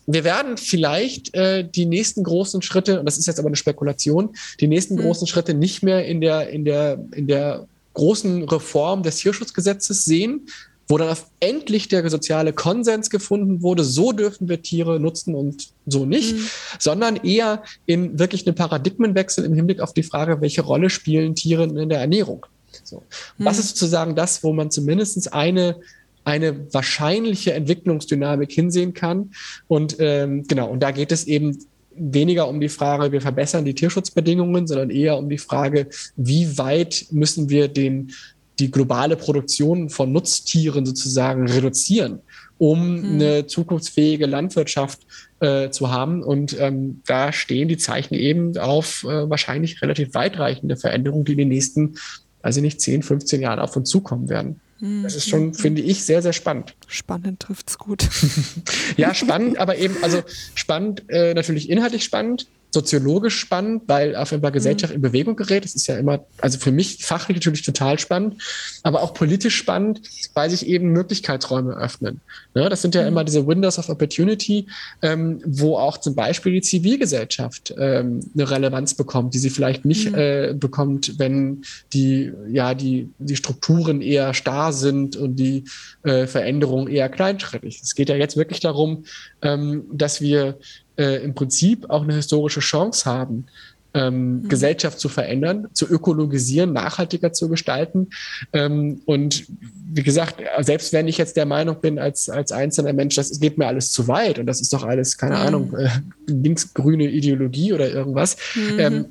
wir 0.05 0.23
werden 0.23 0.57
vielleicht 0.57 1.33
äh, 1.33 1.67
die 1.67 1.85
nächsten 1.85 2.23
großen 2.23 2.61
Schritte, 2.61 2.99
und 2.99 3.05
das 3.05 3.17
ist 3.17 3.25
jetzt 3.25 3.39
aber 3.39 3.47
eine 3.47 3.55
Spekulation, 3.55 4.35
die 4.59 4.67
nächsten 4.67 4.95
mhm. 4.95 5.01
großen 5.01 5.27
Schritte 5.27 5.53
nicht 5.53 5.83
mehr 5.83 6.05
in 6.05 6.19
der, 6.21 6.49
in 6.49 6.65
der, 6.65 6.99
in 7.13 7.27
der 7.27 7.67
großen 7.93 8.43
Reform 8.43 9.03
des 9.03 9.17
Tierschutzgesetzes 9.17 10.03
sehen, 10.03 10.47
wo 10.87 10.97
dann 10.97 11.15
endlich 11.39 11.87
der 11.87 12.09
soziale 12.09 12.53
Konsens 12.53 13.09
gefunden 13.09 13.61
wurde, 13.61 13.83
so 13.83 14.11
dürfen 14.11 14.49
wir 14.49 14.61
Tiere 14.61 14.99
nutzen 14.99 15.35
und 15.35 15.69
so 15.85 16.05
nicht, 16.05 16.35
mhm. 16.35 16.49
sondern 16.79 17.15
eher 17.17 17.63
in 17.85 18.19
wirklich 18.19 18.45
einen 18.45 18.55
Paradigmenwechsel 18.55 19.45
im 19.45 19.53
Hinblick 19.53 19.79
auf 19.79 19.93
die 19.93 20.03
Frage, 20.03 20.41
welche 20.41 20.61
Rolle 20.61 20.89
spielen 20.89 21.35
Tiere 21.35 21.63
in 21.63 21.89
der 21.89 21.99
Ernährung. 21.99 22.45
So. 22.83 23.03
Mhm. 23.37 23.45
Was 23.45 23.59
ist 23.59 23.69
sozusagen 23.69 24.15
das, 24.15 24.43
wo 24.43 24.53
man 24.53 24.71
zumindest 24.71 25.33
eine 25.33 25.77
eine 26.25 26.73
wahrscheinliche 26.73 27.53
Entwicklungsdynamik 27.53 28.51
hinsehen 28.51 28.93
kann. 28.93 29.31
Und 29.67 29.97
ähm, 29.99 30.45
genau, 30.47 30.69
und 30.69 30.81
da 30.81 30.91
geht 30.91 31.11
es 31.11 31.25
eben 31.25 31.57
weniger 31.95 32.47
um 32.47 32.59
die 32.59 32.69
Frage, 32.69 33.11
wir 33.11 33.21
verbessern 33.21 33.65
die 33.65 33.75
Tierschutzbedingungen, 33.75 34.67
sondern 34.67 34.89
eher 34.89 35.17
um 35.17 35.29
die 35.29 35.37
Frage, 35.37 35.87
wie 36.15 36.57
weit 36.57 37.07
müssen 37.11 37.49
wir 37.49 37.67
den, 37.67 38.13
die 38.59 38.71
globale 38.71 39.15
Produktion 39.15 39.89
von 39.89 40.11
Nutztieren 40.11 40.85
sozusagen 40.85 41.47
reduzieren, 41.49 42.19
um 42.57 42.99
mhm. 42.99 43.13
eine 43.13 43.47
zukunftsfähige 43.47 44.25
Landwirtschaft 44.25 45.01
äh, 45.39 45.69
zu 45.69 45.91
haben. 45.91 46.23
Und 46.23 46.55
ähm, 46.59 47.01
da 47.05 47.33
stehen 47.33 47.67
die 47.67 47.77
Zeichen 47.77 48.13
eben 48.13 48.57
auf 48.57 49.03
äh, 49.03 49.29
wahrscheinlich 49.29 49.81
relativ 49.81 50.13
weitreichende 50.13 50.77
Veränderungen, 50.77 51.25
die 51.25 51.33
in 51.33 51.39
den 51.39 51.49
nächsten, 51.49 51.95
weiß 52.41 52.57
ich 52.57 52.61
nicht, 52.61 52.81
10, 52.81 53.03
15 53.03 53.41
Jahren 53.41 53.59
auf 53.59 53.75
uns 53.75 53.89
zukommen 53.89 54.29
werden. 54.29 54.59
Das 55.01 55.15
ist 55.15 55.29
schon, 55.29 55.45
mhm. 55.45 55.53
finde 55.53 55.81
ich, 55.81 56.03
sehr, 56.03 56.21
sehr 56.21 56.33
spannend. 56.33 56.75
Spannend 56.87 57.39
trifft 57.39 57.69
es 57.69 57.77
gut. 57.77 58.05
ja, 58.97 59.13
spannend, 59.13 59.57
aber 59.57 59.77
eben, 59.77 59.95
also 60.01 60.23
spannend, 60.55 61.03
äh, 61.07 61.33
natürlich 61.33 61.69
inhaltlich 61.69 62.03
spannend, 62.03 62.47
soziologisch 62.73 63.37
spannend, 63.37 63.83
weil 63.85 64.15
auf 64.15 64.33
einmal 64.33 64.51
Gesellschaft 64.51 64.91
mhm. 64.91 64.97
in 64.97 65.01
Bewegung 65.03 65.35
gerät. 65.35 65.63
Das 65.63 65.75
ist 65.75 65.85
ja 65.87 65.97
immer, 65.97 66.25
also 66.39 66.57
für 66.57 66.71
mich 66.71 67.05
fachlich 67.05 67.37
natürlich 67.37 67.61
total 67.61 67.99
spannend, 67.99 68.41
aber 68.81 69.03
auch 69.03 69.13
politisch 69.13 69.55
spannend, 69.55 70.01
weil 70.33 70.49
sich 70.49 70.65
eben 70.65 70.91
Möglichkeitsräume 70.91 71.73
öffnen. 71.77 72.21
Ne, 72.55 72.67
das 72.69 72.81
sind 72.81 72.95
ja 72.95 73.03
mhm. 73.03 73.09
immer 73.09 73.23
diese 73.23 73.45
Windows 73.45 73.77
of 73.77 73.89
Opportunity, 73.89 74.67
ähm, 75.03 75.39
wo 75.45 75.77
auch 75.77 75.99
zum 75.99 76.15
Beispiel 76.15 76.53
die 76.53 76.61
Zivilgesellschaft 76.61 77.73
ähm, 77.77 78.21
eine 78.33 78.49
Relevanz 78.49 78.95
bekommt, 78.95 79.35
die 79.35 79.39
sie 79.39 79.51
vielleicht 79.51 79.85
nicht 79.85 80.11
mhm. 80.11 80.17
äh, 80.17 80.53
bekommt, 80.53 81.19
wenn 81.19 81.61
die, 81.93 82.31
ja, 82.51 82.73
die, 82.73 83.09
die 83.19 83.35
Strukturen 83.35 84.01
eher 84.01 84.33
starr 84.33 84.73
sind 84.73 85.15
und 85.15 85.35
die 85.35 85.65
äh, 86.01 86.25
Veränderungen 86.25 86.87
eher 86.87 87.09
kleinschrittig. 87.09 87.81
Es 87.83 87.93
geht 87.93 88.09
ja 88.09 88.15
jetzt 88.15 88.35
wirklich 88.35 88.61
darum, 88.61 89.05
ähm, 89.43 89.83
dass 89.91 90.21
wir 90.21 90.57
äh, 90.97 91.23
im 91.23 91.33
Prinzip 91.33 91.89
auch 91.89 92.03
eine 92.03 92.15
historische 92.15 92.59
Chance 92.59 93.09
haben, 93.09 93.45
ähm, 93.93 94.41
mhm. 94.41 94.49
Gesellschaft 94.49 94.99
zu 94.99 95.09
verändern, 95.09 95.67
zu 95.73 95.87
ökologisieren, 95.87 96.73
nachhaltiger 96.73 97.31
zu 97.33 97.49
gestalten. 97.49 98.09
Ähm, 98.51 99.01
und 99.05 99.45
wie 99.93 100.03
gesagt, 100.03 100.41
selbst 100.61 100.93
wenn 100.93 101.07
ich 101.07 101.17
jetzt 101.17 101.37
der 101.37 101.45
Meinung 101.45 101.79
bin, 101.79 101.99
als, 101.99 102.29
als 102.29 102.51
einzelner 102.51 102.93
Mensch, 102.93 103.15
das 103.15 103.39
geht 103.39 103.57
mir 103.57 103.67
alles 103.67 103.91
zu 103.91 104.07
weit 104.07 104.39
und 104.39 104.47
das 104.47 104.61
ist 104.61 104.73
doch 104.73 104.83
alles, 104.83 105.17
keine 105.17 105.35
mhm. 105.35 105.41
Ahnung, 105.41 105.77
äh, 105.77 105.89
linksgrüne 106.27 107.09
Ideologie 107.09 107.73
oder 107.73 107.89
irgendwas, 107.89 108.37
mhm. 108.55 108.79
ähm, 108.79 109.05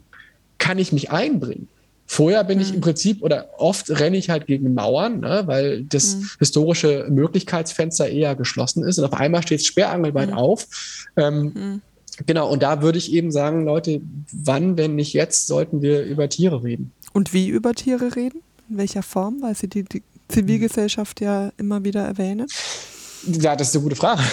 kann 0.58 0.78
ich 0.78 0.92
mich 0.92 1.10
einbringen. 1.10 1.68
Vorher 2.12 2.44
bin 2.44 2.58
mhm. 2.58 2.62
ich 2.62 2.74
im 2.74 2.82
Prinzip 2.82 3.22
oder 3.22 3.48
oft 3.56 3.88
renne 3.88 4.18
ich 4.18 4.28
halt 4.28 4.46
gegen 4.46 4.74
Mauern, 4.74 5.20
ne, 5.20 5.44
weil 5.46 5.82
das 5.84 6.16
mhm. 6.16 6.30
historische 6.38 7.06
Möglichkeitsfenster 7.08 8.06
eher 8.06 8.36
geschlossen 8.36 8.84
ist. 8.84 8.98
Und 8.98 9.06
auf 9.06 9.14
einmal 9.14 9.42
steht 9.42 9.60
es 9.60 9.66
sperrangelweit 9.66 10.28
mhm. 10.28 10.36
auf. 10.36 10.66
Ähm, 11.16 11.52
mhm. 11.54 11.80
Genau, 12.26 12.52
und 12.52 12.62
da 12.62 12.82
würde 12.82 12.98
ich 12.98 13.14
eben 13.14 13.32
sagen, 13.32 13.64
Leute, 13.64 14.02
wann, 14.30 14.76
wenn 14.76 14.94
nicht 14.94 15.14
jetzt, 15.14 15.46
sollten 15.46 15.80
wir 15.80 16.04
über 16.04 16.28
Tiere 16.28 16.62
reden. 16.62 16.92
Und 17.14 17.32
wie 17.32 17.48
über 17.48 17.72
Tiere 17.72 18.14
reden? 18.14 18.42
In 18.68 18.76
welcher 18.76 19.02
Form? 19.02 19.38
Weil 19.40 19.54
Sie 19.54 19.68
die, 19.68 19.84
die 19.84 20.02
Zivilgesellschaft 20.28 21.22
ja 21.22 21.50
immer 21.56 21.82
wieder 21.82 22.02
erwähnen. 22.02 22.46
Ja, 23.26 23.54
das 23.56 23.68
ist 23.68 23.76
eine 23.76 23.84
gute 23.84 23.96
Frage. 23.96 24.22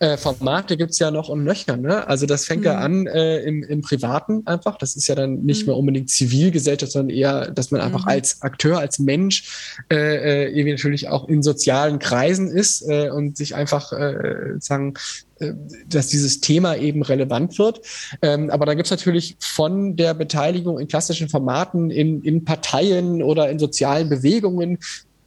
Äh, 0.00 0.16
Formate 0.16 0.76
gibt 0.76 0.90
es 0.92 0.98
ja 0.98 1.10
noch 1.10 1.28
und 1.28 1.44
nöcher. 1.44 1.76
Ne? 1.76 2.06
Also 2.06 2.26
das 2.26 2.44
fängt 2.44 2.60
mhm. 2.60 2.66
ja 2.66 2.78
an 2.78 3.06
äh, 3.06 3.40
im, 3.40 3.62
im 3.62 3.80
Privaten 3.80 4.46
einfach. 4.46 4.76
Das 4.76 4.96
ist 4.96 5.08
ja 5.08 5.14
dann 5.14 5.42
nicht 5.42 5.62
mhm. 5.62 5.66
mehr 5.66 5.76
unbedingt 5.76 6.10
Zivilgesellschaft, 6.10 6.92
sondern 6.92 7.16
eher, 7.16 7.50
dass 7.50 7.70
man 7.70 7.80
einfach 7.80 8.04
mhm. 8.04 8.10
als 8.10 8.42
Akteur, 8.42 8.78
als 8.78 8.98
Mensch 8.98 9.82
äh, 9.90 9.96
äh, 9.96 10.48
irgendwie 10.48 10.72
natürlich 10.72 11.08
auch 11.08 11.28
in 11.28 11.42
sozialen 11.42 11.98
Kreisen 11.98 12.48
ist 12.48 12.82
äh, 12.88 13.10
und 13.10 13.36
sich 13.36 13.54
einfach 13.54 13.92
äh, 13.92 14.54
sagen 14.60 14.94
äh, 15.40 15.54
dass 15.88 16.08
dieses 16.08 16.40
Thema 16.40 16.76
eben 16.76 17.02
relevant 17.02 17.58
wird. 17.58 17.80
Ähm, 18.22 18.50
aber 18.50 18.66
da 18.66 18.74
gibt 18.74 18.86
es 18.86 18.90
natürlich 18.90 19.36
von 19.40 19.96
der 19.96 20.14
Beteiligung 20.14 20.78
in 20.78 20.88
klassischen 20.88 21.28
Formaten, 21.28 21.90
in, 21.90 22.22
in 22.22 22.44
Parteien 22.44 23.22
oder 23.22 23.48
in 23.48 23.58
sozialen 23.58 24.08
Bewegungen 24.08 24.78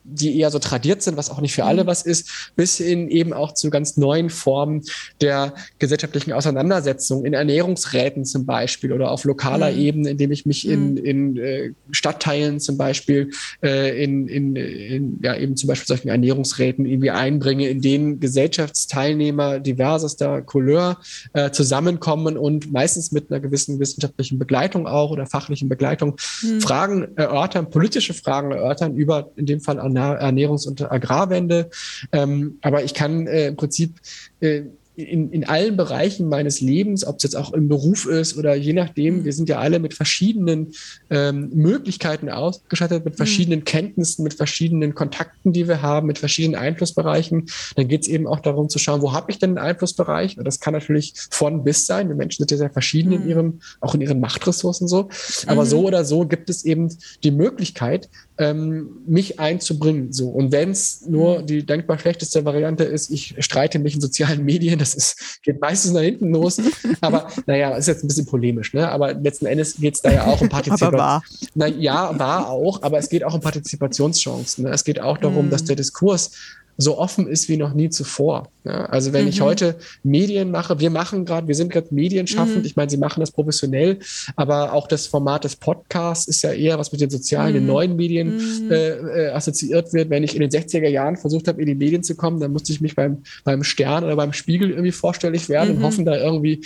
die 0.04 0.40
eher 0.40 0.52
so 0.52 0.60
tradiert 0.60 1.02
sind, 1.02 1.18
was 1.18 1.30
auch 1.30 1.42
nicht 1.42 1.54
für 1.54 1.66
alle 1.66 1.84
mhm. 1.84 1.88
was 1.88 2.04
ist, 2.04 2.52
bis 2.56 2.78
hin 2.78 3.10
eben 3.10 3.34
auch 3.34 3.54
zu 3.54 3.70
ganz 3.70 3.98
neuen 3.98 4.30
Formen 4.30 4.84
der 5.22 5.54
gesellschaftlichen 5.80 6.34
Auseinandersetzung 6.34 7.26
in 7.26 7.34
Ernährungsräten 7.34 8.26
zum 8.26 8.46
Beispiel 8.46 8.92
oder 8.94 9.12
auf 9.12 9.24
lokaler 9.24 9.72
mhm. 9.72 9.80
Ebene, 9.80 10.10
indem 10.12 10.32
ich 10.32 10.46
mich 10.46 10.68
in, 10.68 10.92
mhm. 10.92 10.98
in 10.98 11.38
äh, 11.38 11.72
Stadtteilen 11.92 12.60
zum 12.60 12.78
Beispiel 12.78 13.32
äh, 13.64 14.04
in, 14.04 14.28
in, 14.28 14.56
in 14.56 15.20
ja 15.22 15.36
eben 15.36 15.56
zum 15.56 15.68
Beispiel 15.68 15.88
solchen 15.88 16.10
Ernährungsräten 16.10 16.86
irgendwie 16.86 17.12
einbringe, 17.12 17.68
in 17.68 17.82
denen 17.82 18.20
Gesellschaftsteilnehmer 18.20 19.60
diversester 19.60 20.42
Couleur 20.42 21.00
äh, 21.34 21.52
zusammenkommen 21.52 22.38
und 22.38 22.72
meistens 22.72 23.12
mit 23.12 23.32
einer 23.32 23.40
gewissen 23.40 23.80
wissenschaftlichen 23.80 24.40
Begleitung 24.40 24.88
auch 24.88 25.12
oder 25.12 25.26
fachlichen 25.26 25.70
Begleitung 25.70 26.18
mhm. 26.42 26.62
Fragen 26.62 27.08
erörtern, 27.16 27.70
politische 27.70 28.14
Fragen 28.14 28.52
erörtern 28.52 28.96
über 28.96 29.32
in 29.36 29.46
dem 29.46 29.62
Fall 29.62 29.80
Ernährungs- 29.98 30.68
und 30.68 30.92
Agrarwende. 30.92 31.70
Ähm, 32.12 32.58
aber 32.62 32.84
ich 32.84 32.94
kann 32.94 33.28
äh, 33.28 33.48
im 33.48 33.56
Prinzip 33.56 33.96
äh, 34.40 34.64
in, 34.96 35.32
in 35.32 35.46
allen 35.46 35.78
Bereichen 35.78 36.28
meines 36.28 36.60
Lebens, 36.60 37.06
ob 37.06 37.18
es 37.18 37.24
jetzt 37.24 37.36
auch 37.36 37.54
im 37.54 37.68
Beruf 37.70 38.06
ist 38.06 38.38
oder 38.38 38.56
je 38.56 38.74
nachdem, 38.74 39.20
mhm. 39.20 39.26
wir 39.26 39.34
sind 39.34 39.48
ja 39.48 39.60
alle 39.60 39.80
mit 39.80 39.94
verschiedenen 39.94 40.74
ähm, 41.10 41.50
Möglichkeiten 41.54 42.30
ausgestattet, 42.30 43.06
mit 43.06 43.14
mhm. 43.14 43.18
verschiedenen 43.18 43.60
mhm. 43.60 43.66
Kenntnissen, 43.66 44.24
mit 44.24 44.34
verschiedenen 44.34 44.94
Kontakten, 44.94 45.54
die 45.54 45.68
wir 45.68 45.82
haben, 45.82 46.08
mit 46.08 46.20
verschiedenen 46.20 46.60
Einflussbereichen. 46.60 47.48
Dann 47.76 47.88
geht 47.88 48.02
es 48.02 48.08
eben 48.08 48.28
auch 48.28 48.42
darum 48.42 48.68
zu 48.68 48.80
schauen, 48.80 49.02
wo 49.02 49.14
habe 49.14 49.32
ich 49.32 49.40
denn 49.40 49.52
einen 49.52 49.70
Einflussbereich? 49.70 50.38
Und 50.38 50.46
das 50.46 50.60
kann 50.60 50.74
natürlich 50.74 51.14
von 51.30 51.64
bis 51.64 51.86
sein. 51.86 52.10
Die 52.10 52.16
Menschen 52.16 52.42
sind 52.42 52.52
ja 52.52 52.58
sehr 52.58 52.72
verschieden 52.72 53.10
mhm. 53.10 53.16
in 53.16 53.30
ihrem, 53.30 53.62
auch 53.80 53.96
in 53.96 54.02
ihren 54.02 54.20
Machtressourcen 54.20 54.88
so. 54.88 55.10
Aber 55.48 55.64
mhm. 55.64 55.70
so 55.70 55.88
oder 55.88 56.04
so 56.04 56.26
gibt 56.26 56.50
es 56.50 56.66
eben 56.66 56.90
die 57.24 57.32
Möglichkeit, 57.32 58.10
ähm, 58.42 59.04
mich 59.06 59.40
einzubringen. 59.40 60.12
So. 60.12 60.30
Und 60.30 60.52
wenn 60.52 60.72
es 60.72 61.06
nur 61.08 61.42
mhm. 61.42 61.46
die 61.46 61.66
denkbar 61.66 62.00
schlechteste 62.00 62.44
Variante 62.44 62.84
ist, 62.84 63.12
ich 63.12 63.36
streite 63.40 63.80
mich 63.80 63.96
in 63.96 64.02
sozialen 64.02 64.44
Medien, 64.46 64.80
das 64.80 64.96
ist, 64.96 65.42
geht 65.44 65.62
meistens 65.62 65.94
nach 65.94 66.02
hinten 66.02 66.34
los. 66.34 66.60
Aber 67.02 67.28
naja, 67.46 67.76
ist 67.76 67.88
jetzt 67.88 68.04
ein 68.04 68.08
bisschen 68.08 68.26
polemisch, 68.26 68.74
ne? 68.74 68.90
Aber 68.90 69.14
letzten 69.14 69.46
Endes 69.46 69.76
geht 69.78 69.96
es 69.96 70.02
da 70.02 70.12
ja 70.12 70.26
auch 70.26 70.42
um 70.42 70.50
Partizipation. 70.62 71.22
Na, 71.56 71.68
ja, 71.68 72.18
war 72.18 72.50
auch, 72.50 72.82
aber 72.82 72.98
es 72.98 73.10
geht 73.10 73.24
auch 73.24 73.34
um 73.34 73.42
Partizipationschancen. 73.42 74.66
Ne? 74.66 74.72
Es 74.72 74.84
geht 74.84 75.00
auch 75.00 75.18
darum, 75.18 75.48
mhm. 75.48 75.50
dass 75.50 75.64
der 75.64 75.76
Diskurs 75.76 76.32
so 76.78 76.98
offen 76.98 77.28
ist 77.28 77.50
wie 77.50 77.58
noch 77.58 77.74
nie 77.74 77.90
zuvor. 77.90 78.48
Ja, 78.64 78.86
also 78.86 79.12
wenn 79.12 79.24
mhm. 79.24 79.30
ich 79.30 79.42
heute 79.42 79.76
Medien 80.04 80.52
mache, 80.52 80.80
wir 80.80 80.92
machen 80.92 81.26
gerade, 81.26 81.48
wir 81.48 81.56
sind 81.56 81.72
gerade 81.72 81.88
medienschaffend, 81.92 82.60
mhm. 82.60 82.66
ich 82.66 82.76
meine, 82.76 82.90
sie 82.92 82.98
machen 82.98 83.20
das 83.20 83.32
professionell, 83.32 84.00
aber 84.36 84.74
auch 84.74 84.88
das 84.88 85.08
Format 85.08 85.44
des 85.44 85.56
Podcasts 85.56 86.28
ist 86.28 86.44
ja 86.44 86.52
eher 86.52 86.78
was 86.78 86.92
mit 86.92 87.02
den 87.02 87.10
sozialen, 87.10 87.54
mhm. 87.54 87.58
den 87.58 87.66
neuen 87.66 87.96
Medien 87.96 88.38
mhm. 88.38 88.72
äh, 88.72 88.90
äh, 88.90 89.30
assoziiert 89.30 89.94
wird. 89.94 90.10
Wenn 90.10 90.24
ich 90.24 90.36
in 90.36 90.42
den 90.42 90.52
60er 90.52 90.88
Jahren 90.88 91.18
versucht 91.18 91.48
habe, 91.48 91.60
in 91.62 91.68
die 91.68 91.76
Medien 91.76 92.04
zu 92.04 92.16
kommen, 92.16 92.40
dann 92.40 92.52
musste 92.52 92.72
ich 92.72 92.82
mich 92.82 92.96
beim, 92.96 93.24
beim 93.44 93.64
Stern 93.64 94.04
oder 94.04 94.16
beim 94.16 94.34
Spiegel 94.34 94.70
irgendwie 94.70 94.92
vorstellig 94.92 95.50
werden 95.50 95.72
und 95.72 95.80
mhm. 95.80 95.84
hoffen, 95.84 96.06
da 96.06 96.16
irgendwie 96.16 96.62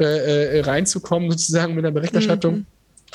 äh, 0.00 0.58
äh, 0.58 0.60
reinzukommen, 0.60 1.30
sozusagen 1.30 1.74
mit 1.74 1.84
einer 1.84 1.92
Berichterstattung. 1.92 2.66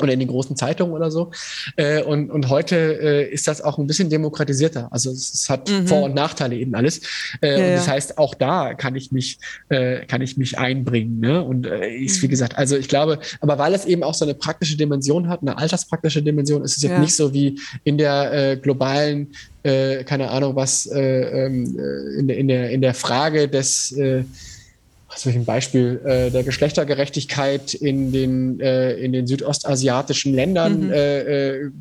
Oder 0.01 0.13
in 0.13 0.19
den 0.19 0.27
großen 0.27 0.55
Zeitungen 0.55 0.93
oder 0.93 1.11
so. 1.11 1.31
Äh, 1.75 2.01
und, 2.03 2.31
und 2.31 2.49
heute 2.49 2.75
äh, 2.75 3.31
ist 3.31 3.47
das 3.47 3.61
auch 3.61 3.77
ein 3.77 3.85
bisschen 3.85 4.09
demokratisierter. 4.09 4.87
Also 4.91 5.11
es, 5.11 5.33
es 5.33 5.49
hat 5.49 5.69
mhm. 5.69 5.87
Vor- 5.87 6.03
und 6.03 6.15
Nachteile 6.15 6.55
eben 6.55 6.73
alles. 6.73 7.01
Äh, 7.41 7.49
ja, 7.49 7.55
und 7.55 7.73
das 7.73 7.87
heißt, 7.87 8.17
auch 8.17 8.33
da 8.33 8.73
kann 8.73 8.95
ich 8.95 9.11
mich, 9.11 9.37
äh, 9.69 10.05
kann 10.05 10.21
ich 10.21 10.37
mich 10.37 10.57
einbringen. 10.57 11.19
Ne? 11.19 11.43
Und 11.43 11.67
äh, 11.67 11.89
ist, 11.89 12.21
wie 12.21 12.27
mhm. 12.27 12.31
gesagt, 12.31 12.57
also 12.57 12.75
ich 12.75 12.87
glaube, 12.87 13.19
aber 13.39 13.57
weil 13.59 13.73
es 13.73 13.85
eben 13.85 14.03
auch 14.03 14.15
so 14.15 14.25
eine 14.25 14.33
praktische 14.33 14.77
Dimension 14.77 15.29
hat, 15.29 15.41
eine 15.41 15.57
alterspraktische 15.57 16.23
Dimension, 16.23 16.63
ist 16.63 16.77
es 16.77 16.83
jetzt 16.83 16.93
ja. 16.93 16.99
nicht 16.99 17.15
so 17.15 17.33
wie 17.33 17.59
in 17.83 17.97
der 17.97 18.51
äh, 18.51 18.57
globalen 18.57 19.29
äh, 19.63 20.03
keine 20.03 20.29
Ahnung 20.29 20.55
was, 20.55 20.85
äh, 20.87 21.45
ähm, 21.45 21.77
äh, 21.79 22.19
in, 22.19 22.29
in, 22.29 22.47
der, 22.47 22.69
in 22.69 22.81
der 22.81 22.93
Frage 22.93 23.47
des 23.47 23.91
äh, 23.93 24.23
was 25.13 25.27
ein 25.27 25.45
Beispiel 25.45 26.01
äh, 26.03 26.31
der 26.31 26.43
Geschlechtergerechtigkeit 26.43 27.73
in 27.73 28.11
den, 28.11 28.59
äh, 28.59 28.93
in 28.93 29.13
den 29.13 29.27
südostasiatischen 29.27 30.33
Ländern. 30.33 30.87
Mhm. 30.87 30.91
Äh, 30.91 31.19
äh, 31.19 31.71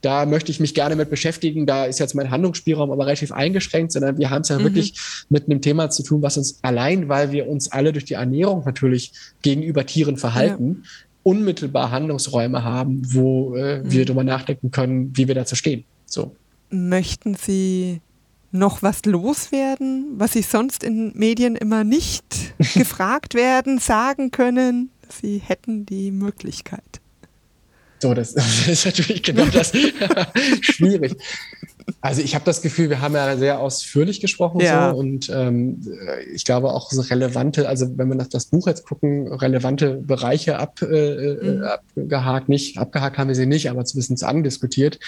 da 0.00 0.26
möchte 0.26 0.50
ich 0.50 0.60
mich 0.60 0.74
gerne 0.74 0.96
mit 0.96 1.10
beschäftigen. 1.10 1.66
Da 1.66 1.84
ist 1.84 2.00
jetzt 2.00 2.14
mein 2.14 2.30
Handlungsspielraum 2.30 2.90
aber 2.90 3.06
relativ 3.06 3.32
eingeschränkt, 3.32 3.92
sondern 3.92 4.18
wir 4.18 4.30
haben 4.30 4.42
es 4.42 4.48
ja 4.48 4.58
mhm. 4.58 4.64
wirklich 4.64 4.94
mit 5.28 5.48
einem 5.48 5.60
Thema 5.60 5.90
zu 5.90 6.02
tun, 6.02 6.22
was 6.22 6.36
uns 6.36 6.58
allein, 6.62 7.08
weil 7.08 7.32
wir 7.32 7.48
uns 7.48 7.70
alle 7.70 7.92
durch 7.92 8.04
die 8.04 8.14
Ernährung 8.14 8.64
natürlich 8.64 9.12
gegenüber 9.42 9.86
Tieren 9.86 10.16
verhalten, 10.16 10.82
ja. 10.82 10.88
unmittelbar 11.22 11.90
Handlungsräume 11.90 12.64
haben, 12.64 13.02
wo 13.12 13.54
äh, 13.54 13.78
mhm. 13.78 13.92
wir 13.92 14.04
darüber 14.04 14.24
nachdenken 14.24 14.70
können, 14.70 15.16
wie 15.16 15.28
wir 15.28 15.34
dazu 15.34 15.54
stehen. 15.54 15.84
So. 16.06 16.34
Möchten 16.70 17.34
Sie 17.34 18.00
noch 18.56 18.82
was 18.82 19.04
loswerden, 19.04 20.14
was 20.16 20.32
Sie 20.32 20.42
sonst 20.42 20.82
in 20.82 21.12
Medien 21.14 21.56
immer 21.56 21.84
nicht 21.84 22.24
gefragt 22.74 23.34
werden, 23.34 23.78
sagen 23.78 24.30
können? 24.30 24.90
Sie 25.20 25.38
hätten 25.38 25.86
die 25.86 26.10
Möglichkeit. 26.10 27.00
So, 27.98 28.14
das, 28.14 28.34
das 28.34 28.68
ist 28.68 28.84
natürlich 28.84 29.22
genau 29.22 29.46
das. 29.46 29.72
Schwierig. 30.60 31.16
Also 32.00 32.20
ich 32.20 32.34
habe 32.34 32.44
das 32.44 32.62
Gefühl, 32.62 32.90
wir 32.90 33.00
haben 33.00 33.14
ja 33.14 33.36
sehr 33.36 33.60
ausführlich 33.60 34.20
gesprochen 34.20 34.60
ja. 34.60 34.90
so 34.90 34.98
und 34.98 35.30
ähm, 35.30 35.80
ich 36.34 36.44
glaube 36.44 36.72
auch 36.72 36.90
so 36.90 37.00
relevante, 37.00 37.68
also 37.68 37.96
wenn 37.96 38.08
wir 38.08 38.16
nach 38.16 38.26
das 38.26 38.46
Buch 38.46 38.66
jetzt 38.66 38.84
gucken, 38.84 39.32
relevante 39.32 39.94
Bereiche 39.94 40.58
ab, 40.58 40.82
äh, 40.82 41.34
mhm. 41.34 41.62
abgehakt, 41.62 42.48
nicht 42.48 42.78
abgehakt 42.78 43.18
haben 43.18 43.28
wir 43.28 43.36
sie 43.36 43.46
nicht, 43.46 43.70
aber 43.70 43.84
zumindest 43.84 44.24
andiskutiert. 44.24 44.98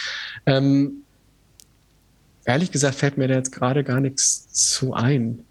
Ähm, 0.47 1.03
Ehrlich 2.49 2.73
gesagt 2.73 2.95
fällt 2.95 3.19
mir 3.19 3.29
da 3.29 3.35
jetzt 3.35 3.53
gerade 3.53 3.85
gar 3.85 4.01
nichts 4.01 4.49
zu 4.49 4.95
ein. 4.95 5.45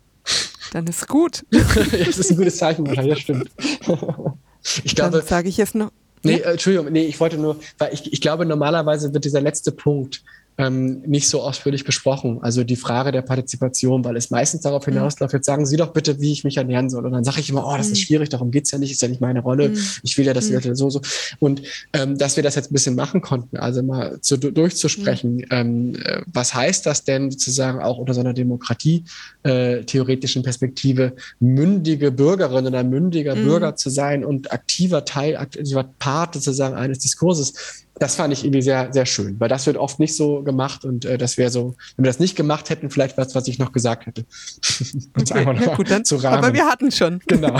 Dann 0.74 0.88
ist 0.88 1.08
gut. 1.08 1.46
das 1.52 2.18
ist 2.18 2.32
ein 2.32 2.38
gutes 2.38 2.58
Zeichen 2.58 2.88
wahrscheinlich, 2.88 3.14
das 3.14 3.22
stimmt. 3.22 3.52
Ich 4.84 4.96
glaube. 4.96 5.22
sage 5.22 5.48
ich 5.48 5.56
jetzt 5.56 5.76
noch. 5.76 5.94
Nee, 6.24 6.42
Entschuldigung, 6.42 6.92
nee, 6.92 7.06
ich 7.06 7.22
wollte 7.22 7.38
nur, 7.38 7.58
weil 7.78 7.94
ich, 7.94 8.12
ich 8.12 8.20
glaube, 8.20 8.46
normalerweise 8.46 9.14
wird 9.14 9.24
dieser 9.24 9.40
letzte 9.40 9.72
Punkt 9.72 10.24
ähm, 10.58 11.02
nicht 11.06 11.30
so 11.30 11.42
ausführlich 11.42 11.84
besprochen. 11.84 12.40
Also 12.42 12.64
die 12.64 12.76
Frage 12.76 13.12
der 13.12 13.22
Partizipation, 13.22 14.04
weil 14.04 14.18
es 14.18 14.32
meistens 14.32 14.62
darauf 14.62 14.88
mhm. 14.88 14.94
hinausläuft, 14.94 15.34
jetzt 15.34 15.46
sagen 15.46 15.66
Sie 15.66 15.78
doch 15.78 15.94
bitte, 15.94 16.20
wie 16.20 16.32
ich 16.32 16.44
mich 16.44 16.58
ernähren 16.58 16.90
soll. 16.90 17.06
Und 17.06 17.12
dann 17.12 17.24
sage 17.24 17.40
ich 17.40 17.50
immer, 17.50 17.68
oh, 17.68 17.78
das 17.78 17.88
ist 17.88 17.92
mhm. 17.92 18.06
schwierig, 18.06 18.30
darum 18.30 18.50
geht's 18.50 18.72
ja 18.72 18.80
nicht, 18.80 18.92
ist 18.92 19.02
ja 19.02 19.08
nicht 19.08 19.22
meine 19.22 19.42
Rolle. 19.42 19.70
Mhm. 19.70 19.80
Ich 20.04 20.18
will 20.18 20.26
ja, 20.26 20.34
dass 20.34 20.48
die 20.48 20.54
Leute 20.54 20.76
so, 20.76 20.90
so. 20.90 21.02
Und 21.40 21.62
ähm, 21.94 22.18
dass 22.18 22.36
wir 22.36 22.44
das 22.44 22.56
jetzt 22.56 22.72
ein 22.72 22.74
bisschen 22.74 22.96
machen 22.96 23.22
konnten, 23.22 23.58
also 23.58 23.84
mal 23.84 24.20
zu, 24.22 24.38
durchzusprechen, 24.38 25.46
ähm, 25.52 25.96
äh, 26.04 26.22
was 26.26 26.54
heißt 26.54 26.86
das 26.86 27.04
denn 27.04 27.30
sozusagen 27.30 27.80
auch 27.80 28.00
unter 28.00 28.14
so 28.14 28.22
einer 28.22 28.34
Demokratie 28.34 29.06
äh, 29.44 29.84
Perspektive, 29.84 31.14
mündige 31.40 32.12
Bürgerin 32.12 32.66
oder 32.66 32.84
mündiger 32.84 33.36
Bürger 33.36 33.76
zu 33.76 33.90
sein 33.90 34.24
und 34.26 34.52
aktiver 34.52 35.06
Teil, 35.06 35.38
aktiver 35.38 35.84
Part 36.00 36.34
sozusagen 36.36 36.76
eines 36.76 37.00
Diskurses 37.00 37.86
das 38.00 38.16
fand 38.16 38.34
ich 38.34 38.44
irgendwie 38.44 38.62
sehr, 38.62 38.92
sehr 38.94 39.06
schön, 39.06 39.40
weil 39.40 39.50
das 39.50 39.66
wird 39.66 39.78
oft 39.78 40.00
nicht 40.00 40.16
so 40.16 40.44
gemacht 40.44 40.86
und 40.86 41.06
äh, 41.06 41.18
das 41.18 41.38
wäre 41.38 41.50
so, 41.50 41.76
wenn 41.96 42.06
wir 42.06 42.10
das 42.10 42.20
nicht 42.20 42.36
gemacht 42.36 42.70
hätten, 42.70 42.90
vielleicht 42.90 43.18
was, 43.18 43.36
was 43.36 43.48
ich 43.48 43.60
noch 43.60 43.72
gesagt 43.72 44.06
hätte. 44.06 44.26
okay. 45.20 45.44
ja, 45.44 45.76
gut, 45.76 45.90
dann, 45.90 46.04
aber 46.26 46.54
wir 46.54 46.66
hatten 46.66 46.92
schon. 46.92 47.22
Genau. 47.28 47.60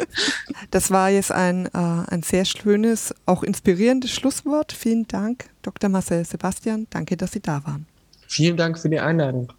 das 0.70 0.90
war 0.90 1.10
jetzt 1.10 1.30
ein, 1.30 1.66
äh, 1.66 1.70
ein 1.74 2.22
sehr 2.22 2.44
schönes, 2.44 3.14
auch 3.26 3.42
inspirierendes 3.42 4.10
Schlusswort. 4.10 4.72
Vielen 4.72 5.06
Dank, 5.06 5.50
Dr. 5.62 5.90
Marcel 5.90 6.24
Sebastian. 6.24 6.86
Danke, 6.90 7.16
dass 7.16 7.32
Sie 7.32 7.40
da 7.40 7.64
waren. 7.64 7.86
Vielen 8.26 8.56
Dank 8.56 8.78
für 8.78 8.88
die 8.88 8.98
Einladung. 8.98 9.52